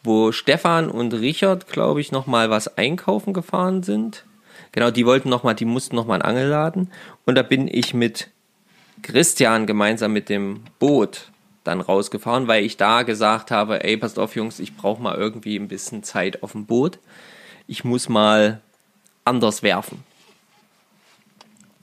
wo 0.02 0.32
Stefan 0.32 0.90
und 0.90 1.14
Richard, 1.14 1.68
glaube 1.68 2.00
ich, 2.00 2.12
nochmal 2.12 2.50
was 2.50 2.76
einkaufen 2.78 3.32
gefahren 3.32 3.82
sind. 3.82 4.24
Genau, 4.72 4.90
die 4.90 5.06
wollten 5.06 5.28
nochmal, 5.28 5.54
die 5.54 5.64
mussten 5.64 5.96
nochmal 5.96 6.22
einen 6.22 6.36
Angel 6.36 6.48
laden. 6.48 6.90
Und 7.26 7.34
da 7.34 7.42
bin 7.42 7.68
ich 7.68 7.94
mit 7.94 8.28
Christian 9.02 9.66
gemeinsam 9.66 10.12
mit 10.12 10.28
dem 10.28 10.60
Boot 10.78 11.30
dann 11.64 11.80
rausgefahren, 11.80 12.48
weil 12.48 12.64
ich 12.64 12.76
da 12.76 13.02
gesagt 13.02 13.50
habe, 13.50 13.84
ey, 13.84 13.96
passt 13.96 14.18
auf, 14.18 14.34
Jungs, 14.34 14.58
ich 14.58 14.76
brauche 14.76 15.02
mal 15.02 15.16
irgendwie 15.16 15.56
ein 15.56 15.68
bisschen 15.68 16.02
Zeit 16.02 16.42
auf 16.42 16.52
dem 16.52 16.66
Boot. 16.66 16.98
Ich 17.66 17.84
muss 17.84 18.08
mal 18.08 18.60
anders 19.24 19.62
werfen. 19.62 20.02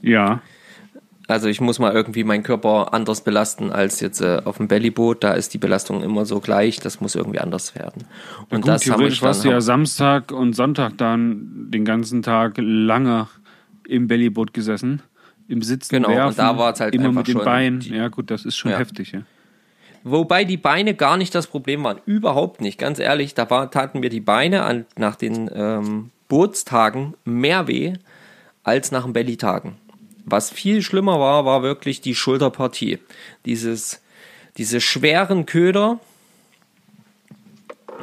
Ja. 0.01 0.41
Also 1.29 1.47
ich 1.47 1.61
muss 1.61 1.77
mal 1.77 1.93
irgendwie 1.93 2.23
meinen 2.23 2.41
Körper 2.41 2.91
anders 2.93 3.21
belasten 3.23 3.71
als 3.71 3.99
jetzt 3.99 4.19
äh, 4.19 4.41
auf 4.45 4.57
dem 4.57 4.67
Bellyboot. 4.67 5.23
Da 5.23 5.33
ist 5.33 5.53
die 5.53 5.59
Belastung 5.59 6.01
immer 6.01 6.25
so 6.25 6.39
gleich. 6.39 6.79
Das 6.79 7.01
muss 7.01 7.13
irgendwie 7.13 7.39
anders 7.39 7.75
werden. 7.75 8.05
Und 8.49 8.61
gut, 8.61 8.67
das 8.67 8.81
theoretisch 8.81 9.21
warst 9.21 9.45
du 9.45 9.49
ja 9.49 9.61
Samstag 9.61 10.31
und 10.31 10.53
Sonntag 10.53 10.97
dann 10.97 11.67
den 11.69 11.85
ganzen 11.85 12.23
Tag 12.23 12.55
lange 12.57 13.27
im 13.87 14.07
Bellyboot 14.07 14.53
gesessen, 14.55 15.03
im 15.47 15.61
Sitzen 15.61 15.93
Genau, 15.95 16.09
werfen, 16.09 16.29
und 16.29 16.39
da 16.39 16.57
war 16.57 16.73
es 16.73 16.79
halt 16.79 16.95
immer 16.95 17.09
einfach 17.09 17.19
mit 17.19 17.27
den 17.27 17.37
Beinen. 17.43 17.81
ja 17.81 18.07
gut, 18.07 18.31
das 18.31 18.43
ist 18.45 18.57
schon 18.57 18.71
Ja. 18.71 18.79
heftig. 18.79 19.11
Ja. 19.11 19.21
Wobei 20.03 20.45
die 20.45 20.57
Beine 20.57 20.95
gar 20.95 21.15
nicht 21.17 21.35
das 21.35 21.45
Problem 21.45 21.83
waren. 21.83 21.99
Überhaupt 22.07 22.59
nicht. 22.61 22.79
Ganz 22.79 22.97
ehrlich, 22.99 23.35
da 23.35 23.47
war, 23.51 23.69
taten 23.69 23.99
mir 23.99 24.09
die 24.09 24.21
Beine 24.21 24.63
an, 24.63 24.85
nach 24.97 25.15
den 25.15 25.49
ähm, 25.53 26.09
Bootstagen 26.27 27.13
mehr 27.25 27.67
weh 27.67 27.93
als 28.63 28.91
nach 28.91 29.03
den 29.03 29.13
Bellytagen. 29.13 29.73
Was 30.31 30.49
viel 30.51 30.81
schlimmer 30.81 31.19
war, 31.19 31.45
war 31.45 31.63
wirklich 31.63 32.01
die 32.01 32.15
Schulterpartie. 32.15 32.99
Dieses, 33.45 34.01
diese 34.57 34.81
schweren 34.81 35.45
Köder, 35.45 35.99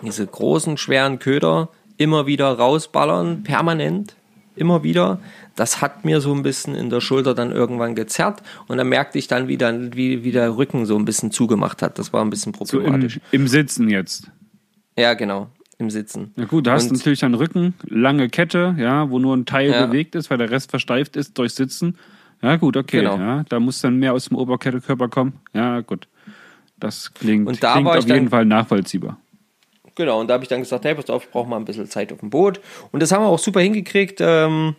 diese 0.02 0.26
großen, 0.26 0.76
schweren 0.76 1.18
Köder 1.18 1.68
immer 1.96 2.26
wieder 2.26 2.52
rausballern, 2.52 3.42
permanent, 3.42 4.14
immer 4.54 4.82
wieder. 4.82 5.18
Das 5.54 5.80
hat 5.80 6.04
mir 6.04 6.20
so 6.20 6.34
ein 6.34 6.42
bisschen 6.42 6.74
in 6.74 6.90
der 6.90 7.00
Schulter 7.00 7.34
dann 7.34 7.50
irgendwann 7.50 7.94
gezerrt 7.94 8.42
und 8.68 8.76
dann 8.76 8.88
merkte 8.88 9.18
ich 9.18 9.26
dann, 9.26 9.48
wie, 9.48 9.56
dann, 9.56 9.94
wie, 9.94 10.22
wie 10.22 10.32
der 10.32 10.56
Rücken 10.56 10.84
so 10.84 10.96
ein 10.98 11.06
bisschen 11.06 11.30
zugemacht 11.30 11.80
hat. 11.80 11.98
Das 11.98 12.12
war 12.12 12.22
ein 12.22 12.28
bisschen 12.30 12.52
So 12.54 12.78
im, 12.78 12.84
problematisch. 12.84 13.20
im 13.32 13.48
Sitzen 13.48 13.88
jetzt. 13.88 14.30
ja, 14.98 15.14
genau, 15.14 15.48
im 15.78 15.88
Sitzen. 15.90 16.32
Na 16.36 16.44
gut, 16.44 16.66
da 16.66 16.72
hast 16.72 16.86
du 16.86 16.90
Und- 16.90 16.98
natürlich 16.98 17.24
einen 17.24 17.34
Rücken, 17.34 17.74
lange 17.86 18.28
Kette, 18.28 18.74
ja, 18.78 19.08
wo 19.10 19.18
nur 19.18 19.34
ein 19.34 19.46
Teil 19.46 19.70
Ja. 19.70 19.86
bewegt 19.86 20.14
ist, 20.14 20.28
weil 20.30 20.38
der 20.38 20.50
Rest 20.50 20.70
versteift 20.70 21.16
ist 21.16 21.38
durch 21.38 21.54
Sitzen. 21.54 21.96
Ja, 22.42 22.56
gut, 22.56 22.76
okay. 22.76 23.00
Genau. 23.00 23.16
Ja, 23.16 23.44
da 23.48 23.60
muss 23.60 23.80
dann 23.80 23.98
mehr 23.98 24.12
aus 24.12 24.26
dem 24.26 24.36
Oberkörper 24.36 25.08
kommen. 25.08 25.40
Ja, 25.52 25.80
gut. 25.80 26.06
Das 26.78 27.12
klingt, 27.14 27.48
Und 27.48 27.62
da 27.62 27.72
klingt 27.72 27.86
war 27.86 27.98
auf 27.98 28.06
jeden 28.06 28.28
Fall 28.28 28.44
nachvollziehbar. 28.44 29.18
Genau, 29.94 30.20
und 30.20 30.28
da 30.28 30.34
habe 30.34 30.44
ich 30.44 30.48
dann 30.48 30.60
gesagt, 30.60 30.84
hey, 30.84 30.94
pass 30.94 31.08
auf, 31.08 31.24
ich 31.24 31.30
brauche 31.30 31.48
mal 31.48 31.56
ein 31.56 31.64
bisschen 31.64 31.88
Zeit 31.88 32.12
auf 32.12 32.20
dem 32.20 32.28
Boot. 32.28 32.60
Und 32.92 33.02
das 33.02 33.12
haben 33.12 33.22
wir 33.22 33.28
auch 33.28 33.38
super 33.38 33.60
hingekriegt. 33.60 34.18
Ähm, 34.20 34.76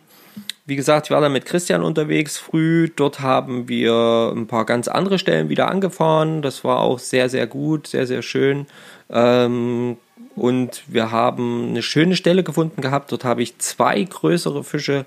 wie 0.64 0.76
gesagt, 0.76 1.06
ich 1.06 1.10
war 1.10 1.20
dann 1.20 1.32
mit 1.32 1.44
Christian 1.44 1.82
unterwegs 1.82 2.38
früh. 2.38 2.88
Dort 2.94 3.18
haben 3.20 3.68
wir 3.68 4.32
ein 4.36 4.46
paar 4.46 4.64
ganz 4.64 4.86
andere 4.86 5.18
Stellen 5.18 5.48
wieder 5.48 5.68
angefahren. 5.68 6.40
Das 6.40 6.62
war 6.62 6.80
auch 6.80 7.00
sehr, 7.00 7.28
sehr 7.28 7.48
gut, 7.48 7.88
sehr, 7.88 8.06
sehr 8.06 8.22
schön. 8.22 8.66
Ähm, 9.10 9.96
und 10.36 10.84
wir 10.86 11.10
haben 11.10 11.70
eine 11.70 11.82
schöne 11.82 12.14
Stelle 12.14 12.44
gefunden 12.44 12.80
gehabt. 12.80 13.10
Dort 13.10 13.24
habe 13.24 13.42
ich 13.42 13.58
zwei 13.58 14.00
größere 14.04 14.62
Fische 14.62 15.04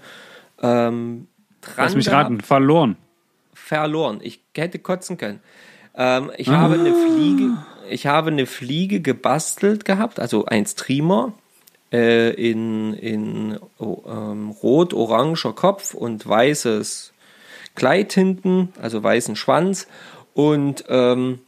ähm, 0.61 1.27
dran 1.61 1.75
Lass 1.77 1.95
mich 1.95 2.05
gehabt 2.05 2.25
raten, 2.25 2.41
verloren. 2.41 2.97
verloren. 3.53 4.19
Ich 4.21 4.41
hätte 4.55 4.79
kotzen 4.79 5.17
können. 5.17 5.39
Ähm, 5.95 6.31
ich 6.37 6.49
habe 6.49 6.75
eine 6.75 6.93
Fliege, 6.93 7.57
ich 7.89 8.07
habe 8.07 8.31
eine 8.31 8.45
Fliege 8.45 9.01
gebastelt 9.01 9.85
gehabt, 9.85 10.19
also 10.19 10.45
ein 10.45 10.65
Streamer 10.65 11.33
äh, 11.91 12.29
in, 12.31 12.93
in 12.93 13.59
oh, 13.77 14.01
ähm, 14.07 14.51
rot-oranger 14.51 15.53
Kopf 15.53 15.93
und 15.93 16.27
weißes 16.27 17.13
Kleid 17.75 18.13
hinten, 18.13 18.73
also 18.81 19.01
weißen 19.03 19.35
Schwanz 19.35 19.87
und 20.33 20.85
ähm, 20.89 21.39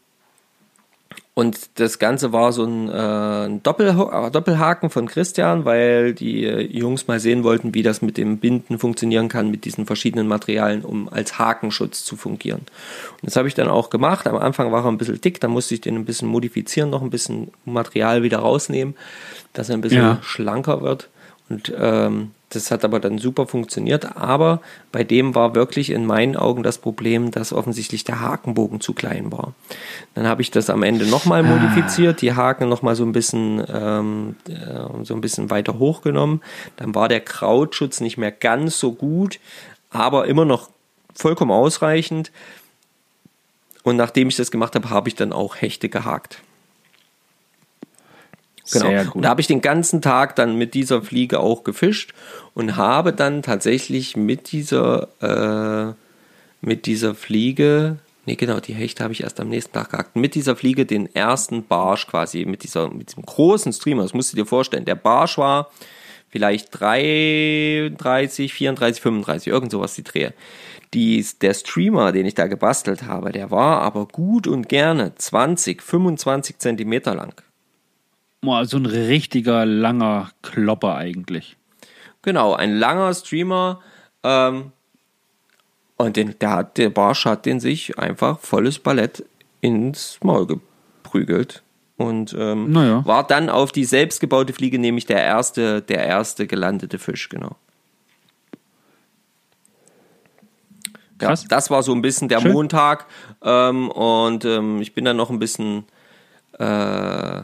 und 1.36 1.80
das 1.80 1.98
Ganze 1.98 2.32
war 2.32 2.52
so 2.54 2.64
ein, 2.64 2.90
äh, 2.90 3.46
ein 3.46 3.58
äh, 3.58 4.32
Doppelhaken 4.32 4.92
von 4.92 5.08
Christian, 5.08 5.66
weil 5.66 6.14
die 6.14 6.46
äh, 6.46 6.62
Jungs 6.62 7.08
mal 7.08 7.20
sehen 7.20 7.44
wollten, 7.44 7.74
wie 7.74 7.82
das 7.82 8.04
mit 8.04 8.18
dem 8.18 8.38
Binden 8.38 8.78
funktionieren 8.78 9.30
kann, 9.30 9.50
mit 9.50 9.66
diesen 9.66 9.88
verschiedenen 9.88 10.28
Materialien, 10.28 10.84
um 10.86 11.10
als 11.10 11.40
Hakenschutz 11.40 12.04
zu 12.06 12.18
fungieren. 12.18 12.60
Und 12.60 13.24
das 13.24 13.36
habe 13.36 13.48
ich 13.48 13.56
dann 13.56 13.68
auch 13.68 13.90
gemacht. 13.90 14.28
Am 14.28 14.36
Anfang 14.36 14.72
war 14.72 14.86
er 14.86 14.92
ein 14.92 15.00
bisschen 15.00 15.22
dick, 15.22 15.40
da 15.40 15.48
musste 15.48 15.74
ich 15.74 15.82
den 15.82 15.96
ein 15.96 16.06
bisschen 16.06 16.28
modifizieren, 16.28 16.92
noch 16.92 17.02
ein 17.02 17.10
bisschen 17.10 17.52
Material 17.66 18.22
wieder 18.22 18.38
rausnehmen, 18.38 18.94
dass 19.54 19.70
er 19.70 19.76
ein 19.76 19.82
bisschen 19.82 19.98
Ja. 20.04 20.20
schlanker 20.22 20.82
wird. 20.82 21.10
Und 21.54 21.72
ähm, 21.78 22.32
das 22.50 22.72
hat 22.72 22.84
aber 22.84 23.00
dann 23.00 23.20
super 23.20 23.46
funktioniert. 23.46 24.18
Aber 24.18 24.62
bei 24.92 25.04
dem 25.04 25.36
war 25.36 25.54
wirklich 25.54 25.92
in 25.92 26.06
meinen 26.06 26.36
Augen 26.36 26.64
das 26.64 26.80
Problem, 26.80 27.30
dass 27.30 27.54
offensichtlich 27.54 28.04
der 28.04 28.22
Hakenbogen 28.22 28.82
zu 28.82 28.94
klein 28.94 29.32
war. 29.32 29.54
Dann 30.16 30.28
habe 30.28 30.42
ich 30.42 30.50
das 30.50 30.70
am 30.72 30.82
Ende 30.82 31.06
nochmal 31.06 31.44
modifiziert, 31.44 32.22
die 32.22 32.34
Haken 32.34 32.70
nochmal 32.70 32.96
so 32.96 33.04
ein 33.04 33.12
bisschen 33.12 33.64
ähm, 33.72 34.36
äh, 34.48 35.04
so 35.04 35.14
ein 35.14 35.22
bisschen 35.22 35.52
weiter 35.52 35.78
hochgenommen. 35.78 36.42
Dann 36.78 36.96
war 36.96 37.08
der 37.08 37.22
Krautschutz 37.22 38.02
nicht 38.02 38.18
mehr 38.18 38.32
ganz 38.32 38.80
so 38.80 38.94
gut, 38.94 39.40
aber 39.92 40.28
immer 40.28 40.46
noch 40.46 40.70
vollkommen 41.14 41.52
ausreichend. 41.52 42.32
Und 43.84 43.96
nachdem 43.98 44.30
ich 44.30 44.38
das 44.38 44.50
gemacht 44.50 44.74
habe, 44.74 44.90
habe 44.90 45.08
ich 45.08 45.16
dann 45.16 45.34
auch 45.34 45.56
Hechte 45.56 45.90
gehakt. 45.90 46.42
Genau. 48.72 48.86
Sehr 48.86 49.02
Und 49.02 49.10
gut. 49.12 49.26
da 49.26 49.30
habe 49.30 49.42
ich 49.42 49.48
den 49.48 49.62
ganzen 49.62 50.02
Tag 50.02 50.36
dann 50.36 50.58
mit 50.58 50.74
dieser 50.74 51.02
Fliege 51.02 51.40
auch 51.40 51.64
gefischt 51.64 52.14
und 52.54 52.78
habe 52.78 53.12
dann 53.12 53.42
tatsächlich 53.42 54.16
mit 54.16 54.52
dieser, 54.52 55.10
äh, 55.22 55.94
mit 56.62 56.86
dieser 56.86 57.14
Fliege, 57.14 57.98
nee 58.26 58.36
genau, 58.36 58.62
die 58.62 58.74
Hechte 58.74 59.04
habe 59.04 59.12
ich 59.14 59.24
erst 59.24 59.42
am 59.42 59.50
nächsten 59.50 59.74
Tag 59.74 59.92
gehackt, 59.92 60.16
mit 60.16 60.34
dieser 60.36 60.56
Fliege 60.56 60.86
den 60.86 61.14
ersten 61.14 61.66
Barsch 61.66 62.08
quasi, 62.08 62.46
mit 62.46 62.64
dieser, 62.64 62.90
mit 62.90 63.10
diesem 63.10 63.26
großen 63.26 63.74
Streamer, 63.74 64.04
das 64.04 64.14
musst 64.14 64.32
du 64.32 64.38
dir 64.38 64.46
vorstellen. 64.46 64.86
Der 64.86 64.96
Barsch 64.96 65.38
war 65.38 65.70
vielleicht 66.30 66.80
33, 66.80 68.54
34, 68.54 69.02
35, 69.02 69.48
irgend 69.52 69.72
sowas 69.72 69.94
die 69.94 70.04
Drehe. 70.04 70.34
Die, 70.94 71.26
der 71.42 71.54
Streamer, 71.54 72.12
den 72.12 72.26
ich 72.26 72.36
da 72.36 72.48
gebastelt 72.48 73.04
habe, 73.04 73.32
der 73.32 73.52
war 73.52 73.82
aber 73.82 74.08
gut 74.08 74.48
und 74.48 74.70
gerne 74.70 75.14
20, 75.16 75.82
25 75.82 76.60
Zentimeter 76.60 77.14
lang. 77.14 77.34
Boah, 78.44 78.66
so 78.66 78.78
ein 78.78 78.86
richtiger 78.86 79.66
langer 79.66 80.30
Klopper 80.42 80.96
eigentlich. 80.96 81.56
Genau, 82.22 82.54
ein 82.54 82.76
langer 82.76 83.14
Streamer. 83.14 83.80
Ähm, 84.22 84.74
und 85.96 86.18
den, 86.18 86.36
der, 86.40 86.50
hat, 86.50 86.78
der 86.78 86.90
Barsch 86.90 87.26
hat 87.26 87.46
den 87.46 87.62
sich 87.62 87.98
einfach 87.98 88.40
volles 88.40 88.80
Ballett 88.80 89.24
ins 89.62 90.20
Maul 90.22 90.46
geprügelt. 90.46 91.64
Und 91.96 92.36
ähm, 92.38 92.72
Naja. 92.72 93.06
war 93.06 93.26
dann 93.26 93.50
auf 93.50 93.72
die 93.72 93.86
selbstgebaute 93.86 94.52
Fliege 94.52 94.78
nämlich 94.78 95.06
der 95.06 95.24
erste, 95.24 95.82
der 95.82 96.06
erste 96.06 96.46
gelandete 96.46 97.00
Fisch, 97.00 97.30
genau. 97.30 97.56
Ja, 101.22 101.34
das 101.48 101.70
war 101.70 101.84
so 101.84 101.94
ein 101.94 102.02
bisschen 102.02 102.28
der 102.28 102.42
Schön. 102.42 102.52
Montag. 102.52 103.06
Ähm, 103.42 103.90
und 103.90 104.44
ähm, 104.44 104.82
ich 104.82 104.94
bin 104.94 105.06
dann 105.06 105.16
noch 105.16 105.30
ein 105.30 105.40
bisschen, 105.40 105.86
äh, 106.60 107.44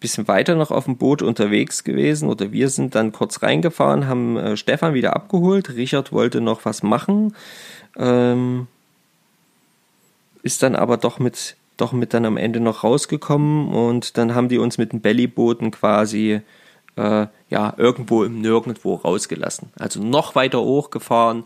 bisschen 0.00 0.26
weiter 0.28 0.54
noch 0.54 0.70
auf 0.70 0.86
dem 0.86 0.96
Boot 0.96 1.22
unterwegs 1.22 1.84
gewesen. 1.84 2.28
Oder 2.28 2.52
wir 2.52 2.68
sind 2.68 2.94
dann 2.94 3.12
kurz 3.12 3.42
reingefahren, 3.42 4.08
haben 4.08 4.36
äh, 4.36 4.56
Stefan 4.56 4.94
wieder 4.94 5.14
abgeholt. 5.14 5.76
Richard 5.76 6.12
wollte 6.12 6.40
noch 6.40 6.64
was 6.64 6.82
machen. 6.82 7.34
Ähm, 7.96 8.66
ist 10.42 10.62
dann 10.62 10.74
aber 10.74 10.96
doch 10.96 11.18
mit, 11.18 11.56
doch 11.76 11.92
mit 11.92 12.14
dann 12.14 12.24
am 12.24 12.38
Ende 12.38 12.60
noch 12.60 12.82
rausgekommen. 12.82 13.68
Und 13.68 14.16
dann 14.16 14.34
haben 14.34 14.48
die 14.48 14.58
uns 14.58 14.78
mit 14.78 14.92
den 14.92 15.02
Bellybooten 15.02 15.70
quasi 15.70 16.40
äh, 16.96 17.26
ja, 17.48 17.74
irgendwo 17.76 18.24
im 18.24 18.40
Nirgendwo 18.40 18.94
rausgelassen. 18.94 19.70
Also 19.78 20.02
noch 20.02 20.34
weiter 20.34 20.60
hochgefahren 20.60 21.44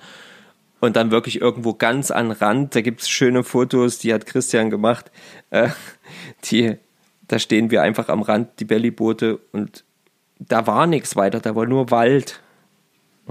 und 0.80 0.96
dann 0.96 1.10
wirklich 1.10 1.40
irgendwo 1.40 1.74
ganz 1.74 2.10
an 2.10 2.30
Rand. 2.30 2.74
Da 2.74 2.80
gibt's 2.82 3.08
schöne 3.08 3.42
Fotos, 3.42 3.98
die 3.98 4.12
hat 4.12 4.26
Christian 4.26 4.70
gemacht. 4.70 5.10
Äh, 5.50 5.70
die, 6.44 6.76
da 7.28 7.38
stehen 7.38 7.70
wir 7.70 7.82
einfach 7.82 8.08
am 8.08 8.22
Rand, 8.22 8.48
die 8.60 8.64
Bellyboote, 8.64 9.38
und 9.52 9.84
da 10.38 10.66
war 10.66 10.86
nichts 10.86 11.16
weiter, 11.16 11.40
da 11.40 11.54
war 11.54 11.66
nur 11.66 11.90
Wald. 11.90 12.40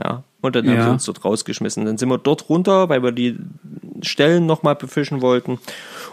Ja, 0.03 0.23
und 0.41 0.55
dann 0.55 0.67
haben 0.67 0.75
Ja. 0.75 0.83
sie 0.85 0.89
uns 0.89 1.05
dort 1.05 1.23
rausgeschmissen. 1.23 1.85
Dann 1.85 1.97
sind 1.97 2.09
wir 2.09 2.17
dort 2.17 2.49
runter, 2.49 2.89
weil 2.89 3.03
wir 3.03 3.11
die 3.11 3.37
Stellen 4.01 4.45
nochmal 4.45 4.75
befischen 4.75 5.21
wollten 5.21 5.59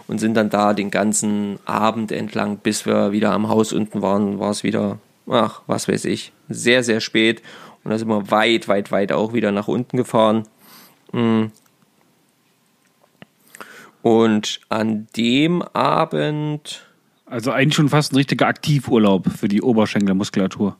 und 0.07 0.19
sind 0.19 0.35
dann 0.35 0.49
da 0.49 0.73
den 0.73 0.91
ganzen 0.91 1.59
Abend 1.65 2.11
entlang, 2.11 2.57
bis 2.57 2.85
wir 2.85 3.11
wieder 3.11 3.31
am 3.31 3.49
Haus 3.49 3.73
unten 3.73 4.01
waren, 4.01 4.39
war 4.39 4.51
es 4.51 4.63
wieder 4.63 4.99
ach, 5.31 5.61
was 5.67 5.87
weiß 5.87 6.05
ich, 6.05 6.31
sehr, 6.49 6.83
sehr 6.83 6.99
spät. 6.99 7.41
Und 7.83 7.91
da 7.91 7.97
sind 7.97 8.09
wir 8.09 8.29
weit, 8.31 8.67
weit, 8.67 8.91
weit 8.91 9.11
auch 9.11 9.33
wieder 9.33 9.51
nach 9.51 9.67
unten 9.67 9.97
gefahren. 9.97 10.43
Mm. 11.11 11.45
Und 14.01 14.61
an 14.69 15.07
dem 15.15 15.61
Abend, 15.61 16.87
Also 17.31 17.51
eigentlich 17.51 17.75
schon 17.75 17.87
fast 17.87 18.11
ein 18.11 18.17
richtiger 18.17 18.47
Aktivurlaub 18.47 19.31
für 19.31 19.47
die 19.47 19.61
Oberschenkelmuskulatur. 19.61 20.75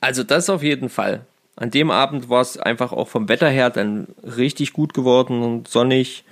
also 0.00 0.24
das 0.24 0.48
auf 0.48 0.62
jeden 0.62 0.88
Fall. 0.88 1.26
An 1.54 1.70
dem 1.70 1.90
Abend 1.90 2.30
war 2.30 2.40
es 2.40 2.56
einfach 2.56 2.92
auch 2.92 3.08
vom 3.08 3.28
Wetter 3.28 3.50
her 3.50 3.68
dann 3.68 4.06
richtig 4.24 4.72
gut 4.72 4.94
geworden 4.94 5.42
und 5.42 5.68
sonnig. 5.68 6.24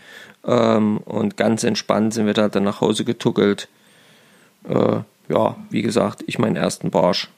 Ähm, 0.47 0.97
und 1.05 1.37
ganz 1.37 1.63
entspannt 1.63 2.15
sind 2.15 2.25
wir 2.25 2.33
da 2.33 2.49
dann 2.49 2.65
nach 2.65 2.81
Hause 2.81 3.05
getuckelt. 3.05 3.69
Äh, 4.67 5.01
ja, 5.29 5.57
wie 5.69 5.83
gesagt, 5.83 6.25
ich 6.27 6.39
meinen 6.39 6.57
ersten 6.57 6.91
Barsch. 6.91 7.29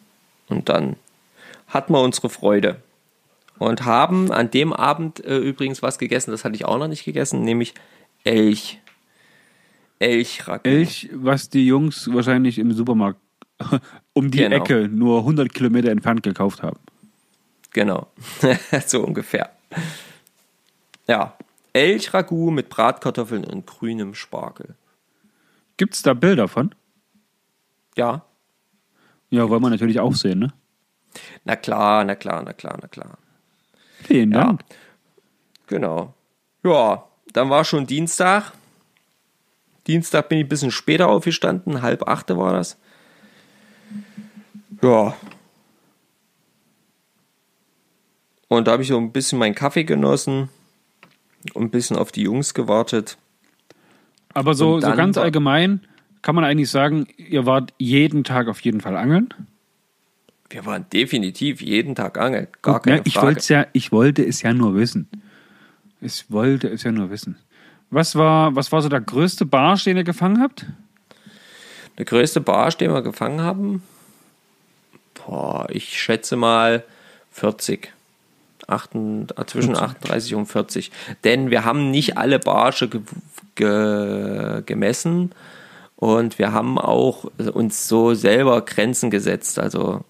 Und 0.49 0.69
dann 0.69 0.95
hatten 1.67 1.93
wir 1.93 2.03
unsere 2.03 2.31
Freude. 2.31 2.77
Und 3.59 3.85
haben 3.85 4.31
an 4.31 4.49
dem 4.49 4.73
Abend 4.73 5.25
äh, 5.25 5.39
übrigens 5.39 5.83
was 5.83 5.99
gegessen, 5.99 6.31
das 6.31 6.45
hatte 6.45 6.55
ich 6.55 6.67
auch 6.67 6.79
noch 6.79 6.89
nicht 6.89 7.05
gegessen, 7.05 7.43
nämlich 7.43 7.75
Elch. 8.23 8.79
Elchragout. 10.03 10.67
Elch, 10.67 11.09
was 11.13 11.49
die 11.49 11.67
Jungs 11.67 12.13
wahrscheinlich 12.13 12.59
im 12.59 12.73
Supermarkt 12.73 13.21
um 14.13 14.31
die 14.31 14.39
Genau. 14.39 14.57
Ecke 14.57 14.89
nur 14.89 15.19
100 15.21 15.53
Kilometer 15.53 15.91
entfernt 15.91 16.23
gekauft 16.23 16.63
haben. 16.63 16.79
Genau, 17.73 18.09
so 18.87 19.03
ungefähr. 19.03 19.51
Ja, 21.09 21.37
Elchragout 21.73 22.51
mit 22.51 22.69
Bratkartoffeln 22.69 23.45
und 23.45 23.67
grünem 23.67 24.15
Spargel. 24.15 24.75
Gibt 25.79 25.95
es 25.95 26.03
da 26.03 26.13
Bilder 26.15 26.49
von? 26.49 26.75
Ja, 27.97 28.23
Ja, 29.31 29.49
wollen 29.49 29.63
wir 29.63 29.71
natürlich 29.71 30.01
auch 30.01 30.15
sehen, 30.15 30.41
ne? 30.41 30.53
na 31.45 31.57
klar, 31.57 32.05
na 32.05 32.15
klar, 32.15 32.43
na 32.43 32.53
klar, 32.53 32.79
na 32.81 32.89
klar. 32.89 33.19
Vielen 34.05 34.33
Ja, 34.33 34.45
Dank. 34.45 34.61
genau. 35.67 36.15
Ja, 36.65 37.05
dann 37.33 37.49
war 37.51 37.65
schon 37.65 37.87
Dienstag. 37.87 38.53
Dienstag 39.87 40.29
bin 40.29 40.39
ich 40.39 40.45
ein 40.45 40.49
bisschen 40.49 40.71
später 40.71 41.09
aufgestanden, 41.09 41.83
halb 41.83 42.09
achte 42.09 42.37
war 42.39 42.53
das. 42.53 42.79
Ja. 44.81 45.17
Und 48.49 48.67
da 48.67 48.73
habe 48.73 48.83
ich 48.83 48.89
so 48.89 48.99
ein 48.99 49.13
bisschen 49.13 49.39
meinen 49.39 49.55
Kaffee 49.55 49.85
genossen 49.85 50.51
und 51.55 51.65
ein 51.65 51.71
bisschen 51.71 51.97
auf 51.97 52.13
die 52.13 52.23
Jungs 52.23 52.55
gewartet. 52.55 53.17
Aber 54.35 54.55
so, 54.55 54.81
so 54.81 54.95
ganz 54.95 55.19
allgemein 55.19 55.81
kann 56.23 56.35
man 56.35 56.45
eigentlich 56.45 56.71
sagen, 56.71 57.07
ihr 57.17 57.47
wart 57.47 57.75
jeden 57.79 58.25
Tag 58.25 58.49
auf 58.49 58.61
jeden 58.61 58.81
Fall 58.81 58.97
angeln. 58.97 59.35
Wir 60.49 60.65
waren 60.67 60.87
definitiv 60.93 61.61
jeden 61.61 61.95
Tag 61.95 62.19
angeln. 62.19 62.47
Gar 62.61 62.75
Gut, 62.75 62.83
keine 62.85 62.97
ne? 62.99 63.03
ich, 63.07 63.15
Frage. 63.15 63.41
ja, 63.49 63.67
ich 63.73 63.91
wollte 63.91 64.25
es 64.25 64.43
ja 64.43 64.53
nur 64.53 64.75
wissen. 64.75 65.09
Ich 66.01 66.31
wollte 66.31 66.69
es 66.69 66.83
ja 66.83 66.93
nur 66.93 67.11
wissen. 67.11 67.37
Was 67.93 68.17
war, 68.17 68.57
was 68.57 68.73
war 68.73 68.81
so 68.81 68.89
der 68.89 69.03
größte 69.03 69.45
Barsch, 69.45 69.85
den 69.85 69.99
ihr 69.99 70.05
gefangen 70.05 70.41
habt? 70.41 70.65
Der 71.99 72.07
größte 72.07 72.41
Barsch, 72.41 72.79
den 72.79 72.91
wir 72.91 73.03
gefangen 73.03 73.43
haben, 73.43 73.83
boah, 75.15 75.67
ich 75.69 76.01
schätze 76.01 76.37
mal 76.37 76.85
40. 77.33 77.93
Achten, 78.67 79.27
äh, 79.37 79.45
zwischen 79.45 79.77
38 79.77 80.35
und 80.35 80.47
40. 80.47 80.91
Denn 81.25 81.51
wir 81.51 81.67
haben 81.67 81.91
nicht 81.91 82.17
alle 82.17 82.39
Barsche 82.39 82.89
ge 82.89 83.03
ge 83.57 84.63
gemessen 84.65 85.33
und 85.97 86.39
wir 86.39 86.53
haben 86.53 86.79
auch 86.79 87.25
uns 87.53 87.89
so 87.89 88.15
selber 88.15 88.63
Grenzen 88.63 89.11
gesetzt. 89.11 89.59
Also 89.59 90.03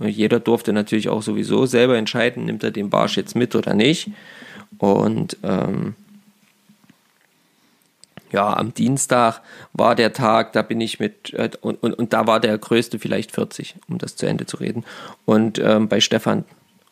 jeder 0.00 0.40
durfte 0.40 0.72
natürlich 0.72 1.08
auch 1.08 1.22
sowieso 1.22 1.66
selber 1.66 1.96
entscheiden, 1.96 2.46
nimmt 2.46 2.64
er 2.64 2.72
den 2.72 2.90
Barsch 2.90 3.16
jetzt 3.16 3.36
mit 3.36 3.54
oder 3.54 3.74
nicht. 3.74 4.10
Und 4.78 5.36
ähm, 5.44 5.94
ja, 8.30 8.56
am 8.56 8.74
Dienstag 8.74 9.40
war 9.72 9.94
der 9.94 10.12
Tag, 10.12 10.52
da 10.52 10.62
bin 10.62 10.80
ich 10.80 11.00
mit, 11.00 11.32
äh, 11.34 11.50
und, 11.60 11.82
und, 11.82 11.94
und 11.94 12.12
da 12.12 12.26
war 12.26 12.40
der 12.40 12.56
größte 12.58 12.98
vielleicht 12.98 13.32
40, 13.32 13.76
um 13.88 13.98
das 13.98 14.16
zu 14.16 14.26
Ende 14.26 14.46
zu 14.46 14.58
reden. 14.58 14.84
Und 15.24 15.58
ähm, 15.58 15.88
bei 15.88 16.00
Stefan. 16.00 16.44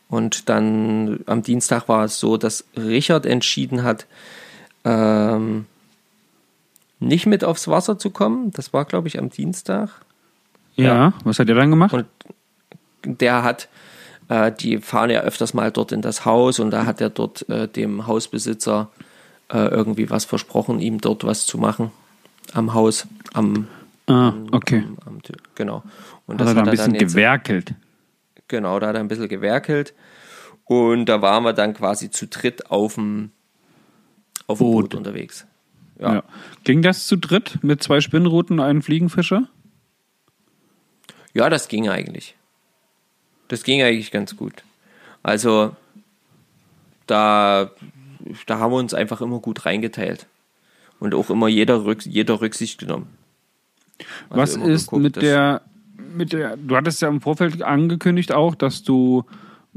Und 0.08 0.48
dann 0.48 1.20
am 1.26 1.42
Dienstag 1.42 1.88
war 1.88 2.04
es 2.04 2.20
so, 2.20 2.36
dass 2.36 2.64
Richard 2.76 3.26
entschieden 3.26 3.82
hat, 3.82 4.06
ähm, 4.84 5.66
nicht 7.00 7.26
mit 7.26 7.44
aufs 7.44 7.68
Wasser 7.68 7.98
zu 7.98 8.10
kommen. 8.10 8.52
Das 8.52 8.72
war, 8.72 8.84
glaube 8.84 9.08
ich, 9.08 9.18
am 9.18 9.30
Dienstag. 9.30 9.90
Ja. 10.76 10.94
Ja. 10.94 11.12
Was 11.24 11.38
hat 11.38 11.48
ihr 11.48 11.54
dann 11.54 11.70
gemacht? 11.70 11.92
Und 11.92 12.06
der 13.04 13.42
hat, 13.42 13.68
äh, 14.28 14.52
die 14.52 14.78
fahren 14.78 15.10
ja 15.10 15.20
öfters 15.20 15.54
mal 15.54 15.70
dort 15.70 15.92
in 15.92 16.02
das 16.02 16.24
Haus 16.24 16.58
und 16.58 16.70
da 16.70 16.86
hat 16.86 17.00
er 17.00 17.10
dort 17.10 17.48
äh, 17.48 17.68
dem 17.68 18.06
Hausbesitzer 18.06 18.90
äh, 19.48 19.68
irgendwie 19.68 20.10
was 20.10 20.24
versprochen, 20.24 20.80
ihm 20.80 21.00
dort 21.00 21.24
was 21.24 21.46
zu 21.46 21.58
machen 21.58 21.90
am 22.52 22.74
Haus, 22.74 23.06
am, 23.34 23.68
ah, 24.06 24.32
okay. 24.52 24.84
am, 24.86 24.98
am 25.06 25.22
Tür. 25.22 25.36
genau. 25.54 25.82
Und 26.26 26.40
Hat 26.40 26.48
er 26.48 26.54
da 26.54 26.62
ein 26.62 26.70
bisschen 26.70 26.94
jetzt, 26.94 27.12
gewerkelt. 27.12 27.74
genau, 28.48 28.78
da 28.78 28.88
hat 28.88 28.94
er 28.94 29.00
ein 29.00 29.08
bisschen 29.08 29.28
gewerkelt 29.28 29.94
und 30.64 31.06
da 31.06 31.22
waren 31.22 31.44
wir 31.44 31.52
dann 31.52 31.74
quasi 31.74 32.10
zu 32.10 32.26
dritt 32.26 32.70
auf 32.70 32.94
dem 32.94 33.30
auf 34.46 34.58
dem 34.58 34.66
Boot. 34.66 34.90
Boot 34.90 34.94
unterwegs. 34.94 35.46
Ja. 35.98 36.14
Ja. 36.14 36.22
Ging 36.64 36.82
das 36.82 37.06
zu 37.06 37.16
dritt 37.16 37.58
mit 37.62 37.82
zwei 37.82 38.00
Spinnruten 38.00 38.60
und 38.60 38.66
einem 38.66 38.82
Fliegenfischer? 38.82 39.48
Ja, 41.32 41.48
das 41.50 41.68
ging 41.68 41.88
eigentlich. 41.88 42.36
Das 43.48 43.62
ging 43.62 43.82
eigentlich 43.82 44.10
ganz 44.10 44.36
gut. 44.36 44.62
Also, 45.22 45.74
da, 47.06 47.70
da 48.46 48.58
haben 48.58 48.72
wir 48.72 48.78
uns 48.78 48.94
einfach 48.94 49.20
immer 49.20 49.40
gut 49.40 49.66
reingeteilt. 49.66 50.26
Und 50.98 51.14
auch 51.14 51.30
immer 51.30 51.48
jeder, 51.48 51.84
Rück, 51.84 52.06
jeder 52.06 52.40
Rücksicht 52.40 52.78
genommen. 52.78 53.08
Also 54.30 54.60
Was 54.60 54.68
ist 54.68 54.86
geguckt, 54.86 55.02
mit 55.02 55.16
der, 55.16 55.62
mit 56.14 56.32
der, 56.32 56.56
du 56.56 56.76
hattest 56.76 57.02
ja 57.02 57.08
im 57.08 57.20
Vorfeld 57.20 57.62
angekündigt 57.62 58.32
auch, 58.32 58.54
dass 58.54 58.82
du 58.82 59.24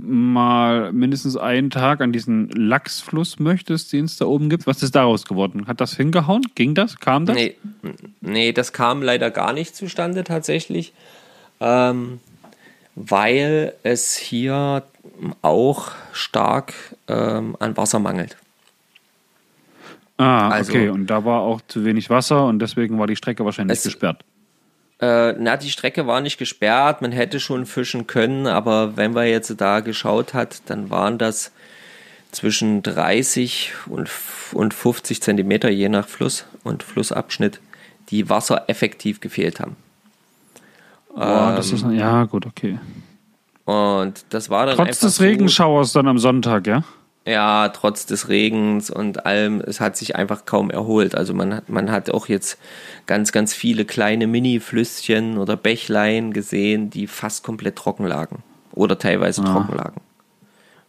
mal 0.02 0.94
mindestens 0.94 1.36
einen 1.36 1.70
Tag 1.70 2.02
an 2.02 2.12
diesen 2.12 2.50
Lachsfluss 2.50 3.40
möchtest, 3.40 3.92
den 3.92 4.06
es 4.06 4.18
da 4.18 4.26
oben 4.26 4.50
gibt. 4.50 4.66
Was 4.66 4.82
ist 4.82 4.96
daraus 4.96 5.26
geworden? 5.26 5.68
Hat 5.68 5.82
das 5.82 5.96
hingehauen? 5.96 6.42
Ging 6.56 6.74
das? 6.74 7.00
Kam 7.00 7.26
das? 7.26 7.36
Nee, 7.36 7.56
nee, 8.22 8.54
das 8.54 8.72
kam 8.74 9.02
leider 9.02 9.30
gar 9.30 9.52
nicht 9.52 9.76
zustande 9.76 10.24
tatsächlich, 10.24 10.94
ähm, 11.60 12.20
weil 12.96 13.74
es 13.84 14.16
hier 14.16 14.84
auch 15.42 15.92
stark 16.14 16.74
ähm, 17.08 17.56
an 17.60 17.76
Wasser 17.78 18.00
mangelt. 18.00 18.38
Ah, 20.18 20.50
Also- 20.50 20.72
okay. 20.74 20.90
Und 20.90 21.08
da 21.08 21.24
war 21.26 21.42
auch 21.42 21.62
zu 21.68 21.86
wenig 21.86 22.10
Wasser 22.10 22.46
und 22.46 22.60
deswegen 22.60 23.00
war 23.00 23.08
die 23.08 23.16
Strecke 23.16 23.46
wahrscheinlich 23.46 23.78
Es- 23.78 23.84
gesperrt. 23.84 24.24
Äh, 25.02 25.32
na, 25.40 25.56
die 25.56 25.70
Strecke 25.70 26.08
war 26.08 26.20
nicht 26.20 26.38
gesperrt, 26.38 27.02
man 27.02 27.14
hätte 27.14 27.40
schon 27.40 27.66
fischen 27.66 28.06
können, 28.06 28.48
aber 28.48 28.98
wenn 28.98 29.14
man 29.14 29.28
jetzt 29.28 29.54
da 29.62 29.80
geschaut 29.80 30.34
hat, 30.34 30.62
dann 30.66 30.90
waren 30.90 31.18
das 31.18 31.54
zwischen 32.34 32.84
30 32.84 33.72
und, 33.86 34.10
und 34.52 34.74
50 34.74 35.22
Zentimeter 35.22 35.70
je 35.70 35.88
nach 35.88 36.06
Fluss 36.06 36.46
und 36.66 36.84
Flussabschnitt, 36.84 37.62
die 38.10 38.28
Wasser 38.30 38.66
effektiv 38.68 39.22
gefehlt 39.22 39.62
haben. 39.62 39.78
Boah, 41.16 41.54
das 41.56 41.72
ist, 41.72 41.86
ja, 41.92 42.26
gut, 42.26 42.46
okay. 42.46 42.78
Und 43.70 44.26
das 44.30 44.50
war 44.50 44.66
dann 44.66 44.78
Trotz 44.78 44.98
des 45.00 45.22
Regenschauers 45.22 45.92
dann 45.92 46.08
am 46.08 46.18
Sonntag, 46.18 46.66
ja? 46.66 46.84
Ja, 47.28 47.70
trotz 47.70 48.08
des 48.08 48.28
Regens 48.28 48.90
und 48.90 49.28
allem, 49.28 49.62
es 49.62 49.80
hat 49.80 49.96
sich 49.96 50.16
einfach 50.16 50.46
kaum 50.46 50.72
erholt. 50.72 51.14
Also 51.14 51.36
man 51.36 51.54
hat, 51.54 51.70
man 51.70 51.92
hat 51.92 52.10
auch 52.10 52.28
jetzt 52.28 52.58
ganz, 53.06 53.32
ganz 53.32 53.54
viele 53.54 53.86
kleine 53.86 54.26
Mini-Flüsschen 54.26 55.38
oder 55.38 55.56
Bächlein 55.56 56.34
gesehen, 56.34 56.90
die 56.90 57.06
fast 57.06 57.44
komplett 57.44 57.76
trocken 57.76 58.08
lagen. 58.08 58.42
Oder 58.72 58.98
teilweise 58.98 59.44
trocken 59.44 59.76
lagen. 59.78 60.02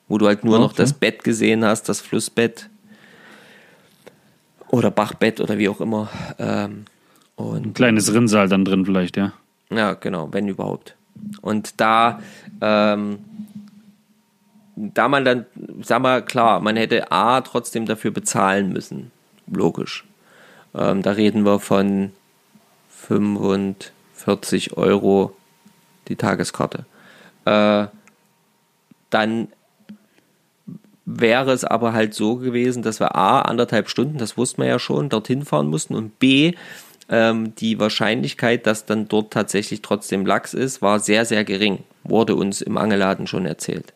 Wo 0.09 0.17
du 0.17 0.27
halt 0.27 0.43
nur 0.43 0.59
noch 0.59 0.71
Okay. 0.71 0.77
das 0.79 0.95
Bett 0.95 1.23
gesehen 1.23 1.63
hast, 1.67 1.87
das 1.91 2.01
Flussbett. 2.01 2.71
Oder 4.69 4.91
Bachbett 4.91 5.39
oder 5.43 5.59
wie 5.59 5.69
auch 5.69 5.83
immer. 5.83 6.09
Ähm, 6.39 6.87
und 7.37 7.75
Kleines 7.75 8.15
Rinnsal 8.15 8.49
dann 8.49 8.65
drin 8.65 8.87
vielleicht, 8.87 9.19
ja. 9.19 9.35
ja, 9.71 9.93
genau, 9.93 10.29
wenn 10.33 10.49
überhaupt. 10.49 10.95
Und 11.43 11.81
da, 11.81 12.21
ähm, 12.61 13.19
da 14.77 15.09
man 15.09 15.25
dann, 15.25 15.47
sag 15.83 16.01
mal, 16.03 16.25
klar, 16.25 16.61
man 16.61 16.77
hätte 16.77 17.13
A 17.13 17.41
trotzdem 17.43 17.87
dafür 17.87 18.11
bezahlen 18.11 18.73
müssen. 18.73 19.11
Logisch. 19.47 20.05
Ähm, 20.75 21.03
da 21.03 21.13
reden 21.13 21.45
wir 21.45 21.59
von 21.59 22.13
45 22.89 24.77
Euro 24.77 25.37
die 26.09 26.17
Tageskarte. 26.17 26.85
Äh, 27.45 27.87
dann 29.11 29.49
wäre 31.05 31.53
es 31.53 31.65
aber 31.65 31.93
halt 31.93 32.15
so 32.15 32.37
gewesen, 32.37 32.83
dass 32.83 33.01
wir 33.01 33.17
A, 33.17 33.43
anderthalb 33.43 33.89
Stunden, 33.89 34.19
das 34.19 34.37
wussten 34.37 34.63
wir 34.63 34.69
ja 34.69 34.79
schon, 34.79 35.09
dorthin 35.09 35.45
fahren 35.45 35.67
mussten 35.67 35.95
und 35.95 36.19
B, 36.19 36.53
ähm, 37.09 37.55
die 37.57 37.81
Wahrscheinlichkeit, 37.81 38.67
dass 38.67 38.87
dann 38.87 39.09
dort 39.09 39.33
tatsächlich 39.33 39.83
trotzdem 39.83 40.25
Lachs 40.25 40.55
ist, 40.55 40.81
war 40.81 41.01
sehr, 41.01 41.25
sehr 41.25 41.45
gering. 41.45 41.81
Wurde 42.05 42.35
uns 42.35 42.61
im 42.61 42.77
Angelladen 42.77 43.27
schon 43.27 43.47
erzählt. 43.47 43.93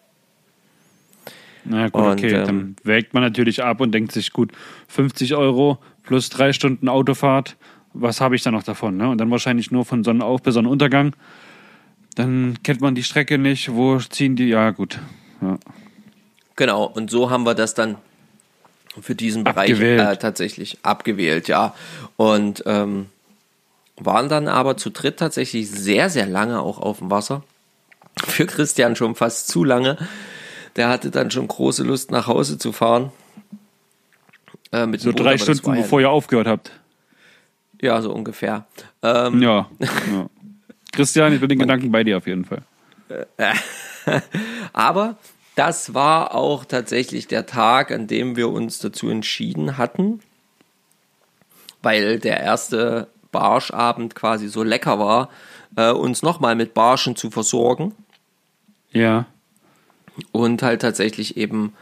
Na 1.65 1.89
gut, 1.89 2.03
Und, 2.03 2.13
okay. 2.13 2.33
ähm, 2.33 2.47
dann 2.47 2.77
wägt 2.85 3.15
man 3.15 3.23
natürlich 3.23 3.63
ab 3.63 3.81
und 3.81 3.93
denkt 3.93 4.13
sich, 4.13 4.33
gut, 4.33 4.53
50 4.89 5.35
Euro 5.35 5.79
plus 6.03 6.29
drei 6.29 6.53
Stunden 6.53 6.89
Autofahrt, 6.89 7.57
was 7.95 8.21
habe 8.21 8.37
ich 8.37 8.43
da 8.43 8.51
noch 8.51 8.63
davon? 8.65 8.97
Ne? 8.97 9.09
Und 9.09 9.19
dann 9.19 9.31
wahrscheinlich 9.31 9.71
nur 9.71 9.85
von 9.85 10.05
Sonnenauf 10.05 10.43
bis 10.43 10.55
Sonnenuntergang. 10.55 11.15
Dann 12.17 12.59
kennt 12.63 12.81
man 12.81 12.95
die 12.95 13.03
Strecke 13.03 13.39
nicht. 13.39 13.73
Wo 13.73 13.99
ziehen 13.99 14.37
die? 14.37 14.49
Ja, 14.49 14.71
gut. 14.71 14.99
Ja. 15.41 15.59
Genau, 16.57 16.85
und 16.85 17.11
so 17.11 17.31
haben 17.31 17.45
wir 17.45 17.55
das 17.55 17.75
dann 17.75 17.97
für 19.01 19.15
diesen 19.15 19.45
Bereich 19.45 19.73
Abgewählt. 19.73 20.01
äh, 20.01 20.17
tatsächlich 20.17 20.79
abgewählt, 20.83 21.49
ja. 21.49 21.75
Und 22.17 22.63
ähm, 22.67 23.07
waren 23.97 24.29
dann 24.29 24.49
aber 24.49 24.77
zu 24.77 24.91
dritt 24.91 25.19
tatsächlich 25.19 25.71
sehr, 25.71 26.11
sehr 26.11 26.27
lange 26.27 26.61
auch 26.61 26.79
auf 26.79 26.99
dem 26.99 27.11
Wasser. 27.11 27.43
Für 28.23 28.47
Christian 28.47 28.97
schon 28.97 29.15
fast 29.15 29.49
zu 29.49 29.65
lange. 29.65 29.97
Der 30.77 30.89
hatte 30.89 31.11
dann 31.11 31.31
schon 31.31 31.47
große 31.49 31.83
Lust, 31.85 32.11
nach 32.11 32.27
Hause 32.27 32.59
zu 32.59 32.73
fahren. 32.73 33.13
Äh, 34.73 34.87
mit 34.87 35.01
So 35.01 35.11
Boot, 35.11 35.21
drei 35.21 35.39
Stunden, 35.39 35.75
ja- 35.75 35.83
bevor 35.83 36.01
ihr 36.01 36.11
aufgehört 36.11 36.47
habt. 36.47 36.73
Ja, 37.81 38.01
so 38.03 38.13
ungefähr. 38.13 38.67
Ähm, 39.03 39.43
Ja. 39.43 39.69
ja. 39.81 40.29
Christian, 40.93 41.33
ich 41.33 41.41
bin 41.41 41.49
den 41.49 41.59
Gedanken 41.59 41.91
bei 41.91 42.05
dir 42.05 42.17
auf 42.17 42.27
jeden 42.27 42.45
Fall. 42.45 42.63
Aber 44.73 45.17
das 45.57 45.95
war 45.95 46.35
auch 46.35 46.65
tatsächlich 46.65 47.27
der 47.29 47.47
Tag, 47.47 47.91
an 47.91 48.07
dem 48.07 48.37
wir 48.37 48.49
uns 48.49 48.79
dazu 48.79 49.09
entschieden 49.09 49.77
hatten, 49.79 50.21
weil 51.83 52.19
der 52.19 52.41
erste 52.41 53.09
Barschabend 53.31 54.15
quasi 54.15 54.49
so 54.49 54.63
lecker 54.63 54.99
war, 54.99 55.29
äh, 55.77 55.91
uns 55.91 56.23
nochmal 56.23 56.55
mit 56.55 56.75
Barschen 56.75 57.17
zu 57.17 57.31
versorgen 57.31 57.95
Ja. 58.95 59.27
und 60.33 60.63
halt 60.63 60.83
tatsächlich 60.83 61.37
eben 61.37 61.75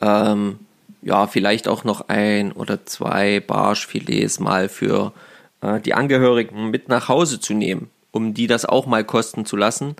ähm, 0.00 0.58
ja 1.02 1.26
vielleicht 1.26 1.68
auch 1.68 1.84
noch 1.84 2.08
ein 2.08 2.52
oder 2.52 2.84
zwei 2.86 3.40
Barschfilets 3.40 4.40
mal 4.40 4.68
für 4.68 5.12
äh, 5.60 5.80
die 5.80 5.94
Angehörigen 5.94 6.70
mit 6.70 6.88
nach 6.88 7.08
Hause 7.08 7.40
zu 7.40 7.54
nehmen, 7.54 7.90
um 8.10 8.34
die 8.34 8.46
das 8.46 8.64
auch 8.64 8.86
mal 8.86 9.04
kosten 9.04 9.44
zu 9.44 9.56
lassen, 9.56 9.94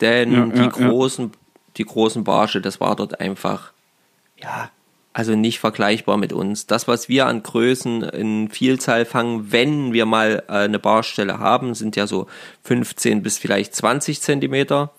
denn 0.00 0.32
Ja, 0.32 0.46
die 0.46 0.58
ja, 0.58 0.64
ja. 0.64 0.88
großen 0.88 1.32
die 1.76 1.84
großen 1.84 2.24
Barsche, 2.24 2.60
das 2.60 2.80
war 2.80 2.96
dort 2.96 3.20
einfach 3.20 3.72
ja 4.40 4.70
also 5.12 5.34
nicht 5.34 5.58
vergleichbar 5.58 6.16
mit 6.16 6.32
uns. 6.32 6.66
Das, 6.66 6.86
was 6.86 7.08
wir 7.08 7.26
an 7.26 7.42
Größen 7.42 8.02
in 8.02 8.48
Vielzahl 8.48 9.04
fangen, 9.04 9.50
wenn 9.50 9.92
wir 9.92 10.06
mal 10.06 10.44
äh, 10.48 10.52
eine 10.52 10.78
Barstelle 10.78 11.38
haben, 11.38 11.74
sind 11.74 11.96
ja 11.96 12.06
so 12.06 12.26
15 12.62 13.22
bis 13.22 13.36
vielleicht 13.38 13.74
20 13.74 14.20
Zentimeter. 14.20 14.92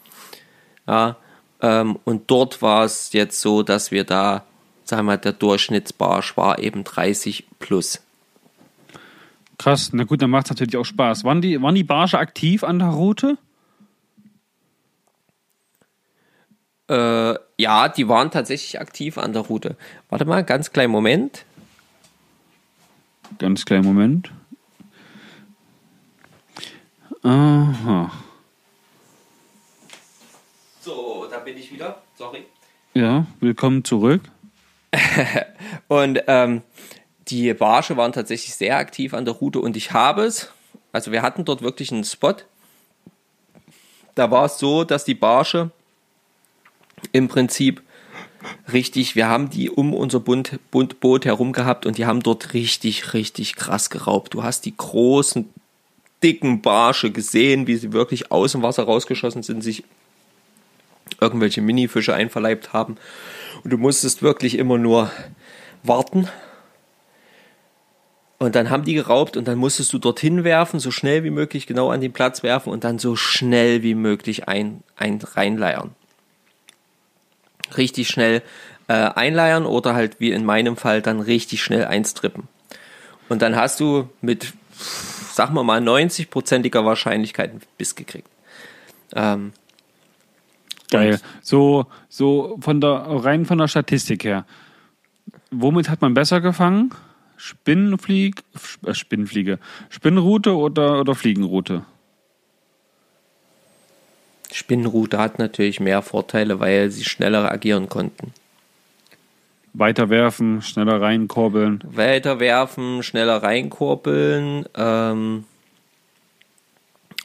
Ja, 0.88 1.18
ähm, 1.62 2.00
und 2.06 2.30
dort 2.30 2.62
war 2.62 2.84
es 2.86 3.14
jetzt 3.14 3.40
so, 3.40 3.64
dass 3.64 3.92
wir 3.92 4.04
da, 4.04 4.44
sagen 4.84 5.02
wir 5.02 5.14
mal, 5.14 5.18
der 5.18 5.34
Durchschnittsbarsch 5.34 6.36
war 6.38 6.60
eben 6.60 6.84
30 6.84 7.46
plus. 7.60 8.02
Krass. 9.58 9.92
Na 9.94 10.06
gut, 10.06 10.22
dann 10.22 10.32
macht 10.32 10.48
es 10.48 10.50
natürlich 10.52 10.78
auch 10.78 10.86
Spaß. 10.86 11.24
Waren 11.24 11.42
die, 11.42 11.62
waren 11.62 11.76
die 11.76 11.84
Barsche 11.84 12.18
aktiv 12.18 12.64
an 12.64 12.80
der 12.80 12.88
Route? 12.88 13.38
Äh, 16.90 17.36
ja, 17.58 17.88
die 17.88 18.10
waren 18.10 18.32
tatsächlich 18.32 18.82
aktiv 18.82 19.20
an 19.20 19.34
der 19.34 19.44
Route. 19.44 19.78
Warte 20.10 20.26
mal, 20.26 20.44
ganz 20.44 20.72
kleinen 20.72 20.92
Moment. 20.92 21.46
Ganz 23.38 23.64
kleinen 23.64 23.86
Moment. 23.86 24.32
Aha. 27.24 28.12
So, 30.84 31.28
da 31.30 31.38
bin 31.38 31.60
ich 31.60 31.72
wieder. 31.72 32.02
Sorry. 32.16 32.44
Ja, 32.96 33.28
willkommen 33.40 33.84
zurück. 33.84 34.22
Und 35.88 36.24
ähm, 36.26 36.64
die 37.28 37.54
Barsche 37.54 37.98
waren 37.98 38.14
tatsächlich 38.14 38.56
sehr 38.56 38.78
aktiv 38.78 39.14
an 39.14 39.26
der 39.26 39.36
Route 39.36 39.60
und 39.60 39.78
ich 39.78 39.94
habe 39.94 40.24
es, 40.24 40.50
also 40.92 41.12
wir 41.12 41.22
hatten 41.22 41.46
dort 41.46 41.62
wirklich 41.62 41.92
einen 41.92 42.04
Spot. 42.04 42.34
Da 44.16 44.32
war 44.32 44.46
es 44.46 44.58
so, 44.58 44.84
dass 44.84 45.06
die 45.06 45.14
Barsche 45.14 45.70
im 47.12 47.28
Prinzip 47.28 47.84
richtig, 48.74 49.16
wir 49.16 49.28
haben 49.28 49.52
die 49.52 49.70
um 49.70 49.94
unser 49.94 50.20
Bund, 50.20 50.60
Bund, 50.72 51.00
Boot 51.00 51.26
herum 51.26 51.54
gehabt 51.54 51.86
und 51.86 52.00
die 52.00 52.08
haben 52.08 52.24
dort 52.24 52.56
richtig, 52.56 53.14
richtig 53.14 53.56
krass 53.56 53.92
geraubt. 53.92 54.34
Du 54.34 54.42
hast 54.44 54.66
die 54.66 54.76
großen, 54.76 55.48
dicken 56.24 56.64
Barsche 56.64 57.12
gesehen, 57.12 57.68
wie 57.68 57.76
sie 57.76 57.94
wirklich 57.94 58.32
aus 58.32 58.54
dem 58.54 58.64
Wasser 58.64 58.84
rausgeschossen 58.84 59.44
sind, 59.44 59.62
sich 59.62 59.84
irgendwelche 61.22 61.62
Minifische 61.62 62.14
einverleibt 62.14 62.74
haben. 62.74 62.98
Und 63.64 63.72
du 63.72 63.78
musstest 63.78 64.22
wirklich 64.22 64.58
immer 64.58 64.78
nur 64.78 65.12
warten. 65.84 66.28
Und 68.40 68.56
dann 68.56 68.72
haben 68.72 68.84
die 68.84 68.96
geraubt 68.96 69.38
und 69.38 69.48
dann 69.48 69.60
musstest 69.60 69.94
du 69.94 70.00
dorthin 70.00 70.44
werfen, 70.44 70.80
so 70.80 70.90
schnell 70.90 71.24
wie 71.24 71.30
möglich 71.30 71.68
genau 71.68 71.92
an 71.92 72.02
den 72.02 72.12
Platz 72.12 72.42
werfen 72.42 72.74
und 72.74 72.84
dann 72.84 72.98
so 72.98 73.16
schnell 73.16 73.84
wie 73.84 73.94
möglich 73.94 74.48
ein, 74.48 74.84
ein 74.96 75.20
reinleiern. 75.22 75.92
Richtig 77.78 78.08
schnell 78.10 78.42
äh, 78.88 78.94
einleiern 78.94 79.68
oder 79.68 79.94
halt 79.94 80.20
wie 80.20 80.32
in 80.32 80.44
meinem 80.44 80.76
Fall 80.76 81.04
dann 81.04 81.20
richtig 81.20 81.62
schnell 81.62 81.86
einstrippen. 81.86 82.48
Und 83.30 83.44
dann 83.44 83.56
hast 83.56 83.80
du 83.80 84.10
mit, 84.22 84.54
sag 85.32 85.52
mal 85.52 85.64
mal, 85.64 85.80
90-prozentiger 85.80 86.84
Wahrscheinlichkeit 86.84 87.52
einen 87.52 87.62
Biss 87.78 87.96
gekriegt. 87.96 88.28
Ähm, 89.16 89.54
Geil. 90.92 91.20
So, 91.42 91.88
so 92.10 92.58
von 92.62 92.82
der 92.82 92.92
rein 92.92 93.46
von 93.46 93.58
der 93.58 93.68
Statistik 93.68 94.24
her. 94.24 94.46
Womit 95.50 95.90
hat 95.90 96.02
man 96.02 96.14
besser 96.14 96.42
gefangen? 96.42 96.94
Spinnenflieg, 97.38 98.44
äh, 98.86 98.94
Spinnenfliege, 98.94 99.58
Spinnenrute 99.90 100.56
oder, 100.56 101.00
oder 101.00 101.16
Fliegenrute? 101.16 101.84
Spinnenrute 104.52 105.18
hat 105.18 105.40
natürlich 105.40 105.80
mehr 105.80 106.02
Vorteile, 106.02 106.60
weil 106.60 106.92
sie 106.92 107.06
schneller 107.06 107.52
agieren 107.52 107.90
konnten. 107.90 108.34
Weiter 109.74 110.10
werfen, 110.10 110.62
schneller 110.62 111.02
reinkurbeln. 111.02 111.82
Weiter 111.86 112.42
werfen, 112.42 113.02
schneller 113.04 113.42
reinkurbeln 113.42 114.66
ähm, 114.76 115.46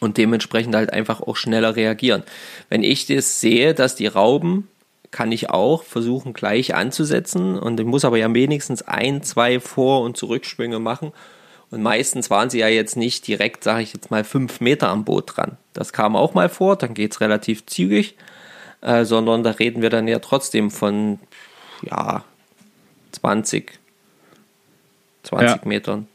und 0.00 0.18
dementsprechend 0.18 0.74
halt 0.74 0.92
einfach 0.92 1.20
auch 1.20 1.36
schneller 1.36 1.76
reagieren. 1.76 2.22
Wenn 2.68 2.82
ich 2.82 3.06
das 3.06 3.40
sehe, 3.40 3.74
dass 3.74 3.94
die 3.94 4.06
rauben, 4.06 4.68
kann 5.10 5.32
ich 5.32 5.50
auch 5.50 5.82
versuchen 5.84 6.32
gleich 6.34 6.74
anzusetzen 6.74 7.58
und 7.58 7.80
ich 7.80 7.86
muss 7.86 8.04
aber 8.04 8.18
ja 8.18 8.32
wenigstens 8.32 8.82
ein, 8.82 9.22
zwei 9.22 9.60
Vor- 9.60 10.02
und 10.02 10.16
Zurückschwünge 10.16 10.78
machen. 10.78 11.12
Und 11.70 11.82
meistens 11.82 12.30
waren 12.30 12.50
sie 12.50 12.58
ja 12.58 12.68
jetzt 12.68 12.96
nicht 12.96 13.26
direkt, 13.26 13.64
sage 13.64 13.82
ich 13.82 13.92
jetzt 13.92 14.10
mal, 14.10 14.24
fünf 14.24 14.60
Meter 14.60 14.88
am 14.88 15.04
Boot 15.04 15.36
dran. 15.36 15.56
Das 15.72 15.92
kam 15.92 16.14
auch 16.14 16.34
mal 16.34 16.48
vor, 16.48 16.76
dann 16.76 16.94
geht's 16.94 17.20
relativ 17.20 17.66
zügig, 17.66 18.14
äh, 18.82 19.04
sondern 19.04 19.42
da 19.42 19.50
reden 19.50 19.82
wir 19.82 19.90
dann 19.90 20.06
ja 20.06 20.18
trotzdem 20.20 20.70
von, 20.70 21.18
ja, 21.82 22.24
20, 23.12 23.78
20 25.24 25.48
Ja. 25.48 25.60
Metern, 25.64 26.08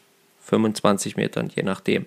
25 0.46 1.18
Metern, 1.18 1.52
je 1.54 1.64
nachdem. 1.64 2.06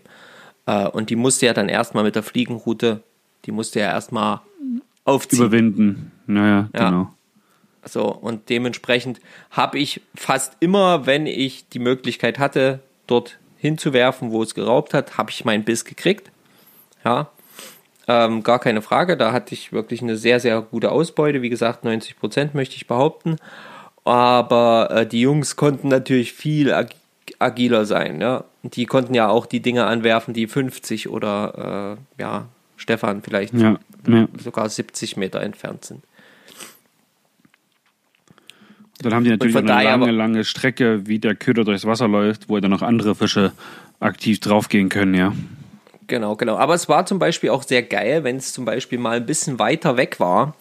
Äh, 0.67 0.87
und 0.89 1.11
die 1.11 1.17
musste 1.17 1.47
ja 1.47 1.53
dann 1.55 1.69
erstmal 1.69 2.05
mit 2.05 2.15
der 2.17 2.23
Fliegenroute, 2.23 3.03
die 3.45 3.53
musste 3.53 3.81
ja 3.81 3.87
erstmal 3.87 4.41
aufziehen. 5.05 5.41
Überwinden. 5.41 6.13
Naja, 6.27 6.69
Ja. 6.75 6.91
genau. 6.91 7.11
So, 7.87 8.07
und 8.07 8.49
dementsprechend 8.49 9.21
habe 9.51 9.79
ich 9.79 10.01
fast 10.15 10.57
immer, 10.61 11.05
wenn 11.05 11.27
ich 11.27 11.69
die 11.69 11.79
Möglichkeit 11.79 12.39
hatte, 12.39 12.81
dort 13.07 13.37
hinzuwerfen, 13.59 14.31
wo 14.31 14.43
es 14.43 14.55
geraubt 14.55 14.95
hat, 14.95 15.19
habe 15.19 15.31
ich 15.31 15.45
meinen 15.45 15.65
Biss 15.65 15.85
gekriegt. 15.85 16.31
Ja, 17.05 17.29
ähm, 18.09 18.43
gar 18.43 18.59
keine 18.59 18.81
Frage. 18.81 19.19
Da 19.19 19.33
hatte 19.33 19.53
ich 19.55 19.73
wirklich 19.73 20.01
eine 20.01 20.17
sehr, 20.17 20.41
sehr 20.41 20.63
gute 20.63 20.91
Ausbeute. 20.93 21.43
Wie 21.43 21.51
gesagt, 21.51 21.85
90 21.85 22.19
Prozent 22.19 22.55
möchte 22.55 22.77
ich 22.77 22.87
behaupten. 22.87 23.37
Aber 24.05 24.89
äh, 24.91 25.07
die 25.07 25.21
Jungs 25.21 25.57
konnten 25.57 25.89
natürlich 25.89 26.33
viel 26.33 26.73
ag 26.73 26.91
agiler 27.45 27.85
sein. 27.85 28.21
Ja? 28.21 28.45
Die 28.63 28.87
konnten 28.87 29.15
ja 29.15 29.29
auch 29.29 29.47
die 29.47 29.61
Dinge 29.61 29.87
anwerfen, 29.87 30.35
die 30.35 30.47
50 30.47 31.09
oder, 31.09 31.97
äh, 32.19 32.23
ja, 32.23 32.47
Stefan 32.77 33.23
vielleicht 33.23 33.55
Ja, 33.55 33.79
ja. 34.07 34.29
sogar 34.43 34.69
70 34.69 35.17
Meter 35.17 35.41
entfernt 35.41 35.85
sind. 35.85 36.03
Dann 39.01 39.15
haben 39.15 39.25
die 39.25 39.31
natürlich 39.31 39.57
eine 39.57 39.67
daher 39.67 39.97
lange, 39.97 40.13
lange 40.13 40.45
Strecke, 40.45 41.07
wie 41.07 41.19
der 41.19 41.35
Köder 41.35 41.65
durchs 41.65 41.85
Wasser 41.85 42.09
läuft, 42.09 42.49
wo 42.49 42.59
dann 42.59 42.71
noch 42.71 42.83
andere 42.83 43.15
Fische 43.15 43.53
aktiv 44.01 44.41
draufgehen 44.41 44.89
können, 44.89 45.15
ja. 45.15 45.33
Genau, 46.07 46.37
genau. 46.37 46.57
Aber 46.57 46.75
es 46.75 46.89
war 46.89 47.07
zum 47.07 47.19
Beispiel 47.19 47.51
auch 47.51 47.63
sehr 47.63 47.83
geil, 47.83 48.25
wenn 48.25 48.37
es 48.37 48.53
zum 48.53 48.65
Beispiel 48.65 48.99
mal 48.99 49.17
ein 49.17 49.27
bisschen 49.27 49.59
weiter 49.59 49.97
weg 49.97 50.21
war 50.21 50.55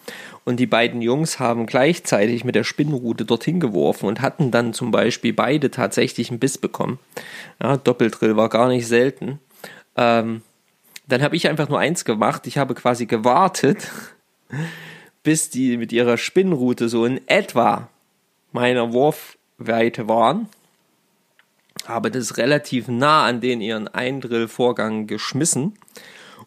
und 0.44 0.56
die 0.58 0.66
beiden 0.66 1.00
Jungs 1.00 1.38
haben 1.38 1.66
gleichzeitig 1.66 2.44
mit 2.44 2.54
der 2.54 2.64
Spinnrute 2.64 3.24
dorthin 3.24 3.60
geworfen 3.60 4.06
und 4.06 4.20
hatten 4.20 4.50
dann 4.50 4.74
zum 4.74 4.90
Beispiel 4.90 5.32
beide 5.32 5.70
tatsächlich 5.70 6.30
einen 6.30 6.38
Biss 6.38 6.58
bekommen. 6.58 6.98
Ja, 7.62 7.76
Doppeldrill 7.76 8.36
war 8.36 8.50
gar 8.50 8.68
nicht 8.68 8.86
selten. 8.86 9.40
Ähm, 9.96 10.42
Dann 11.06 11.22
habe 11.22 11.36
ich 11.36 11.48
einfach 11.48 11.68
nur 11.68 11.78
eins 11.78 12.04
gemacht. 12.04 12.46
Ich 12.46 12.58
habe 12.58 12.74
quasi 12.74 13.06
gewartet, 13.06 13.90
bis 15.22 15.50
die 15.50 15.76
mit 15.76 15.92
ihrer 15.92 16.18
Spinnrute 16.18 16.88
so 16.88 17.04
in 17.04 17.26
etwa 17.28 17.88
meiner 18.52 18.92
Wurfweite 18.92 20.08
waren. 20.08 20.48
Habe 21.86 22.10
das 22.10 22.36
relativ 22.36 22.88
nah 22.88 23.24
an 23.24 23.40
den 23.40 23.60
ihren 23.60 23.88
Eindrillvorgang 23.88 25.06
geschmissen 25.06 25.74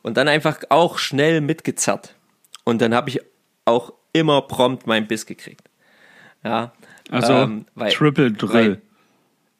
und 0.01 0.17
dann 0.17 0.27
einfach 0.27 0.59
auch 0.69 0.97
schnell 0.97 1.41
mitgezerrt. 1.41 2.15
Und 2.63 2.81
dann 2.81 2.95
habe 2.95 3.09
ich 3.09 3.21
auch 3.67 3.93
immer 4.13 4.41
prompt 4.41 4.87
meinen 4.87 5.07
Biss 5.07 5.25
gekriegt. 5.25 5.69
Ja. 6.43 6.71
Also 7.11 7.33
ähm, 7.33 7.65
weil- 7.75 7.91
Triple 7.91 8.31
Drill. 8.31 8.81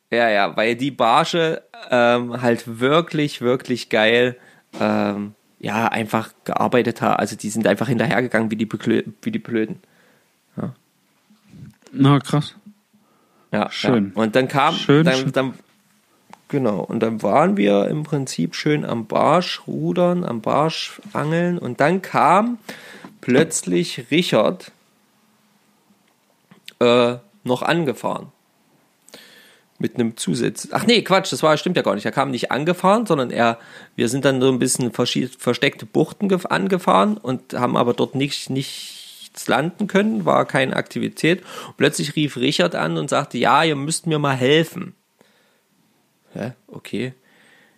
Ja, 0.10 0.30
ja, 0.30 0.56
weil 0.56 0.76
die 0.78 0.92
Barsche 0.92 1.64
ähm, 1.92 2.42
halt 2.42 2.80
wirklich, 2.80 3.42
wirklich 3.42 3.90
geil, 3.90 4.38
ähm, 4.80 5.34
ja, 5.60 5.88
einfach 5.90 6.32
gearbeitet 6.46 7.02
hat. 7.02 7.20
Also 7.20 7.36
die 7.36 7.50
sind 7.50 7.68
einfach 7.68 7.90
hinterhergegangen 7.90 8.50
wie 8.50 8.56
die, 8.56 8.66
Beklö 8.66 9.04
wie 9.22 9.32
die 9.32 9.40
Blöden. 9.40 9.82
Na, 11.92 12.20
krass. 12.20 12.56
Ja, 13.52 13.72
Schön. 13.72 14.12
Ja. 14.16 14.22
Und 14.22 14.36
dann 14.36 14.48
kam, 14.48 14.76
Schön, 14.76 15.06
dann, 15.06 15.16
schön. 15.16 15.32
dann, 15.32 15.54
genau, 16.50 16.80
und 16.82 17.00
dann 17.02 17.24
waren 17.24 17.58
wir 17.58 17.88
im 17.88 18.04
Prinzip 18.04 18.56
schön 18.56 18.86
am 18.86 19.08
Barsch 19.08 19.62
rudern, 19.68 20.24
am 20.26 20.42
Barsch 20.42 21.02
angeln 21.14 21.58
und 21.58 21.80
dann 21.80 22.02
kam 22.02 22.58
plötzlich 23.28 24.10
Richard 24.10 24.72
äh, 26.80 27.16
noch 27.44 27.62
angefahren. 27.62 28.32
Mit 29.80 29.96
einem 29.96 30.18
Zusatz. 30.18 30.70
Ach 30.72 30.86
nee, 30.88 31.04
Quatsch, 31.04 31.32
das 31.32 31.44
war, 31.44 31.56
stimmt 31.58 31.76
ja 31.78 31.84
gar 31.84 31.94
nicht. 31.94 32.06
Er 32.06 32.12
kam 32.12 32.32
nicht 32.32 32.52
angefahren, 32.52 33.06
sondern 33.06 33.30
er, 33.30 33.60
wir 33.96 34.10
sind 34.10 34.26
dann 34.26 34.42
so 34.42 34.48
ein 34.50 34.58
bisschen 34.58 34.92
versteckte 34.92 35.86
Buchten 35.86 36.32
gef- 36.32 36.48
angefahren 36.48 37.18
und 37.18 37.54
haben 37.54 37.78
aber 37.78 37.94
dort 37.94 38.16
nicht, 38.16 38.50
nichts 38.50 39.48
landen 39.48 39.86
können, 39.88 40.26
war 40.26 40.46
keine 40.46 40.76
Aktivität. 40.76 41.44
Und 41.68 41.78
plötzlich 41.78 42.16
rief 42.16 42.38
Richard 42.38 42.74
an 42.74 42.98
und 42.98 43.10
sagte, 43.10 43.38
ja, 43.38 43.64
ihr 43.64 43.76
müsst 43.76 44.08
mir 44.08 44.18
mal 44.18 44.36
helfen. 44.36 44.96
Hä? 46.34 46.54
Okay. 46.68 47.14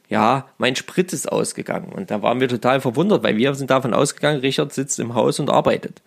Ja, 0.10 0.48
mein 0.58 0.76
Sprit 0.76 1.14
ist 1.14 1.32
ausgegangen. 1.32 1.94
Und 1.94 2.10
da 2.10 2.24
waren 2.24 2.40
wir 2.40 2.50
total 2.50 2.82
verwundert, 2.82 3.24
weil 3.24 3.38
wir 3.38 3.54
sind 3.54 3.70
davon 3.70 3.94
ausgegangen, 3.94 4.42
Richard 4.42 4.74
sitzt 4.74 5.00
im 5.00 5.14
Haus 5.14 5.40
und 5.40 5.52
arbeitet. 5.52 6.02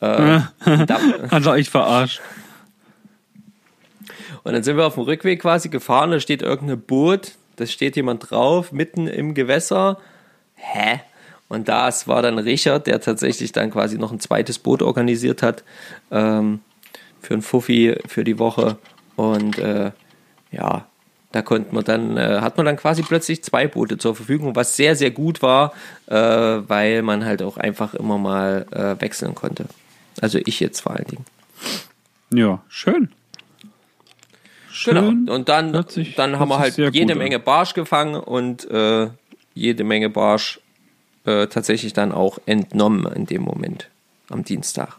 Äh, 0.00 0.40
da, 0.64 0.98
Hat 1.30 1.46
er 1.46 1.64
verarscht. 1.64 2.20
und 4.42 4.52
dann 4.52 4.62
sind 4.62 4.78
wir 4.78 4.86
auf 4.86 4.94
dem 4.94 5.04
Rückweg 5.04 5.42
quasi 5.42 5.68
gefahren, 5.68 6.10
da 6.10 6.20
steht 6.20 6.42
irgendein 6.42 6.80
Boot, 6.80 7.32
da 7.56 7.66
steht 7.66 7.96
jemand 7.96 8.30
drauf, 8.30 8.72
mitten 8.72 9.06
im 9.06 9.34
Gewässer. 9.34 9.98
Hä? 10.54 11.00
Und 11.48 11.68
das 11.68 12.08
war 12.08 12.22
dann 12.22 12.38
Richard, 12.38 12.86
der 12.86 13.00
tatsächlich 13.00 13.52
dann 13.52 13.70
quasi 13.70 13.98
noch 13.98 14.12
ein 14.12 14.20
zweites 14.20 14.58
Boot 14.58 14.82
organisiert 14.82 15.42
hat 15.42 15.62
ähm, 16.10 16.60
für 17.20 17.34
ein 17.34 17.42
Fuffi 17.42 17.96
für 18.06 18.24
die 18.24 18.38
Woche. 18.38 18.78
Und 19.14 19.58
äh, 19.58 19.92
ja, 20.50 20.86
da 21.36 21.42
konnten 21.42 21.76
wir 21.76 21.82
dann, 21.82 22.16
äh, 22.16 22.38
hat 22.40 22.56
man 22.56 22.64
dann 22.64 22.78
quasi 22.78 23.02
plötzlich 23.02 23.44
zwei 23.44 23.66
Boote 23.68 23.98
zur 23.98 24.16
Verfügung, 24.16 24.56
was 24.56 24.74
sehr, 24.74 24.96
sehr 24.96 25.10
gut 25.10 25.42
war, 25.42 25.74
äh, 26.06 26.14
weil 26.16 27.02
man 27.02 27.26
halt 27.26 27.42
auch 27.42 27.58
einfach 27.58 27.92
immer 27.92 28.16
mal 28.16 28.64
äh, 28.70 28.98
wechseln 29.02 29.34
konnte. 29.34 29.66
Also 30.22 30.38
ich 30.46 30.60
jetzt 30.60 30.80
vor 30.80 30.92
allen 30.96 31.04
Dingen. 31.06 31.24
Ja, 32.32 32.62
schön. 32.68 33.10
Schön. 34.72 34.94
Genau. 35.26 35.34
Und 35.34 35.48
dann, 35.50 35.86
sich- 35.88 36.14
dann 36.14 36.38
haben 36.38 36.48
wir 36.48 36.58
halt 36.58 36.76
jede 36.78 37.12
an. 37.12 37.18
Menge 37.18 37.38
Barsch 37.38 37.74
gefangen 37.74 38.14
und 38.14 38.68
äh, 38.70 39.08
jede 39.52 39.84
Menge 39.84 40.08
Barsch 40.08 40.58
äh, 41.26 41.46
tatsächlich 41.48 41.92
dann 41.92 42.12
auch 42.12 42.38
entnommen 42.46 43.10
in 43.12 43.26
dem 43.26 43.42
Moment 43.42 43.88
am 44.30 44.42
Dienstag. 44.42 44.96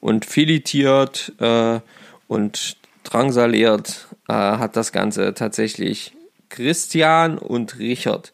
Und 0.00 0.24
filetiert 0.24 1.32
äh, 1.38 1.78
und 2.26 2.76
drangsaliert 3.04 4.08
äh, 4.28 4.32
hat 4.32 4.76
das 4.76 4.92
Ganze 4.92 5.34
tatsächlich 5.34 6.14
Christian 6.48 7.38
und 7.38 7.78
Richard. 7.78 8.32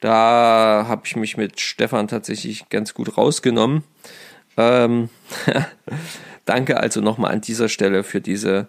Da 0.00 0.84
habe 0.88 1.02
ich 1.04 1.16
mich 1.16 1.36
mit 1.36 1.60
Stefan 1.60 2.08
tatsächlich 2.08 2.68
ganz 2.68 2.94
gut 2.94 3.16
rausgenommen. 3.16 3.84
Ähm, 4.56 5.08
danke 6.44 6.78
also 6.78 7.00
nochmal 7.00 7.32
an 7.32 7.40
dieser 7.40 7.68
Stelle 7.68 8.04
für 8.04 8.20
diese 8.20 8.68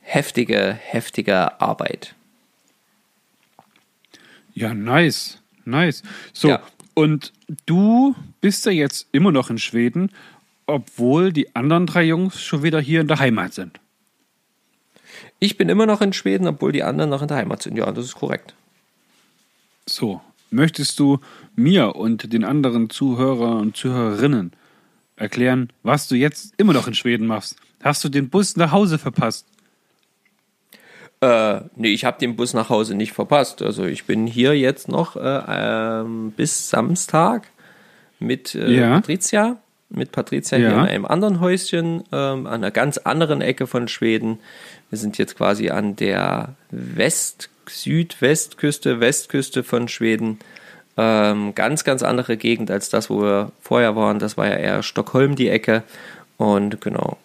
heftige, 0.00 0.72
heftige 0.72 1.60
Arbeit. 1.60 2.14
Ja, 4.54 4.74
nice. 4.74 5.38
Nice. 5.64 6.02
So, 6.32 6.48
Ja. 6.48 6.62
und 6.94 7.32
du 7.66 8.14
bist 8.40 8.66
ja 8.66 8.72
jetzt 8.72 9.08
immer 9.12 9.32
noch 9.32 9.50
in 9.50 9.58
Schweden, 9.58 10.10
obwohl 10.66 11.32
die 11.32 11.54
anderen 11.54 11.86
drei 11.86 12.02
Jungs 12.02 12.42
schon 12.42 12.62
wieder 12.62 12.80
hier 12.80 13.00
in 13.00 13.08
der 13.08 13.18
Heimat 13.18 13.54
sind. 13.54 13.78
Ich 15.42 15.56
bin 15.56 15.68
immer 15.68 15.86
noch 15.86 16.00
in 16.00 16.12
Schweden, 16.12 16.46
obwohl 16.46 16.70
die 16.70 16.84
anderen 16.84 17.10
noch 17.10 17.20
in 17.20 17.26
der 17.26 17.36
Heimat 17.36 17.60
sind. 17.64 17.76
Ja, 17.76 17.90
das 17.90 18.04
ist 18.04 18.14
korrekt. 18.14 18.54
So, 19.86 20.20
möchtest 20.52 21.00
du 21.00 21.18
mir 21.56 21.96
und 21.96 22.32
den 22.32 22.44
anderen 22.44 22.90
Zuhörer 22.90 23.56
und 23.56 23.76
Zuhörerinnen 23.76 24.52
erklären, 25.16 25.70
was 25.82 26.06
du 26.06 26.14
jetzt 26.14 26.54
immer 26.58 26.72
noch 26.72 26.86
in 26.86 26.94
Schweden 26.94 27.26
machst? 27.26 27.56
Hast 27.82 28.04
du 28.04 28.08
den 28.08 28.30
Bus 28.30 28.56
nach 28.56 28.70
Hause 28.70 28.98
verpasst? 28.98 29.44
Äh, 31.20 31.62
nee, 31.74 31.88
ich 31.92 32.04
habe 32.04 32.20
den 32.20 32.36
Bus 32.36 32.54
nach 32.54 32.68
Hause 32.68 32.94
nicht 32.94 33.12
verpasst. 33.12 33.62
Also 33.62 33.84
ich 33.84 34.04
bin 34.04 34.28
hier 34.28 34.56
jetzt 34.56 34.88
noch 34.88 35.16
äh, 35.16 35.42
ähm, 35.48 36.30
bis 36.36 36.70
Samstag 36.70 37.48
mit 38.20 38.54
äh, 38.54 38.70
Ja. 38.70 38.94
Patricia. 39.00 39.56
Mit 39.90 40.12
Patricia 40.12 40.56
hier 40.56 40.68
Ja. 40.70 40.82
in 40.84 40.88
einem 40.88 41.04
anderen 41.04 41.40
Häuschen 41.40 42.04
ähm, 42.12 42.46
an 42.46 42.54
einer 42.54 42.70
ganz 42.70 42.96
anderen 42.98 43.40
Ecke 43.42 43.66
von 43.66 43.88
Schweden. 43.88 44.38
Wir 44.92 44.98
sind 44.98 45.16
jetzt 45.16 45.38
quasi 45.38 45.70
an 45.70 45.96
der 45.96 46.54
West, 46.70 47.48
Südwestküste, 47.66 49.00
Westküste 49.00 49.64
von 49.64 49.88
Schweden. 49.88 50.38
Ähm, 50.98 51.54
ganz, 51.54 51.84
ganz 51.84 52.02
andere 52.02 52.36
Gegend 52.36 52.70
als 52.70 52.90
das, 52.90 53.08
wo 53.08 53.22
wir 53.22 53.52
vorher 53.62 53.96
waren. 53.96 54.18
Das 54.18 54.36
war 54.36 54.46
ja 54.46 54.56
eher 54.56 54.82
Stockholm 54.82 55.34
die 55.34 55.48
Ecke. 55.48 55.82
Und 56.36 56.82
genau. 56.82 57.16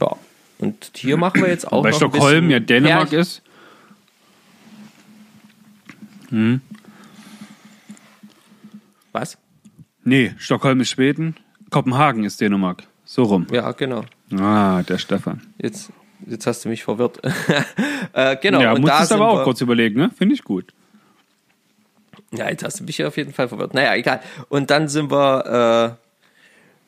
Ja. 0.00 0.16
Und 0.58 0.90
hier 0.96 1.16
machen 1.16 1.42
wir 1.42 1.48
jetzt 1.48 1.70
auch 1.70 1.84
Weil 1.84 1.92
noch 1.92 1.98
Stockholm 1.98 2.24
ein 2.24 2.48
bisschen 2.48 2.50
ja 2.50 2.58
Dänemark 2.58 3.12
ist. 3.12 3.42
Was? 9.12 9.38
Nee, 10.02 10.34
Stockholm 10.38 10.80
ist 10.80 10.90
Schweden, 10.90 11.36
Kopenhagen 11.70 12.24
ist 12.24 12.40
Dänemark. 12.40 12.82
So 13.04 13.22
rum. 13.22 13.46
Ja, 13.52 13.70
genau. 13.70 14.06
Ah, 14.36 14.82
der 14.82 14.98
Stefan. 14.98 15.40
Jetzt, 15.56 15.92
jetzt 16.26 16.46
hast 16.46 16.64
du 16.64 16.68
mich 16.68 16.84
verwirrt. 16.84 17.20
äh, 18.12 18.36
genau. 18.36 18.60
ja, 18.60 18.72
und 18.72 18.86
da 18.86 18.92
musstest 18.92 19.12
aber 19.12 19.28
auch 19.28 19.44
kurz 19.44 19.60
überlegen, 19.60 19.98
ne? 19.98 20.10
Finde 20.16 20.34
ich 20.34 20.44
gut. 20.44 20.72
Ja, 22.32 22.48
jetzt 22.48 22.64
hast 22.64 22.80
du 22.80 22.84
mich 22.84 23.04
auf 23.04 23.16
jeden 23.16 23.32
Fall 23.32 23.48
verwirrt. 23.48 23.74
Naja, 23.74 23.94
egal. 23.94 24.20
Und 24.48 24.70
dann 24.70 24.88
sind 24.88 25.10
wir, 25.10 25.96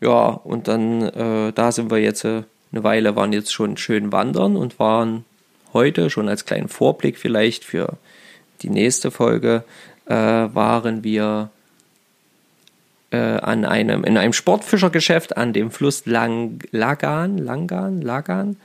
äh, 0.00 0.04
ja, 0.04 0.28
und 0.28 0.68
dann, 0.68 1.02
äh, 1.02 1.52
da 1.52 1.72
sind 1.72 1.90
wir 1.90 1.98
jetzt 1.98 2.24
äh, 2.24 2.42
eine 2.72 2.84
Weile, 2.84 3.16
waren 3.16 3.32
jetzt 3.32 3.52
schon 3.52 3.76
schön 3.76 4.12
wandern 4.12 4.56
und 4.56 4.78
waren 4.78 5.24
heute 5.72 6.10
schon 6.10 6.28
als 6.28 6.44
kleinen 6.44 6.68
Vorblick 6.68 7.18
vielleicht 7.18 7.64
für 7.64 7.96
die 8.62 8.70
nächste 8.70 9.10
Folge, 9.10 9.64
äh, 10.06 10.14
waren 10.14 11.02
wir 11.02 11.50
äh, 13.10 13.16
an 13.16 13.64
einem, 13.64 14.04
in 14.04 14.16
einem 14.16 14.32
Sportfischergeschäft 14.32 15.36
an 15.36 15.52
dem 15.52 15.70
Fluss 15.70 16.06
Lang, 16.06 16.60
Lagan, 16.70 17.38
Langan, 17.38 18.00
Lagan. 18.00 18.56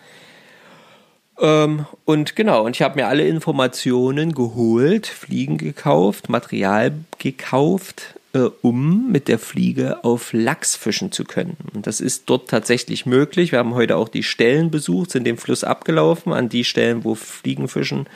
Ähm, 1.40 1.86
und 2.06 2.36
genau, 2.36 2.66
und 2.66 2.76
ich 2.76 2.82
habe 2.82 2.96
mir 2.96 3.08
alle 3.08 3.28
Informationen 3.28 4.34
geholt, 4.34 5.08
Fliegen 5.08 5.58
gekauft, 5.58 6.30
Material 6.30 6.94
gekauft, 7.20 8.16
äh, 8.34 8.50
um 8.62 9.12
mit 9.12 9.28
der 9.28 9.38
Fliege 9.38 10.04
auf 10.04 10.34
Lachs 10.34 10.76
fischen 10.76 11.12
zu 11.12 11.26
können. 11.26 11.58
Und 11.74 11.86
das 11.86 12.02
ist 12.02 12.24
dort 12.28 12.50
tatsächlich 12.50 13.06
möglich. 13.06 13.52
Wir 13.52 13.60
haben 13.60 13.76
heute 13.76 13.98
auch 13.98 14.10
die 14.10 14.24
Stellen 14.24 14.72
besucht, 14.72 15.12
sind 15.12 15.26
den 15.26 15.38
Fluss 15.38 15.64
abgelaufen, 15.64 16.34
an 16.34 16.50
die 16.50 16.64
Stellen, 16.64 17.04
wo 17.04 17.14
Fliegenfischen 17.14 18.08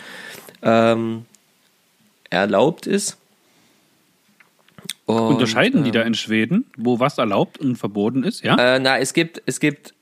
ähm, 0.63 1.25
erlaubt 2.29 2.87
ist. 2.87 3.17
Und, 5.05 5.19
Unterscheiden 5.19 5.83
die 5.83 5.89
ähm, 5.89 5.93
da 5.93 6.01
in 6.03 6.13
Schweden, 6.13 6.65
wo 6.77 6.99
was 6.99 7.17
erlaubt 7.17 7.57
und 7.57 7.75
verboten 7.75 8.23
ist, 8.23 8.43
ja? 8.43 8.75
Äh, 8.75 8.79
na, 8.79 8.97
es 8.97 9.13
gibt, 9.13 9.41
es 9.45 9.59
gibt 9.59 9.93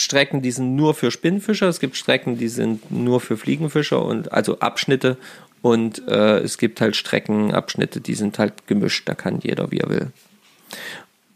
Strecken, 0.00 0.42
die 0.42 0.50
sind 0.50 0.74
nur 0.76 0.94
für 0.94 1.10
Spinnfischer, 1.10 1.68
es 1.68 1.80
gibt 1.80 1.96
Strecken, 1.96 2.38
die 2.38 2.48
sind 2.48 2.90
nur 2.90 3.20
für 3.20 3.36
Fliegenfischer 3.36 4.04
und 4.04 4.32
also 4.32 4.58
Abschnitte 4.60 5.16
und 5.62 6.06
äh, 6.08 6.38
es 6.38 6.58
gibt 6.58 6.80
halt 6.80 6.96
Streckenabschnitte, 6.96 8.00
die 8.00 8.14
sind 8.14 8.38
halt 8.38 8.66
gemischt, 8.66 9.08
da 9.08 9.14
kann 9.14 9.40
jeder 9.40 9.70
wie 9.70 9.78
er 9.78 9.90
will. 9.90 10.12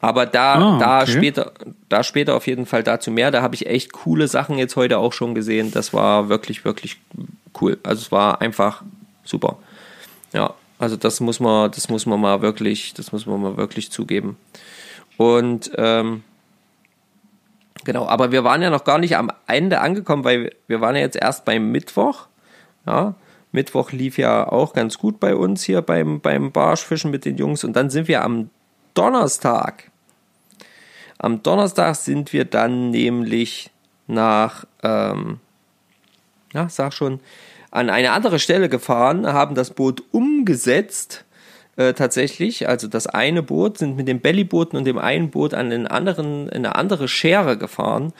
Aber 0.00 0.26
da, 0.26 0.54
Ah, 0.56 0.78
da 0.78 1.02
okay. 1.02 1.12
später, 1.12 1.52
da 1.88 2.02
später 2.02 2.34
auf 2.34 2.46
jeden 2.46 2.66
Fall 2.66 2.82
dazu 2.82 3.10
mehr. 3.10 3.30
Da 3.30 3.40
habe 3.40 3.54
ich 3.54 3.66
echt 3.66 3.92
coole 3.94 4.28
Sachen 4.28 4.58
jetzt 4.58 4.76
heute 4.76 4.98
auch 4.98 5.14
schon 5.14 5.34
gesehen. 5.34 5.70
Das 5.72 5.94
war 5.94 6.28
wirklich, 6.28 6.66
wirklich 6.66 6.98
cool. 7.58 7.78
Also 7.82 8.02
es 8.02 8.12
war 8.12 8.42
einfach 8.42 8.82
super. 9.24 9.56
Ja. 10.34 10.52
Also 10.78 10.96
das 10.96 11.20
muss 11.20 11.40
man, 11.40 11.70
das 11.70 11.88
muss 11.88 12.04
man 12.04 12.20
mal 12.20 12.42
wirklich, 12.42 12.92
das 12.92 13.12
muss 13.12 13.24
man 13.24 13.40
mal 13.40 13.56
wirklich 13.56 13.90
zugeben. 13.90 14.36
Und 15.16 15.70
ähm, 15.78 16.22
genau, 17.84 18.06
aber 18.06 18.32
wir 18.32 18.44
waren 18.44 18.62
ja 18.62 18.70
noch 18.70 18.84
gar 18.84 18.98
nicht 18.98 19.16
am 19.16 19.30
Ende 19.46 19.80
angekommen, 19.80 20.24
weil 20.24 20.52
wir 20.66 20.80
waren 20.80 20.96
ja 20.96 21.02
jetzt 21.02 21.16
erst 21.16 21.44
beim 21.44 21.70
Mittwoch. 21.70 22.26
Ja, 22.86 23.14
Mittwoch 23.52 23.92
lief 23.92 24.18
ja 24.18 24.48
auch 24.48 24.72
ganz 24.72 24.98
gut 24.98 25.20
bei 25.20 25.36
uns 25.36 25.62
hier 25.62 25.80
beim, 25.80 26.20
beim 26.20 26.50
Barschfischen 26.50 27.10
mit 27.10 27.24
den 27.24 27.36
Jungs. 27.36 27.62
Und 27.64 27.74
dann 27.74 27.88
sind 27.88 28.08
wir 28.08 28.24
am 28.24 28.50
Donnerstag. 28.94 29.90
Am 31.18 31.42
Donnerstag 31.42 31.94
sind 31.94 32.32
wir 32.32 32.44
dann 32.44 32.90
nämlich 32.90 33.70
nach, 34.06 34.64
ähm, 34.82 35.38
ja, 36.52 36.68
sag 36.68 36.92
schon, 36.92 37.20
an 37.70 37.90
eine 37.90 38.12
andere 38.12 38.38
Stelle 38.38 38.68
gefahren, 38.68 39.26
haben 39.26 39.54
das 39.54 39.70
Boot 39.70 40.02
umgesetzt 40.10 41.24
äh, 41.76 41.92
tatsächlich. 41.92 42.68
Also 42.68 42.88
das 42.88 43.06
eine 43.06 43.42
Boot 43.42 43.78
sind 43.78 43.96
mit 43.96 44.08
dem 44.08 44.20
Bellybooten 44.20 44.78
und 44.78 44.84
dem 44.84 44.98
einen 44.98 45.30
Boot 45.30 45.54
an 45.54 45.70
den 45.70 45.86
anderen, 45.86 46.48
in 46.48 46.64
eine 46.64 46.76
andere 46.76 47.08
Schere 47.08 47.58
gefahren, 47.58 48.12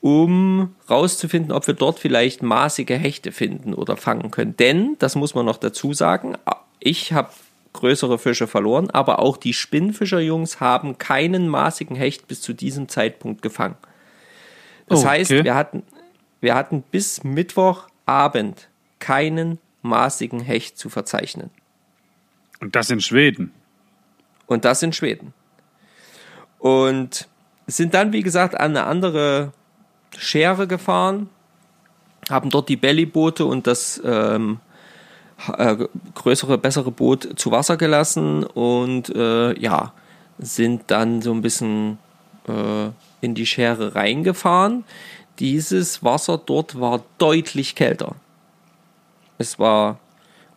um 0.00 0.74
rauszufinden, 0.90 1.52
ob 1.52 1.66
wir 1.66 1.74
dort 1.74 1.98
vielleicht 1.98 2.42
maßige 2.42 2.90
Hechte 2.90 3.32
finden 3.32 3.74
oder 3.74 3.96
fangen 3.96 4.30
können. 4.30 4.56
Denn, 4.56 4.96
das 4.98 5.14
muss 5.14 5.34
man 5.34 5.46
noch 5.46 5.58
dazu 5.58 5.92
sagen, 5.92 6.36
ich 6.80 7.12
habe 7.12 7.30
größere 7.72 8.18
Fische 8.18 8.46
verloren, 8.46 8.90
aber 8.90 9.20
auch 9.20 9.36
die 9.36 9.54
Spinnfischerjungs 9.54 10.60
haben 10.60 10.98
keinen 10.98 11.48
maßigen 11.48 11.96
Hecht 11.96 12.28
bis 12.28 12.40
zu 12.40 12.52
diesem 12.52 12.88
Zeitpunkt 12.88 13.42
gefangen. 13.42 13.76
Das 14.88 15.00
okay. 15.00 15.08
heißt, 15.08 15.30
wir 15.30 15.54
hatten, 15.54 15.84
wir 16.40 16.54
hatten 16.54 16.82
bis 16.82 17.24
Mittwochabend 17.24 18.68
keinen 18.98 19.58
maßigen 19.82 20.40
Hecht 20.40 20.78
zu 20.78 20.90
verzeichnen. 20.90 21.50
Und 22.62 22.76
das 22.76 22.90
in 22.90 23.00
Schweden. 23.00 23.52
Und 24.46 24.64
das 24.64 24.84
in 24.84 24.92
Schweden. 24.92 25.34
Und 26.60 27.26
sind 27.66 27.92
dann, 27.92 28.12
wie 28.12 28.22
gesagt, 28.22 28.54
an 28.54 28.76
eine 28.76 28.84
andere 28.84 29.52
Schere 30.16 30.68
gefahren, 30.68 31.28
haben 32.30 32.50
dort 32.50 32.68
die 32.68 32.76
Bellyboote 32.76 33.44
und 33.44 33.66
das 33.66 34.00
ähm, 34.04 34.60
äh, 35.58 35.76
größere, 36.14 36.56
bessere 36.56 36.92
Boot 36.92 37.30
zu 37.34 37.50
Wasser 37.50 37.76
gelassen 37.76 38.44
und 38.44 39.08
äh, 39.08 39.58
ja, 39.58 39.92
sind 40.38 40.84
dann 40.86 41.20
so 41.20 41.32
ein 41.32 41.42
bisschen 41.42 41.98
äh, 42.46 42.90
in 43.20 43.34
die 43.34 43.46
Schere 43.46 43.96
reingefahren. 43.96 44.84
Dieses 45.40 46.04
Wasser 46.04 46.38
dort 46.38 46.78
war 46.78 47.02
deutlich 47.18 47.74
kälter. 47.74 48.14
Es 49.38 49.58
war 49.58 49.98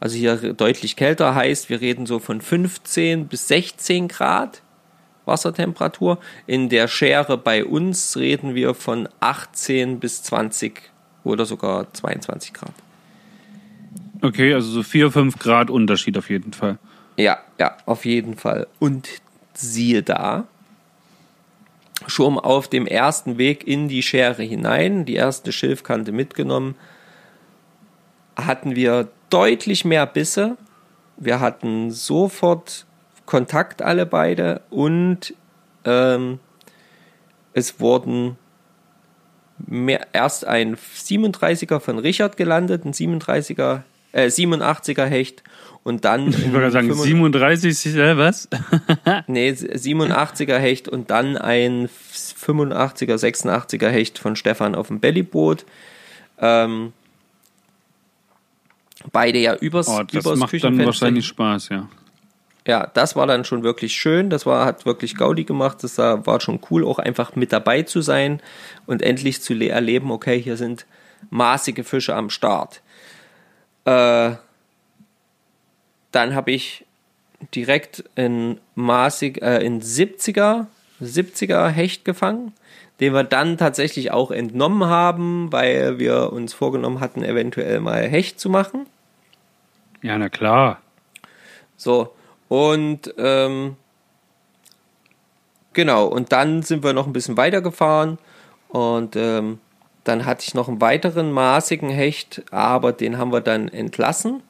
also 0.06 0.18
hier 0.18 0.54
deutlich 0.54 0.96
kälter 0.96 1.34
heißt, 1.34 1.68
wir 1.72 1.82
reden 1.82 2.06
so 2.06 2.20
von 2.20 2.40
15 2.40 3.28
bis 3.28 3.48
16 3.48 4.08
Grad 4.08 4.62
Wassertemperatur. 5.26 6.20
In 6.46 6.70
der 6.70 6.88
Schere 6.88 7.40
bei 7.40 7.66
uns 7.66 8.16
reden 8.16 8.54
wir 8.54 8.76
von 8.76 9.10
18 9.20 10.00
bis 10.00 10.22
20 10.22 10.80
oder 11.24 11.48
sogar 11.48 11.92
22 11.92 12.54
Grad. 12.54 12.74
Okay, 14.22 14.54
also 14.54 14.70
so 14.70 14.84
4, 14.84 15.10
5 15.10 15.40
Grad 15.40 15.72
Unterschied 15.72 16.20
auf 16.20 16.30
jeden 16.30 16.54
Fall. 16.54 16.78
Ja, 17.18 17.40
ja, 17.58 17.76
auf 17.88 18.06
jeden 18.06 18.38
Fall. 18.38 18.68
Und 18.78 19.10
siehe 19.56 20.04
da, 20.04 20.46
schon 22.06 22.38
auf 22.38 22.68
dem 22.68 22.86
ersten 22.86 23.40
Weg 23.40 23.68
in 23.68 23.88
die 23.88 24.04
Schere 24.04 24.44
hinein, 24.44 25.06
die 25.06 25.16
erste 25.16 25.52
Schilfkante 25.52 26.12
mitgenommen, 26.12 26.76
hatten 28.36 28.76
wir 28.76 29.10
deutlich 29.30 29.86
mehr 29.86 30.06
Bisse. 30.06 30.58
Wir 31.18 31.40
hatten 31.40 31.92
sofort 31.92 32.86
Kontakt 33.26 33.82
alle 33.82 34.06
beide 34.06 34.62
und 34.70 35.34
ähm, 35.84 36.40
es 37.54 37.80
wurden 37.80 38.38
mehr, 39.66 40.08
erst 40.14 40.46
ein 40.46 40.76
37er 40.76 41.80
von 41.80 42.00
Richard 42.00 42.38
gelandet, 42.38 42.86
ein 42.86 42.94
37er, 42.94 43.82
äh, 44.12 44.28
87er 44.28 45.06
Hecht 45.06 45.44
und 45.84 46.06
dann. 46.06 46.30
Ich 46.30 46.52
wollte 46.52 46.72
sagen, 46.72 46.94
37, 46.94 47.96
äh, 47.96 48.18
was? 48.18 48.50
nee, 49.28 49.52
87er 49.52 50.58
Hecht 50.58 50.88
und 50.88 51.10
dann 51.10 51.38
ein 51.38 51.88
85er, 51.88 53.16
86er 53.16 53.90
Hecht 53.90 54.20
von 54.20 54.36
Stefan 54.36 54.76
auf 54.76 54.88
dem 54.88 55.00
Bellyboot. 55.00 55.66
Ähm, 56.40 56.94
beide 59.12 59.40
ja 59.40 59.56
übers, 59.56 59.88
oh, 59.88 60.04
das 60.04 60.26
übers 60.26 60.40
macht 60.40 60.64
dann 60.64 60.84
wahrscheinlich 60.86 61.26
Spaß, 61.26 61.70
ja. 61.70 61.88
Ja, 62.68 62.88
das 62.88 63.16
war 63.16 63.28
dann 63.28 63.46
schon 63.46 63.62
wirklich 63.62 63.94
schön. 63.94 64.32
Das 64.32 64.48
war, 64.48 64.66
hat 64.66 64.88
wirklich 64.88 65.16
Gaudi 65.16 65.44
gemacht. 65.44 65.84
Das 65.84 66.00
war 66.00 66.42
schon 66.42 66.60
cool, 66.72 66.84
auch 66.84 66.98
einfach 66.98 67.36
mit 67.36 67.54
dabei 67.54 67.84
zu 67.84 68.02
sein 68.02 68.42
und 68.88 69.04
endlich 69.04 69.42
zu 69.42 69.54
erleben, 69.54 70.10
okay, 70.10 70.42
hier 70.42 70.58
sind 70.58 70.88
maßige 71.30 71.86
Fische 71.86 72.16
am 72.16 72.32
Start. 72.32 72.82
Äh, 73.86 74.32
dann 76.12 76.34
habe 76.34 76.52
ich 76.52 76.86
direkt 77.54 78.04
in 78.16 78.60
maßig, 78.74 79.42
äh, 79.44 79.64
in 79.64 79.82
70er, 79.82 80.66
70er 81.02 81.68
Hecht 81.68 82.04
gefangen, 82.04 82.54
den 83.00 83.14
wir 83.14 83.24
dann 83.24 83.58
tatsächlich 83.58 84.12
auch 84.12 84.32
entnommen 84.32 84.86
haben, 84.86 85.52
weil 85.52 86.00
wir 86.00 86.34
uns 86.34 86.54
vorgenommen 86.54 87.00
hatten, 87.00 87.24
eventuell 87.24 87.80
mal 87.80 88.08
Hecht 88.08 88.40
zu 88.40 88.50
machen. 88.50 88.88
Ja, 90.06 90.20
na 90.20 90.30
klar. 90.30 90.84
So, 91.78 92.14
und 92.48 93.12
ähm, 93.18 93.76
genau, 95.74 96.06
und 96.06 96.32
dann 96.32 96.62
sind 96.62 96.84
wir 96.84 96.94
noch 96.94 97.08
ein 97.08 97.14
bisschen 97.14 97.38
weitergefahren 97.38 98.20
und 98.68 99.16
ähm, 99.16 99.58
dann 100.04 100.28
hatte 100.28 100.46
ich 100.48 100.54
noch 100.54 100.68
einen 100.68 100.80
weiteren 100.80 101.32
maßigen 101.32 101.90
Hecht, 101.90 102.44
aber 102.52 102.94
den 102.94 103.18
haben 103.18 103.34
wir 103.34 103.42
dann 103.42 103.68
entlassen. 103.68 104.44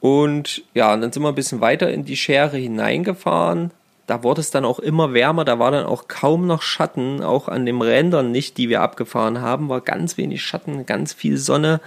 Und 0.00 0.64
ja, 0.72 0.94
und 0.94 1.02
dann 1.02 1.12
sind 1.12 1.22
wir 1.22 1.28
ein 1.28 1.34
bisschen 1.34 1.60
weiter 1.60 1.92
in 1.92 2.06
die 2.06 2.16
Schere 2.16 2.56
hineingefahren. 2.56 3.70
Da 4.06 4.22
wurde 4.22 4.42
es 4.42 4.50
dann 4.50 4.64
auch 4.64 4.78
immer 4.78 5.14
wärmer, 5.14 5.44
da 5.44 5.58
war 5.58 5.70
dann 5.70 5.86
auch 5.86 6.08
kaum 6.08 6.46
noch 6.46 6.60
Schatten, 6.60 7.22
auch 7.22 7.48
an 7.48 7.64
den 7.64 7.80
Rändern 7.80 8.32
nicht, 8.32 8.58
die 8.58 8.68
wir 8.68 8.82
abgefahren 8.82 9.40
haben, 9.40 9.70
war 9.70 9.80
ganz 9.80 10.18
wenig 10.18 10.42
Schatten, 10.42 10.84
ganz 10.84 11.14
viel 11.14 11.38
Sonne. 11.38 11.80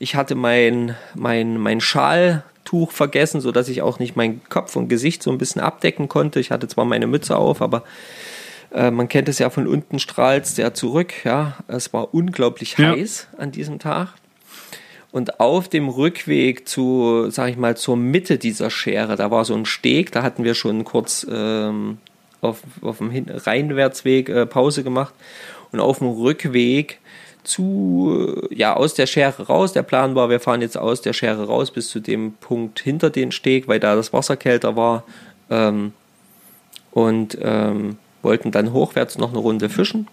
Ich 0.00 0.16
hatte 0.16 0.34
mein, 0.34 0.96
mein, 1.14 1.58
mein 1.58 1.80
Schaltuch 1.80 2.90
vergessen, 2.90 3.40
sodass 3.40 3.68
ich 3.68 3.80
auch 3.80 4.00
nicht 4.00 4.16
meinen 4.16 4.40
Kopf 4.48 4.74
und 4.74 4.88
Gesicht 4.88 5.22
so 5.22 5.30
ein 5.30 5.38
bisschen 5.38 5.60
abdecken 5.60 6.08
konnte. 6.08 6.40
Ich 6.40 6.50
hatte 6.50 6.66
zwar 6.66 6.84
meine 6.84 7.06
Mütze 7.06 7.36
auf, 7.36 7.62
aber 7.62 7.84
äh, 8.72 8.90
man 8.90 9.08
kennt 9.08 9.28
es 9.28 9.38
ja 9.38 9.48
von 9.50 9.68
unten 9.68 10.00
strahlt 10.00 10.44
es 10.44 10.56
ja 10.56 10.74
zurück. 10.74 11.24
Ja, 11.24 11.58
es 11.68 11.92
war 11.92 12.12
unglaublich 12.12 12.76
ja. 12.76 12.90
heiß 12.90 13.28
an 13.38 13.52
diesem 13.52 13.78
Tag. 13.78 14.14
Und 15.12 15.40
auf 15.40 15.68
dem 15.68 15.88
Rückweg 15.90 16.66
zu, 16.66 17.30
sag 17.30 17.50
ich 17.50 17.58
mal, 17.58 17.76
zur 17.76 17.96
Mitte 17.96 18.38
dieser 18.38 18.70
Schere, 18.70 19.16
da 19.16 19.30
war 19.30 19.44
so 19.44 19.54
ein 19.54 19.66
Steg, 19.66 20.10
da 20.10 20.22
hatten 20.22 20.42
wir 20.42 20.54
schon 20.54 20.84
kurz 20.84 21.26
ähm, 21.30 21.98
auf, 22.40 22.62
auf 22.80 22.98
dem 22.98 23.10
Hin 23.10 23.26
Reinwärtsweg 23.28 24.30
äh, 24.30 24.46
Pause 24.46 24.82
gemacht. 24.82 25.14
Und 25.70 25.80
auf 25.80 25.98
dem 25.98 26.08
Rückweg 26.08 26.98
zu, 27.44 28.40
ja, 28.50 28.74
aus 28.74 28.94
der 28.94 29.06
Schere 29.06 29.46
raus. 29.46 29.72
Der 29.72 29.82
Plan 29.82 30.14
war, 30.14 30.30
wir 30.30 30.40
fahren 30.40 30.62
jetzt 30.62 30.78
aus 30.78 31.02
der 31.02 31.12
Schere 31.12 31.46
raus 31.46 31.70
bis 31.70 31.88
zu 31.88 32.00
dem 32.00 32.32
Punkt 32.34 32.80
hinter 32.80 33.10
den 33.10 33.32
Steg, 33.32 33.68
weil 33.68 33.80
da 33.80 33.94
das 33.94 34.12
Wasser 34.12 34.36
kälter 34.36 34.76
war. 34.76 35.04
Ähm, 35.50 35.92
und 36.92 37.36
ähm, 37.40 37.98
wollten 38.22 38.50
dann 38.50 38.72
hochwärts 38.72 39.18
noch 39.18 39.30
eine 39.30 39.38
Runde 39.38 39.68
fischen. 39.68 40.08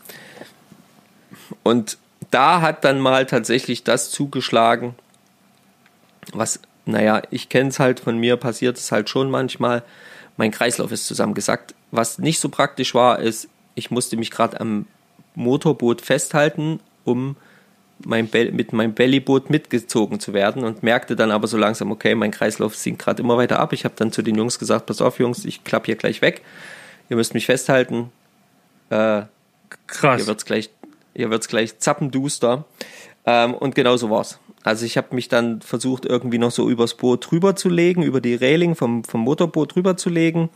Und 1.64 1.98
da 2.32 2.62
hat 2.62 2.84
dann 2.84 3.00
mal 3.00 3.26
tatsächlich 3.26 3.84
das 3.84 4.12
zugeschlagen, 4.12 4.96
was, 6.34 6.60
naja, 6.86 7.22
ich 7.32 7.50
kenne 7.50 7.70
es 7.70 7.80
halt 7.80 8.00
von 8.00 8.18
mir, 8.18 8.38
passiert 8.38 8.78
es 8.78 8.92
halt 8.92 9.10
schon 9.10 9.32
manchmal. 9.32 9.84
Mein 10.38 10.52
Kreislauf 10.52 10.92
ist 10.92 11.08
zusammengesackt. 11.08 11.74
Was 11.92 12.20
nicht 12.20 12.40
so 12.40 12.50
praktisch 12.50 12.94
war, 12.94 13.20
ist, 13.20 13.48
ich 13.76 13.92
musste 13.92 14.18
mich 14.18 14.32
gerade 14.32 14.60
am 14.60 14.86
Motorboot 15.36 16.02
festhalten 16.02 16.80
um 17.10 17.36
mein 18.06 18.30
mit 18.32 18.72
meinem 18.72 18.94
Bellyboot 18.94 19.50
mitgezogen 19.50 20.22
zu 20.22 20.34
werden 20.34 20.64
und 20.64 20.84
merkte 20.84 21.18
dann 21.18 21.32
aber 21.32 21.48
so 21.48 21.58
langsam, 21.58 21.92
okay, 21.92 22.16
mein 22.16 22.32
Kreislauf 22.32 22.76
sinkt 22.76 23.02
gerade 23.02 23.22
immer 23.22 23.36
weiter 23.36 23.60
ab. 23.60 23.74
Ich 23.74 23.84
habe 23.84 23.96
dann 23.98 24.14
zu 24.14 24.22
den 24.22 24.36
Jungs 24.36 24.58
gesagt, 24.58 24.86
pass 24.86 25.02
auf 25.02 25.20
Jungs, 25.20 25.44
ich 25.44 25.66
klappe 25.66 25.88
hier 25.88 25.98
gleich 25.98 26.22
weg. 26.22 26.42
Ihr 27.10 27.18
müsst 27.18 27.34
mich 27.34 27.46
festhalten. 27.46 28.10
Äh, 28.90 29.24
Krass. 29.88 30.22
Hier 30.22 30.28
wird's 30.28 30.46
gleich, 30.46 30.70
hier 31.16 31.30
wird's 31.30 31.48
gleich 31.48 31.80
zappenduster. 31.80 32.66
Ähm, 33.26 33.54
und 33.54 33.76
genau 33.76 33.98
so 33.98 34.10
war's. 34.10 34.40
Also 34.64 34.86
ich 34.86 34.98
habe 34.98 35.16
mich 35.16 35.30
dann 35.30 35.62
versucht, 35.62 36.06
irgendwie 36.06 36.38
noch 36.38 36.52
so 36.52 36.70
übers 36.70 36.94
Boot 36.94 37.30
drüber 37.30 37.56
zu 37.56 37.70
legen, 37.70 38.04
über 38.04 38.22
die 38.22 38.36
Reling 38.36 38.76
vom, 38.76 39.04
vom 39.04 39.22
Motorboot 39.22 39.76
drüber 39.76 39.96
zu 39.96 40.10
legen. 40.10 40.50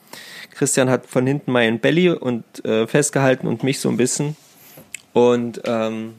Christian 0.52 0.90
hat 0.90 1.06
von 1.06 1.26
hinten 1.26 1.52
meinen 1.52 1.80
Belly 1.80 2.10
und 2.10 2.44
äh, 2.66 2.86
festgehalten 2.86 3.48
und 3.48 3.64
mich 3.64 3.80
so 3.80 3.90
ein 3.90 3.98
bisschen. 3.98 4.36
Und 5.14 5.62
ähm, 5.66 6.16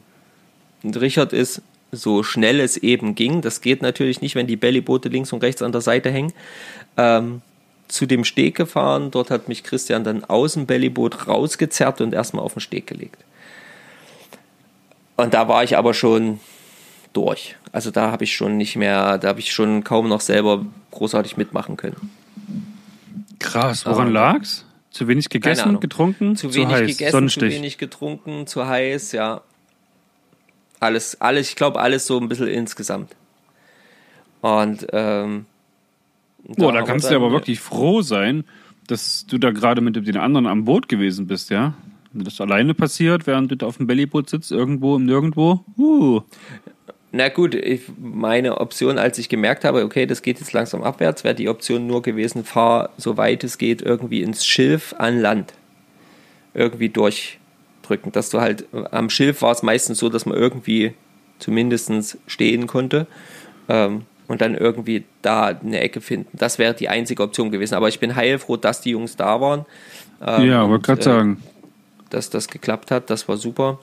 und 0.85 1.01
Richard 1.01 1.33
ist 1.33 1.61
so 1.91 2.21
schnell 2.21 2.59
es 2.59 2.77
eben 2.77 3.15
ging. 3.15 3.41
Das 3.41 3.61
geht 3.61 3.81
natürlich 3.81 4.21
nicht, 4.21 4.35
wenn 4.35 4.47
die 4.47 4.55
Bellyboote 4.55 5.09
links 5.09 5.33
und 5.33 5.43
rechts 5.43 5.61
an 5.61 5.71
der 5.71 5.81
Seite 5.81 6.11
hängen. 6.11 6.31
Ähm, 6.95 7.41
zu 7.87 8.05
dem 8.05 8.23
Steg 8.23 8.55
gefahren. 8.55 9.11
Dort 9.11 9.31
hat 9.31 9.47
mich 9.47 9.63
Christian 9.63 10.03
dann 10.03 10.23
aus 10.23 10.53
dem 10.53 10.65
Bellyboot 10.65 11.27
rausgezerrt 11.27 12.01
und 12.01 12.13
erstmal 12.13 12.43
auf 12.43 12.53
den 12.53 12.61
Steg 12.61 12.87
gelegt. 12.87 13.23
Und 15.17 15.33
da 15.33 15.47
war 15.47 15.63
ich 15.63 15.77
aber 15.77 15.93
schon 15.93 16.39
durch. 17.13 17.55
Also 17.71 17.91
da 17.91 18.11
habe 18.11 18.23
ich 18.23 18.35
schon 18.35 18.57
nicht 18.57 18.75
mehr, 18.75 19.17
da 19.17 19.29
habe 19.29 19.39
ich 19.39 19.53
schon 19.53 19.83
kaum 19.83 20.09
noch 20.09 20.21
selber 20.21 20.65
großartig 20.91 21.37
mitmachen 21.37 21.77
können. 21.77 22.11
Krass, 23.39 23.85
woran 23.85 24.07
ähm, 24.07 24.13
lag's? 24.13 24.65
Zu 24.91 25.07
wenig 25.07 25.29
gegessen, 25.29 25.79
getrunken, 25.79 26.35
zu, 26.35 26.49
zu 26.49 26.55
wenig 26.55 26.73
heiß, 26.73 26.87
gegessen, 26.87 27.11
Sonnenstich. 27.11 27.53
zu 27.53 27.57
wenig 27.57 27.77
getrunken, 27.77 28.47
zu 28.47 28.65
heiß, 28.65 29.11
ja. 29.11 29.41
Alles, 30.79 31.19
alles, 31.19 31.49
ich 31.49 31.55
glaube, 31.55 31.79
alles 31.81 32.05
so 32.07 32.17
ein 32.17 32.29
bisschen 32.29 32.47
insgesamt. 32.47 33.15
Und 34.41 34.87
ähm, 34.93 35.45
Boah, 36.47 36.71
da 36.71 36.83
kannst 36.83 37.09
du 37.09 37.15
aber 37.15 37.31
wirklich 37.31 37.59
froh 37.59 38.01
sein, 38.01 38.45
dass 38.87 39.25
du 39.25 39.37
da 39.37 39.51
gerade 39.51 39.81
mit 39.81 39.95
den 39.95 40.17
anderen 40.17 40.47
am 40.47 40.65
Boot 40.65 40.87
gewesen 40.87 41.27
bist, 41.27 41.49
ja? 41.49 41.73
Das 42.23 42.39
alleine 42.39 42.73
passiert, 42.73 43.27
während 43.27 43.51
du 43.51 43.57
da 43.57 43.65
auf 43.65 43.77
dem 43.77 43.87
Bellyboot 43.87 44.29
sitzt, 44.29 44.51
irgendwo 44.51 44.95
im 44.95 45.05
Nirgendwo. 45.05 45.65
Uh. 45.77 46.21
Na 47.11 47.29
gut, 47.29 47.55
ich, 47.55 47.81
meine 47.97 48.59
Option, 48.59 48.97
als 48.97 49.17
ich 49.17 49.29
gemerkt 49.29 49.63
habe, 49.63 49.83
okay, 49.83 50.05
das 50.05 50.21
geht 50.21 50.39
jetzt 50.39 50.53
langsam 50.53 50.83
abwärts, 50.83 51.23
wäre 51.23 51.35
die 51.35 51.49
Option 51.49 51.87
nur 51.87 52.01
gewesen, 52.01 52.43
fahr 52.43 52.89
so 52.97 53.17
weit 53.17 53.43
es 53.43 53.57
geht 53.57 53.81
irgendwie 53.81 54.21
ins 54.21 54.45
Schilf 54.45 54.93
an 54.97 55.19
Land. 55.19 55.53
Irgendwie 56.53 56.89
durchdrücken. 56.89 58.11
Dass 58.11 58.29
du 58.29 58.41
halt, 58.41 58.65
am 58.91 59.09
Schilf 59.09 59.41
war 59.41 59.51
es 59.51 59.63
meistens 59.63 59.99
so, 59.99 60.09
dass 60.09 60.25
man 60.25 60.37
irgendwie 60.37 60.93
zumindest 61.39 62.17
stehen 62.27 62.67
konnte. 62.67 63.07
Ähm, 63.67 64.03
und 64.27 64.41
dann 64.41 64.55
irgendwie 64.55 65.03
da 65.21 65.47
eine 65.47 65.79
Ecke 65.79 66.01
finden. 66.01 66.37
Das 66.37 66.57
wäre 66.57 66.73
die 66.73 66.89
einzige 66.89 67.23
Option 67.23 67.51
gewesen. 67.51 67.75
Aber 67.75 67.87
ich 67.87 67.99
bin 67.99 68.15
heilfroh, 68.15 68.57
dass 68.57 68.81
die 68.81 68.91
Jungs 68.91 69.15
da 69.15 69.39
waren. 69.39 69.65
Ähm, 70.25 70.47
ja, 70.49 70.67
wollte 70.67 70.85
gerade 70.85 71.01
äh, 71.01 71.03
sagen. 71.03 71.43
Dass 72.15 72.29
das 72.29 72.47
geklappt 72.47 72.91
hat, 72.91 73.09
das 73.09 73.27
war 73.27 73.35
super. 73.35 73.79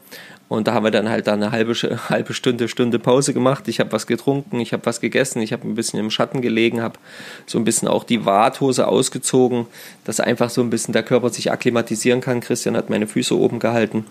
Und 0.49 0.66
da 0.66 0.72
haben 0.72 0.85
wir 0.85 0.91
dann 0.91 1.11
halt 1.11 1.26
da 1.26 1.35
eine 1.35 1.53
halbe, 1.53 1.74
halbe 2.09 2.33
Stunde, 2.33 2.66
Stunde 2.66 2.99
Pause 2.99 3.35
gemacht. 3.35 3.68
Ich 3.68 3.78
habe 3.78 3.93
was 3.93 4.07
getrunken, 4.07 4.59
ich 4.59 4.72
habe 4.72 4.87
was 4.87 5.03
gegessen, 5.03 5.43
ich 5.43 5.53
habe 5.53 5.68
ein 5.68 5.74
bisschen 5.74 6.01
im 6.01 6.11
Schatten 6.11 6.41
gelegen, 6.41 6.80
habe 6.80 6.99
so 7.47 7.59
ein 7.59 7.64
bisschen 7.64 7.89
auch 7.89 8.05
die 8.05 8.24
Warthose 8.24 8.89
ausgezogen, 8.89 9.66
dass 10.05 10.18
einfach 10.18 10.49
so 10.49 10.62
ein 10.62 10.70
bisschen 10.70 10.93
der 10.93 11.03
Körper 11.03 11.28
sich 11.28 11.53
akklimatisieren 11.53 12.22
kann. 12.22 12.41
Christian 12.41 12.74
hat 12.74 12.89
meine 12.89 13.07
Füße 13.07 13.39
oben 13.39 13.59
gehalten. 13.59 14.07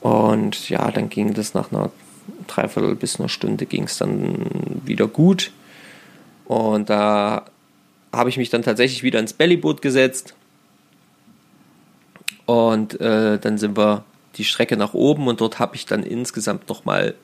Und 0.00 0.68
ja, 0.68 0.90
dann 0.90 1.10
ging 1.10 1.32
das 1.32 1.54
nach 1.54 1.70
einer 1.70 1.92
Dreiviertel 2.48 2.96
bis 2.96 3.20
einer 3.20 3.28
Stunde 3.28 3.66
ging 3.66 3.84
es 3.84 3.98
dann 3.98 4.46
wieder 4.84 5.06
gut. 5.06 5.52
Und 6.44 6.90
da 6.90 7.44
habe 8.12 8.30
ich 8.30 8.36
mich 8.36 8.50
dann 8.50 8.62
tatsächlich 8.62 9.04
wieder 9.04 9.20
ins 9.20 9.32
Bellyboot 9.32 9.80
gesetzt. 9.80 10.34
Und 12.46 13.00
äh, 13.00 13.38
dann 13.38 13.58
sind 13.58 13.76
wir 13.76 14.04
die 14.36 14.44
Strecke 14.44 14.76
nach 14.76 14.94
oben 14.94 15.28
und 15.28 15.40
dort 15.40 15.58
habe 15.58 15.76
ich 15.76 15.86
dann 15.86 16.02
insgesamt 16.02 16.68
nochmal 16.68 17.14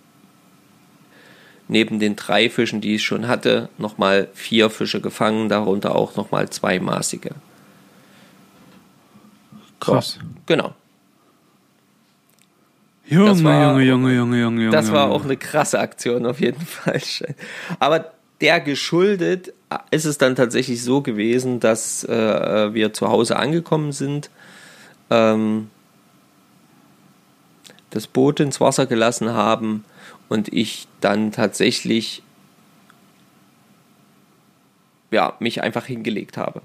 neben 1.68 2.00
den 2.00 2.16
drei 2.16 2.50
Fischen, 2.50 2.80
die 2.80 2.96
ich 2.96 3.04
schon 3.04 3.28
hatte, 3.28 3.68
nochmal 3.78 4.28
vier 4.34 4.70
Fische 4.70 5.00
gefangen, 5.00 5.48
darunter 5.48 5.94
auch 5.94 6.16
nochmal 6.16 6.50
zwei 6.50 6.80
maßige. 6.80 7.30
Krass. 9.78 10.18
So, 10.20 10.26
genau. 10.46 10.74
Junge, 13.06 13.42
war, 13.42 13.70
Junge, 13.70 13.84
Junge, 13.84 14.14
Junge, 14.14 14.40
Junge, 14.40 14.62
Junge. 14.64 14.70
Das 14.70 14.92
war 14.92 15.10
auch 15.10 15.24
eine 15.24 15.36
krasse 15.36 15.80
Aktion 15.80 16.26
auf 16.26 16.40
jeden 16.40 16.60
Fall. 16.66 17.02
Aber 17.78 18.12
der 18.40 18.60
geschuldet 18.60 19.52
ist 19.90 20.04
es 20.04 20.18
dann 20.18 20.36
tatsächlich 20.36 20.82
so 20.82 21.02
gewesen, 21.02 21.60
dass 21.60 22.04
äh, 22.04 22.74
wir 22.74 22.92
zu 22.92 23.08
Hause 23.08 23.36
angekommen 23.36 23.92
sind, 23.92 24.30
ähm, 25.10 25.70
das 27.90 28.06
Boot 28.06 28.40
ins 28.40 28.60
Wasser 28.60 28.86
gelassen 28.86 29.30
haben 29.30 29.84
und 30.28 30.52
ich 30.52 30.86
dann 31.00 31.32
tatsächlich 31.32 32.22
ja, 35.10 35.34
mich 35.40 35.62
einfach 35.62 35.86
hingelegt 35.86 36.36
habe. 36.36 36.62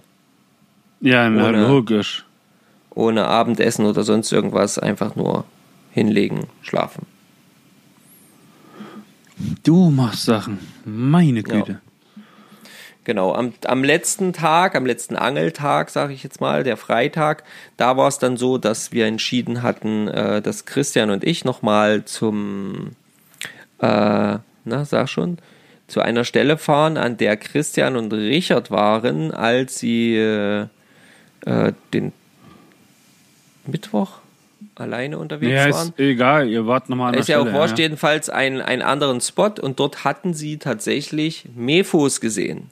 Ja, 1.02 1.28
ohne, 1.28 1.68
logisch. 1.68 2.26
Ohne 2.92 3.26
Abendessen 3.26 3.86
oder 3.86 4.04
sonst 4.04 4.32
irgendwas, 4.32 4.80
einfach 4.80 5.16
nur 5.16 5.46
hinlegen, 5.92 6.48
schlafen. 6.62 7.06
Du 9.64 9.90
machst 9.90 10.24
Sachen, 10.24 10.60
meine 10.86 11.44
Güte. 11.44 11.72
Ja. 11.74 11.80
Genau, 13.06 13.34
am, 13.34 13.54
am 13.66 13.84
letzten 13.84 14.34
Tag, 14.34 14.76
am 14.76 14.86
letzten 14.86 15.16
Angeltag, 15.16 15.92
sage 15.92 16.12
ich 16.12 16.24
jetzt 16.24 16.42
mal, 16.42 16.64
der 16.64 16.76
Freitag, 16.76 17.44
da 17.78 17.98
war 17.98 18.08
es 18.08 18.18
dann 18.18 18.36
so, 18.36 18.58
dass 18.58 18.92
wir 18.92 19.06
entschieden 19.06 19.62
hatten, 19.62 20.08
äh, 20.08 20.42
dass 20.42 20.66
Christian 20.66 21.12
und 21.12 21.24
ich 21.24 21.46
nochmal 21.46 22.04
zum, 22.06 22.94
äh, 23.80 24.40
na, 24.66 24.86
sag 24.86 25.08
schon, 25.08 25.38
zu 25.88 26.02
einer 26.02 26.24
Stelle 26.24 26.58
fahren, 26.58 26.98
an 26.98 27.18
der 27.18 27.38
Christian 27.38 27.96
und 27.96 28.12
Richard 28.12 28.72
waren, 28.72 29.32
als 29.32 29.78
sie 29.78 30.16
äh, 30.16 30.66
äh 31.46 31.74
den 31.94 32.12
Mittwoch, 33.68 34.18
alleine 34.74 35.20
unterwegs 35.20 35.52
ja, 35.52 35.72
waren. 35.72 35.90
Ist 35.90 36.00
egal, 36.00 36.50
ihr 36.50 36.66
wart 36.66 36.90
nochmal 36.90 37.10
an 37.10 37.14
der 37.14 37.22
Ist 37.22 37.28
ja 37.28 37.40
auch 37.40 37.54
wurscht, 37.54 37.78
ja. 37.78 37.84
jedenfalls 37.84 38.32
einen 38.32 38.62
anderen 38.62 39.22
Spot 39.22 39.52
und 39.62 39.80
dort 39.80 40.04
hatten 40.04 40.34
sie 40.34 40.58
tatsächlich 40.58 41.46
Mefos 41.56 42.20
gesehen. 42.20 42.72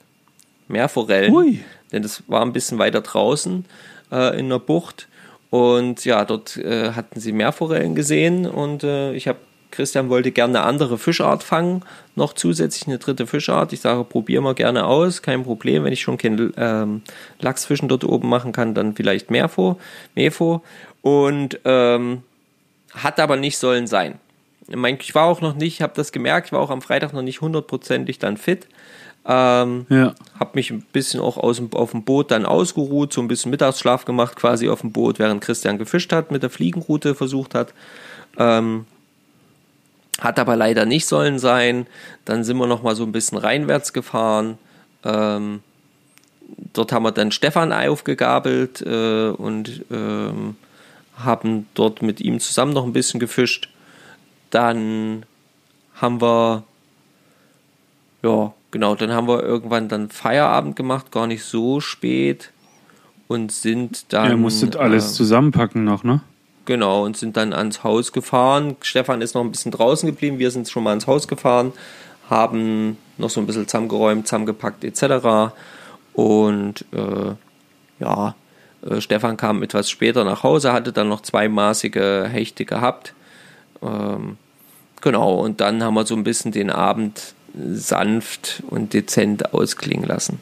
Meerforellen. 0.67 1.33
Ui. 1.33 1.63
Denn 1.91 2.01
das 2.01 2.23
war 2.27 2.41
ein 2.41 2.53
bisschen 2.53 2.79
weiter 2.79 3.01
draußen 3.01 3.65
äh, 4.11 4.39
in 4.39 4.49
der 4.49 4.59
Bucht. 4.59 5.07
Und 5.49 6.03
ja, 6.05 6.25
dort 6.25 6.57
äh, 6.57 6.91
hatten 6.93 7.19
sie 7.19 7.31
Meerforellen 7.31 7.93
gesehen 7.93 8.47
und 8.47 8.83
äh, 8.83 9.13
ich 9.13 9.27
habe 9.27 9.37
Christian 9.73 10.09
wollte 10.09 10.31
gerne 10.31 10.59
eine 10.59 10.67
andere 10.67 10.99
Fischart 10.99 11.41
fangen, 11.41 11.81
noch 12.15 12.33
zusätzlich 12.33 12.87
eine 12.87 12.99
dritte 12.99 13.25
Fischart. 13.25 13.73
Ich 13.73 13.81
sage, 13.81 14.03
probieren 14.03 14.43
wir 14.43 14.53
gerne 14.53 14.85
aus, 14.85 15.23
kein 15.23 15.43
Problem. 15.43 15.83
Wenn 15.83 15.93
ich 15.93 16.01
schon 16.01 16.17
kein 16.17 16.53
ähm, 16.57 17.01
Lachsfischen 17.39 17.89
dort 17.89 18.03
oben 18.03 18.29
machen 18.29 18.51
kann, 18.51 18.75
dann 18.75 18.93
vielleicht 18.93 19.31
Meerfo, 19.31 19.79
Mefo 20.13 20.61
und 21.01 21.59
ähm, 21.65 22.21
hat 22.93 23.19
aber 23.19 23.35
nicht 23.35 23.57
sollen 23.57 23.87
sein. 23.87 24.19
Ich 24.67 25.15
war 25.15 25.25
auch 25.25 25.41
noch 25.41 25.55
nicht, 25.55 25.81
habe 25.81 25.93
das 25.95 26.11
gemerkt, 26.11 26.47
ich 26.47 26.53
war 26.53 26.61
auch 26.61 26.69
am 26.69 26.83
Freitag 26.83 27.11
noch 27.11 27.23
nicht 27.23 27.41
hundertprozentig 27.41 28.19
dann 28.19 28.37
fit. 28.37 28.67
Ähm, 29.25 29.85
ja. 29.89 30.13
Habe 30.39 30.51
mich 30.55 30.71
ein 30.71 30.81
bisschen 30.91 31.21
auch 31.21 31.37
aus 31.37 31.57
dem, 31.57 31.71
auf 31.73 31.91
dem 31.91 32.03
Boot 32.03 32.31
dann 32.31 32.45
ausgeruht, 32.45 33.13
so 33.13 33.21
ein 33.21 33.27
bisschen 33.27 33.51
Mittagsschlaf 33.51 34.05
gemacht 34.05 34.35
quasi 34.35 34.67
auf 34.67 34.81
dem 34.81 34.91
Boot, 34.91 35.19
während 35.19 35.41
Christian 35.41 35.77
gefischt 35.77 36.11
hat, 36.11 36.31
mit 36.31 36.43
der 36.43 36.49
Fliegenroute 36.49 37.15
versucht 37.15 37.55
hat. 37.55 37.73
Ähm, 38.37 38.85
hat 40.19 40.39
aber 40.39 40.55
leider 40.55 40.85
nicht 40.85 41.05
sollen 41.05 41.39
sein. 41.39 41.87
Dann 42.25 42.43
sind 42.43 42.57
wir 42.57 42.67
noch 42.67 42.83
mal 42.83 42.95
so 42.95 43.03
ein 43.03 43.11
bisschen 43.11 43.37
reinwärts 43.37 43.93
gefahren. 43.93 44.57
Ähm, 45.03 45.61
dort 46.73 46.91
haben 46.91 47.03
wir 47.03 47.11
dann 47.11 47.31
Stefan 47.31 47.71
aufgegabelt 47.71 48.81
äh, 48.81 49.29
und 49.29 49.85
ähm, 49.91 50.55
haben 51.17 51.67
dort 51.73 52.01
mit 52.01 52.21
ihm 52.21 52.39
zusammen 52.39 52.73
noch 52.73 52.85
ein 52.85 52.93
bisschen 52.93 53.19
gefischt. 53.19 53.69
Dann 54.49 55.25
haben 55.95 56.21
wir, 56.21 56.63
ja, 58.21 58.53
genau, 58.73 58.95
dann 58.95 59.13
haben 59.13 59.29
wir 59.29 59.41
irgendwann 59.41 59.87
dann 59.87 60.09
Feierabend 60.09 60.75
gemacht, 60.75 61.11
gar 61.11 61.27
nicht 61.27 61.45
so 61.45 61.79
spät 61.79 62.51
und 63.29 63.53
sind 63.53 64.11
dann. 64.11 64.31
Ihr 64.31 64.37
musstet 64.37 64.75
alles 64.75 65.11
äh, 65.11 65.13
zusammenpacken 65.13 65.85
noch, 65.85 66.03
ne? 66.03 66.21
Genau, 66.65 67.05
und 67.05 67.15
sind 67.15 67.37
dann 67.37 67.53
ans 67.53 67.83
Haus 67.83 68.11
gefahren. 68.11 68.75
Stefan 68.81 69.21
ist 69.21 69.35
noch 69.35 69.43
ein 69.43 69.51
bisschen 69.51 69.71
draußen 69.71 70.07
geblieben, 70.07 70.39
wir 70.39 70.51
sind 70.51 70.67
schon 70.67 70.83
mal 70.83 70.89
ans 70.89 71.07
Haus 71.07 71.27
gefahren, 71.27 71.71
haben 72.29 72.97
noch 73.17 73.29
so 73.29 73.39
ein 73.39 73.45
bisschen 73.45 73.67
zusammengeräumt, 73.67 74.27
zusammengepackt 74.27 74.83
etc. 74.83 75.53
Und 76.13 76.85
äh, 76.91 77.35
ja, 77.99 78.35
äh, 78.89 79.01
Stefan 79.01 79.37
kam 79.37 79.61
etwas 79.61 79.89
später 79.89 80.23
nach 80.23 80.43
Hause, 80.43 80.73
hatte 80.73 80.91
dann 80.91 81.09
noch 81.09 81.21
zweimaßige 81.21 82.27
Hechte 82.29 82.65
gehabt. 82.65 83.13
Ähm, 83.83 84.37
genau, 85.01 85.35
und 85.35 85.61
dann 85.61 85.83
haben 85.83 85.93
wir 85.93 86.05
so 86.05 86.15
ein 86.15 86.23
bisschen 86.23 86.51
den 86.51 86.71
Abend 86.71 87.35
sanft 87.53 88.63
und 88.67 88.93
dezent 88.93 89.53
ausklingen 89.53 90.07
lassen. 90.07 90.39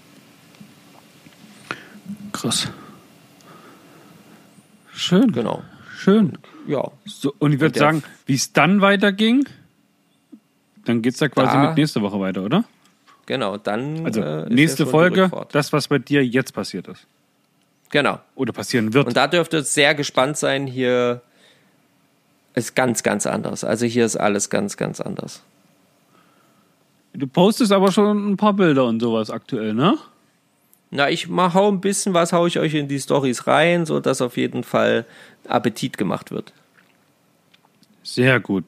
Krass. 2.31 2.69
Schön. 4.93 5.31
Genau. 5.31 5.63
Schön. 5.97 6.37
Ja. 6.67 6.91
So, 7.05 7.33
und 7.39 7.53
ich 7.53 7.59
würde 7.59 7.77
sagen, 7.77 8.03
wie 8.25 8.35
es 8.35 8.53
dann 8.53 8.81
weiterging, 8.81 9.45
dann 10.85 11.01
geht 11.01 11.15
es 11.15 11.19
ja 11.19 11.29
quasi 11.29 11.53
da, 11.53 11.67
mit 11.67 11.77
nächste 11.77 12.01
Woche 12.01 12.19
weiter, 12.19 12.43
oder? 12.43 12.63
Genau, 13.25 13.57
dann. 13.57 14.05
Also 14.05 14.21
äh, 14.21 14.49
nächste 14.49 14.85
Folge, 14.85 15.29
das, 15.51 15.73
was 15.73 15.87
bei 15.87 15.99
dir 15.99 16.25
jetzt 16.25 16.53
passiert 16.53 16.87
ist. 16.87 17.05
Genau. 17.89 18.19
Oder 18.35 18.53
passieren 18.53 18.93
wird. 18.93 19.07
Und 19.07 19.17
da 19.17 19.27
dürfte 19.27 19.57
es 19.57 19.73
sehr 19.73 19.95
gespannt 19.95 20.37
sein. 20.37 20.65
Hier 20.65 21.21
ist 22.55 22.75
ganz, 22.75 23.03
ganz 23.03 23.27
anders. 23.27 23.63
Also 23.63 23.85
hier 23.85 24.05
ist 24.05 24.15
alles 24.15 24.49
ganz, 24.49 24.77
ganz 24.77 25.01
anders. 25.01 25.43
Du 27.13 27.27
postest 27.27 27.71
aber 27.71 27.91
schon 27.91 28.31
ein 28.31 28.37
paar 28.37 28.53
Bilder 28.53 28.85
und 28.85 28.99
sowas 29.01 29.29
aktuell, 29.29 29.73
ne? 29.73 29.97
Na, 30.91 31.09
ich 31.09 31.27
mach, 31.29 31.53
hau 31.53 31.69
ein 31.69 31.81
bisschen 31.81 32.13
was, 32.13 32.33
hau 32.33 32.45
ich 32.45 32.59
euch 32.59 32.73
in 32.73 32.87
die 32.87 32.99
Stories 32.99 33.47
rein, 33.47 33.85
so 33.85 33.99
dass 33.99 34.21
auf 34.21 34.37
jeden 34.37 34.63
Fall 34.63 35.05
Appetit 35.47 35.97
gemacht 35.97 36.31
wird. 36.31 36.53
Sehr 38.03 38.39
gut. 38.39 38.65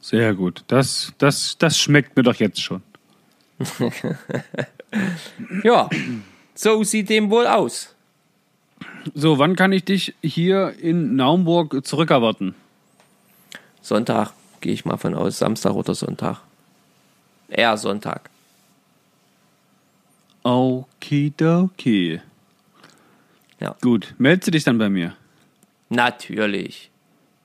Sehr 0.00 0.34
gut. 0.34 0.64
Das, 0.68 1.12
das, 1.18 1.56
das 1.58 1.78
schmeckt 1.78 2.16
mir 2.16 2.22
doch 2.22 2.36
jetzt 2.36 2.60
schon. 2.60 2.82
Ja, 5.62 5.90
so 6.54 6.82
sieht 6.84 7.10
dem 7.10 7.30
wohl 7.30 7.46
aus. 7.46 7.94
So, 9.14 9.38
wann 9.38 9.56
kann 9.56 9.72
ich 9.72 9.84
dich 9.84 10.14
hier 10.22 10.74
in 10.80 11.16
Naumburg 11.16 11.84
zurückerwarten? 11.84 12.54
Sonntag, 13.82 14.32
gehe 14.60 14.72
ich 14.72 14.84
mal 14.84 14.96
von 14.96 15.14
aus, 15.14 15.38
Samstag 15.38 15.74
oder 15.74 15.94
Sonntag. 15.94 16.40
Eher 17.48 17.76
Sonntag. 17.76 18.30
Okidoki. 20.42 22.20
Ja. 23.60 23.74
Gut, 23.80 24.14
meldest 24.18 24.48
du 24.48 24.50
dich 24.52 24.64
dann 24.64 24.78
bei 24.78 24.88
mir? 24.88 25.14
Natürlich. 25.88 26.90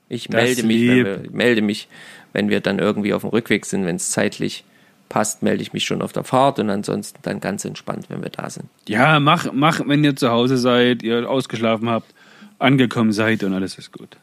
Ich 0.09 0.27
Das 0.27 0.35
melde 0.35 0.63
mich, 0.63 0.81
wir, 0.81 1.23
melde 1.31 1.61
mich, 1.61 1.87
wenn 2.33 2.49
wir 2.49 2.59
dann 2.59 2.79
irgendwie 2.79 3.13
auf 3.13 3.21
dem 3.21 3.29
Rückweg 3.29 3.65
sind, 3.65 3.85
wenn 3.85 3.95
es 3.95 4.11
zeitlich 4.11 4.65
passt, 5.09 5.41
melde 5.41 5.61
ich 5.61 5.73
mich 5.73 5.83
schon 5.83 6.01
auf 6.01 6.13
der 6.13 6.23
Fahrt 6.23 6.59
und 6.59 6.69
ansonsten 6.69 7.19
dann 7.21 7.39
ganz 7.39 7.65
entspannt, 7.65 8.05
wenn 8.09 8.21
wir 8.21 8.29
da 8.29 8.49
sind. 8.49 8.69
Ja, 8.87 9.19
mach, 9.19 9.51
mach, 9.51 9.81
wenn 9.87 10.03
ihr 10.03 10.15
zu 10.15 10.29
Hause 10.29 10.57
seid, 10.57 11.03
ihr 11.03 11.29
ausgeschlafen 11.29 11.89
habt, 11.89 12.13
angekommen 12.59 13.11
seid 13.11 13.43
und 13.43 13.53
alles 13.53 13.77
ist 13.77 13.91
gut. 13.91 14.17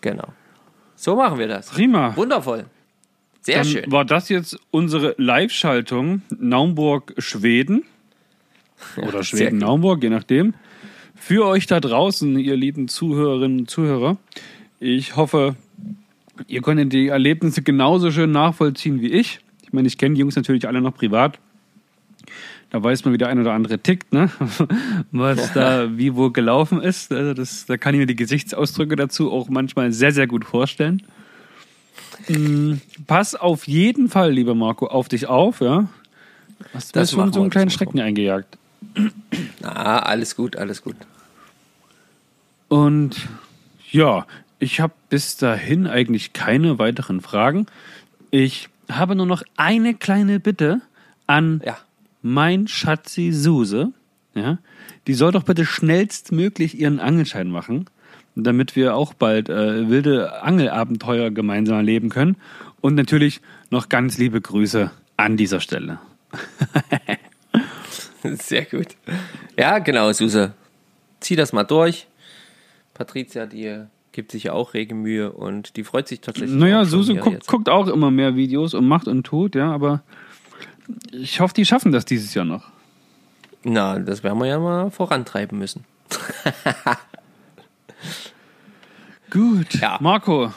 Genau. 0.00 0.28
So 0.96 1.16
machen 1.16 1.38
wir 1.38 1.48
das. 1.48 1.68
Prima. 1.68 2.14
Wundervoll. 2.16 2.66
Sehr 3.44 3.56
Dann 3.56 3.66
schön. 3.66 3.92
war 3.92 4.06
das 4.06 4.30
jetzt 4.30 4.58
unsere 4.70 5.14
Live-Schaltung 5.18 6.22
Naumburg-Schweden. 6.38 7.84
Oder 8.96 9.22
Schweden-Naumburg, 9.22 10.02
je 10.02 10.08
nachdem. 10.08 10.54
Für 11.14 11.44
euch 11.46 11.66
da 11.66 11.78
draußen, 11.78 12.38
ihr 12.38 12.56
lieben 12.56 12.88
Zuhörerinnen 12.88 13.60
und 13.60 13.70
Zuhörer. 13.70 14.16
Ich 14.80 15.16
hoffe, 15.16 15.56
ihr 16.46 16.62
konntet 16.62 16.94
die 16.94 17.08
Erlebnisse 17.08 17.60
genauso 17.60 18.10
schön 18.10 18.32
nachvollziehen 18.32 19.02
wie 19.02 19.12
ich. 19.12 19.40
Ich 19.62 19.74
meine, 19.74 19.88
ich 19.88 19.98
kenne 19.98 20.14
die 20.14 20.22
Jungs 20.22 20.36
natürlich 20.36 20.66
alle 20.66 20.80
noch 20.80 20.94
privat. 20.94 21.38
Da 22.70 22.82
weiß 22.82 23.04
man, 23.04 23.12
wie 23.12 23.18
der 23.18 23.28
ein 23.28 23.38
oder 23.38 23.52
andere 23.52 23.78
tickt, 23.78 24.14
ne? 24.14 24.30
was 25.12 25.52
da 25.54 25.98
wie 25.98 26.16
wo 26.16 26.30
gelaufen 26.30 26.80
ist. 26.80 27.12
Also 27.12 27.34
das, 27.34 27.66
da 27.66 27.76
kann 27.76 27.94
ich 27.94 28.00
mir 28.00 28.06
die 28.06 28.16
Gesichtsausdrücke 28.16 28.96
dazu 28.96 29.30
auch 29.30 29.50
manchmal 29.50 29.92
sehr, 29.92 30.12
sehr 30.12 30.26
gut 30.26 30.46
vorstellen. 30.46 31.02
Mm, 32.28 32.74
Pass 33.06 33.34
auf 33.34 33.66
jeden 33.66 34.08
Fall, 34.08 34.32
lieber 34.32 34.54
Marco, 34.54 34.86
auf 34.86 35.08
dich 35.08 35.26
auf, 35.26 35.60
ja? 35.60 35.88
Hast 36.72 36.94
du 36.94 37.00
Das 37.00 37.10
schon 37.10 37.32
so 37.32 37.40
einen 37.40 37.50
kleinen 37.50 37.70
Schrecken 37.70 38.00
eingejagt. 38.00 38.58
Ah, 39.62 40.00
alles 40.00 40.36
gut, 40.36 40.56
alles 40.56 40.82
gut. 40.82 40.94
Und 42.68 43.16
ja, 43.90 44.26
ich 44.58 44.80
habe 44.80 44.92
bis 45.08 45.36
dahin 45.36 45.86
eigentlich 45.86 46.32
keine 46.32 46.78
weiteren 46.78 47.20
Fragen. 47.20 47.66
Ich 48.30 48.68
habe 48.90 49.14
nur 49.14 49.26
noch 49.26 49.42
eine 49.56 49.94
kleine 49.94 50.38
Bitte 50.40 50.80
an 51.26 51.62
Ja. 51.64 51.78
mein 52.22 52.68
Schatzi 52.68 53.32
Suse. 53.32 53.92
Ja, 54.34 54.58
die 55.06 55.14
soll 55.14 55.32
doch 55.32 55.44
bitte 55.44 55.64
schnellstmöglich 55.64 56.78
ihren 56.78 56.98
Angelschein 57.00 57.50
machen, 57.50 57.86
damit 58.34 58.76
wir 58.76 58.96
auch 58.96 59.14
bald 59.14 59.48
äh, 59.48 59.88
wilde 59.88 60.42
Angelabenteuer 60.42 61.30
gemeinsam 61.30 61.76
erleben 61.76 62.08
können. 62.08 62.36
Und 62.80 62.94
natürlich 62.94 63.40
noch 63.70 63.88
ganz 63.88 64.18
liebe 64.18 64.40
Grüße 64.40 64.90
an 65.16 65.36
dieser 65.36 65.60
Stelle. 65.60 65.98
Sehr 68.22 68.64
gut. 68.64 68.88
Ja, 69.56 69.78
genau, 69.78 70.12
Suse. 70.12 70.52
Zieh 71.20 71.36
das 71.36 71.52
mal 71.52 71.64
durch. 71.64 72.06
Patricia, 72.94 73.46
die 73.46 73.84
gibt 74.12 74.32
sich 74.32 74.44
ja 74.44 74.52
auch 74.52 74.74
rege 74.74 74.94
Mühe 74.94 75.32
und 75.32 75.76
die 75.76 75.84
freut 75.84 76.08
sich 76.08 76.20
tatsächlich. 76.20 76.56
Naja, 76.56 76.84
Suse 76.84 77.16
guckt, 77.16 77.46
guckt 77.46 77.68
auch 77.68 77.88
immer 77.88 78.10
mehr 78.10 78.36
Videos 78.36 78.74
und 78.74 78.86
macht 78.86 79.08
und 79.08 79.24
tut, 79.24 79.56
ja, 79.56 79.72
aber 79.72 80.02
ich 81.12 81.40
hoffe, 81.40 81.54
die 81.54 81.64
schaffen 81.64 81.92
das 81.92 82.04
dieses 82.04 82.32
Jahr 82.34 82.44
noch. 82.44 82.70
Na, 83.64 83.98
das 83.98 84.22
werden 84.22 84.38
wir 84.38 84.46
ja 84.46 84.58
mal 84.58 84.90
vorantreiben 84.90 85.58
müssen. 85.58 85.84
Gut. 89.34 89.74
Ja. 89.80 89.98
Marco, 90.00 90.52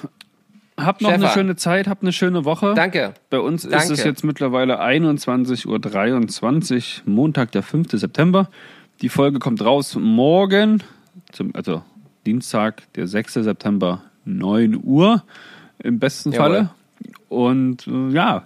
habt 0.77 1.01
noch 1.01 1.09
eine 1.09 1.17
Stefan. 1.25 1.33
schöne 1.33 1.55
Zeit, 1.55 1.87
habt 1.87 2.03
eine 2.03 2.13
schöne 2.13 2.45
Woche. 2.45 2.73
Danke. 2.75 3.15
Bei 3.31 3.39
uns 3.39 3.65
ist 3.65 3.73
Danke. 3.73 3.93
es 3.93 4.03
jetzt 4.03 4.23
mittlerweile 4.23 4.79
21.23 4.81 5.65
Uhr, 7.07 7.11
Montag, 7.11 7.51
der 7.51 7.63
5. 7.63 7.87
September. 7.93 8.49
Die 9.01 9.09
Folge 9.09 9.39
kommt 9.39 9.63
raus 9.65 9.95
morgen, 9.99 10.83
zum, 11.31 11.55
also 11.55 11.81
Dienstag, 12.25 12.83
der 12.93 13.07
6. 13.07 13.33
September, 13.33 14.03
9 14.25 14.79
Uhr 14.83 15.23
im 15.83 15.97
besten 15.99 16.31
Jawohl. 16.31 16.45
Falle. 16.45 16.69
Und 17.29 17.87
äh, 17.87 18.09
ja, 18.09 18.45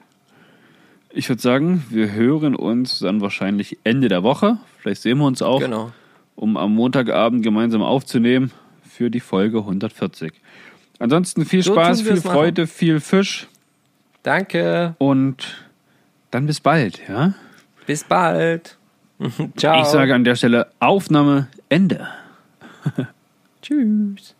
ich 1.09 1.27
würde 1.27 1.41
sagen, 1.41 1.83
wir 1.89 2.13
hören 2.13 2.55
uns 2.55 2.99
dann 2.99 3.19
wahrscheinlich 3.19 3.79
Ende 3.83 4.07
der 4.07 4.23
Woche. 4.23 4.57
Vielleicht 4.79 5.01
sehen 5.01 5.17
wir 5.17 5.25
uns 5.25 5.41
auch, 5.41 5.59
Genau. 5.59 5.91
um 6.35 6.55
am 6.55 6.73
Montagabend 6.73 7.43
gemeinsam 7.43 7.81
aufzunehmen 7.81 8.51
für 9.01 9.09
die 9.09 9.19
Folge 9.19 9.57
140. 9.57 10.31
Ansonsten 10.99 11.43
viel 11.43 11.63
So 11.63 11.73
Spaß, 11.73 12.05
wir 12.05 12.11
viel 12.11 12.17
es 12.19 12.23
machen. 12.23 12.35
Freude, 12.35 12.67
viel 12.67 12.99
Fisch 12.99 13.47
Danke. 14.21 14.93
und 14.99 15.65
dann 16.29 16.45
bis 16.45 16.59
bald, 16.59 17.01
ja? 17.09 17.33
Bis 17.87 18.03
bald. 18.03 18.77
Ciao. 19.57 19.81
Ich 19.81 19.87
sage 19.87 20.13
an 20.13 20.23
der 20.23 20.35
Stelle 20.35 20.67
Aufnahme 20.79 21.47
Ende. 21.67 22.07
Tschüss. 23.63 24.35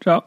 Ciao. 0.00 0.24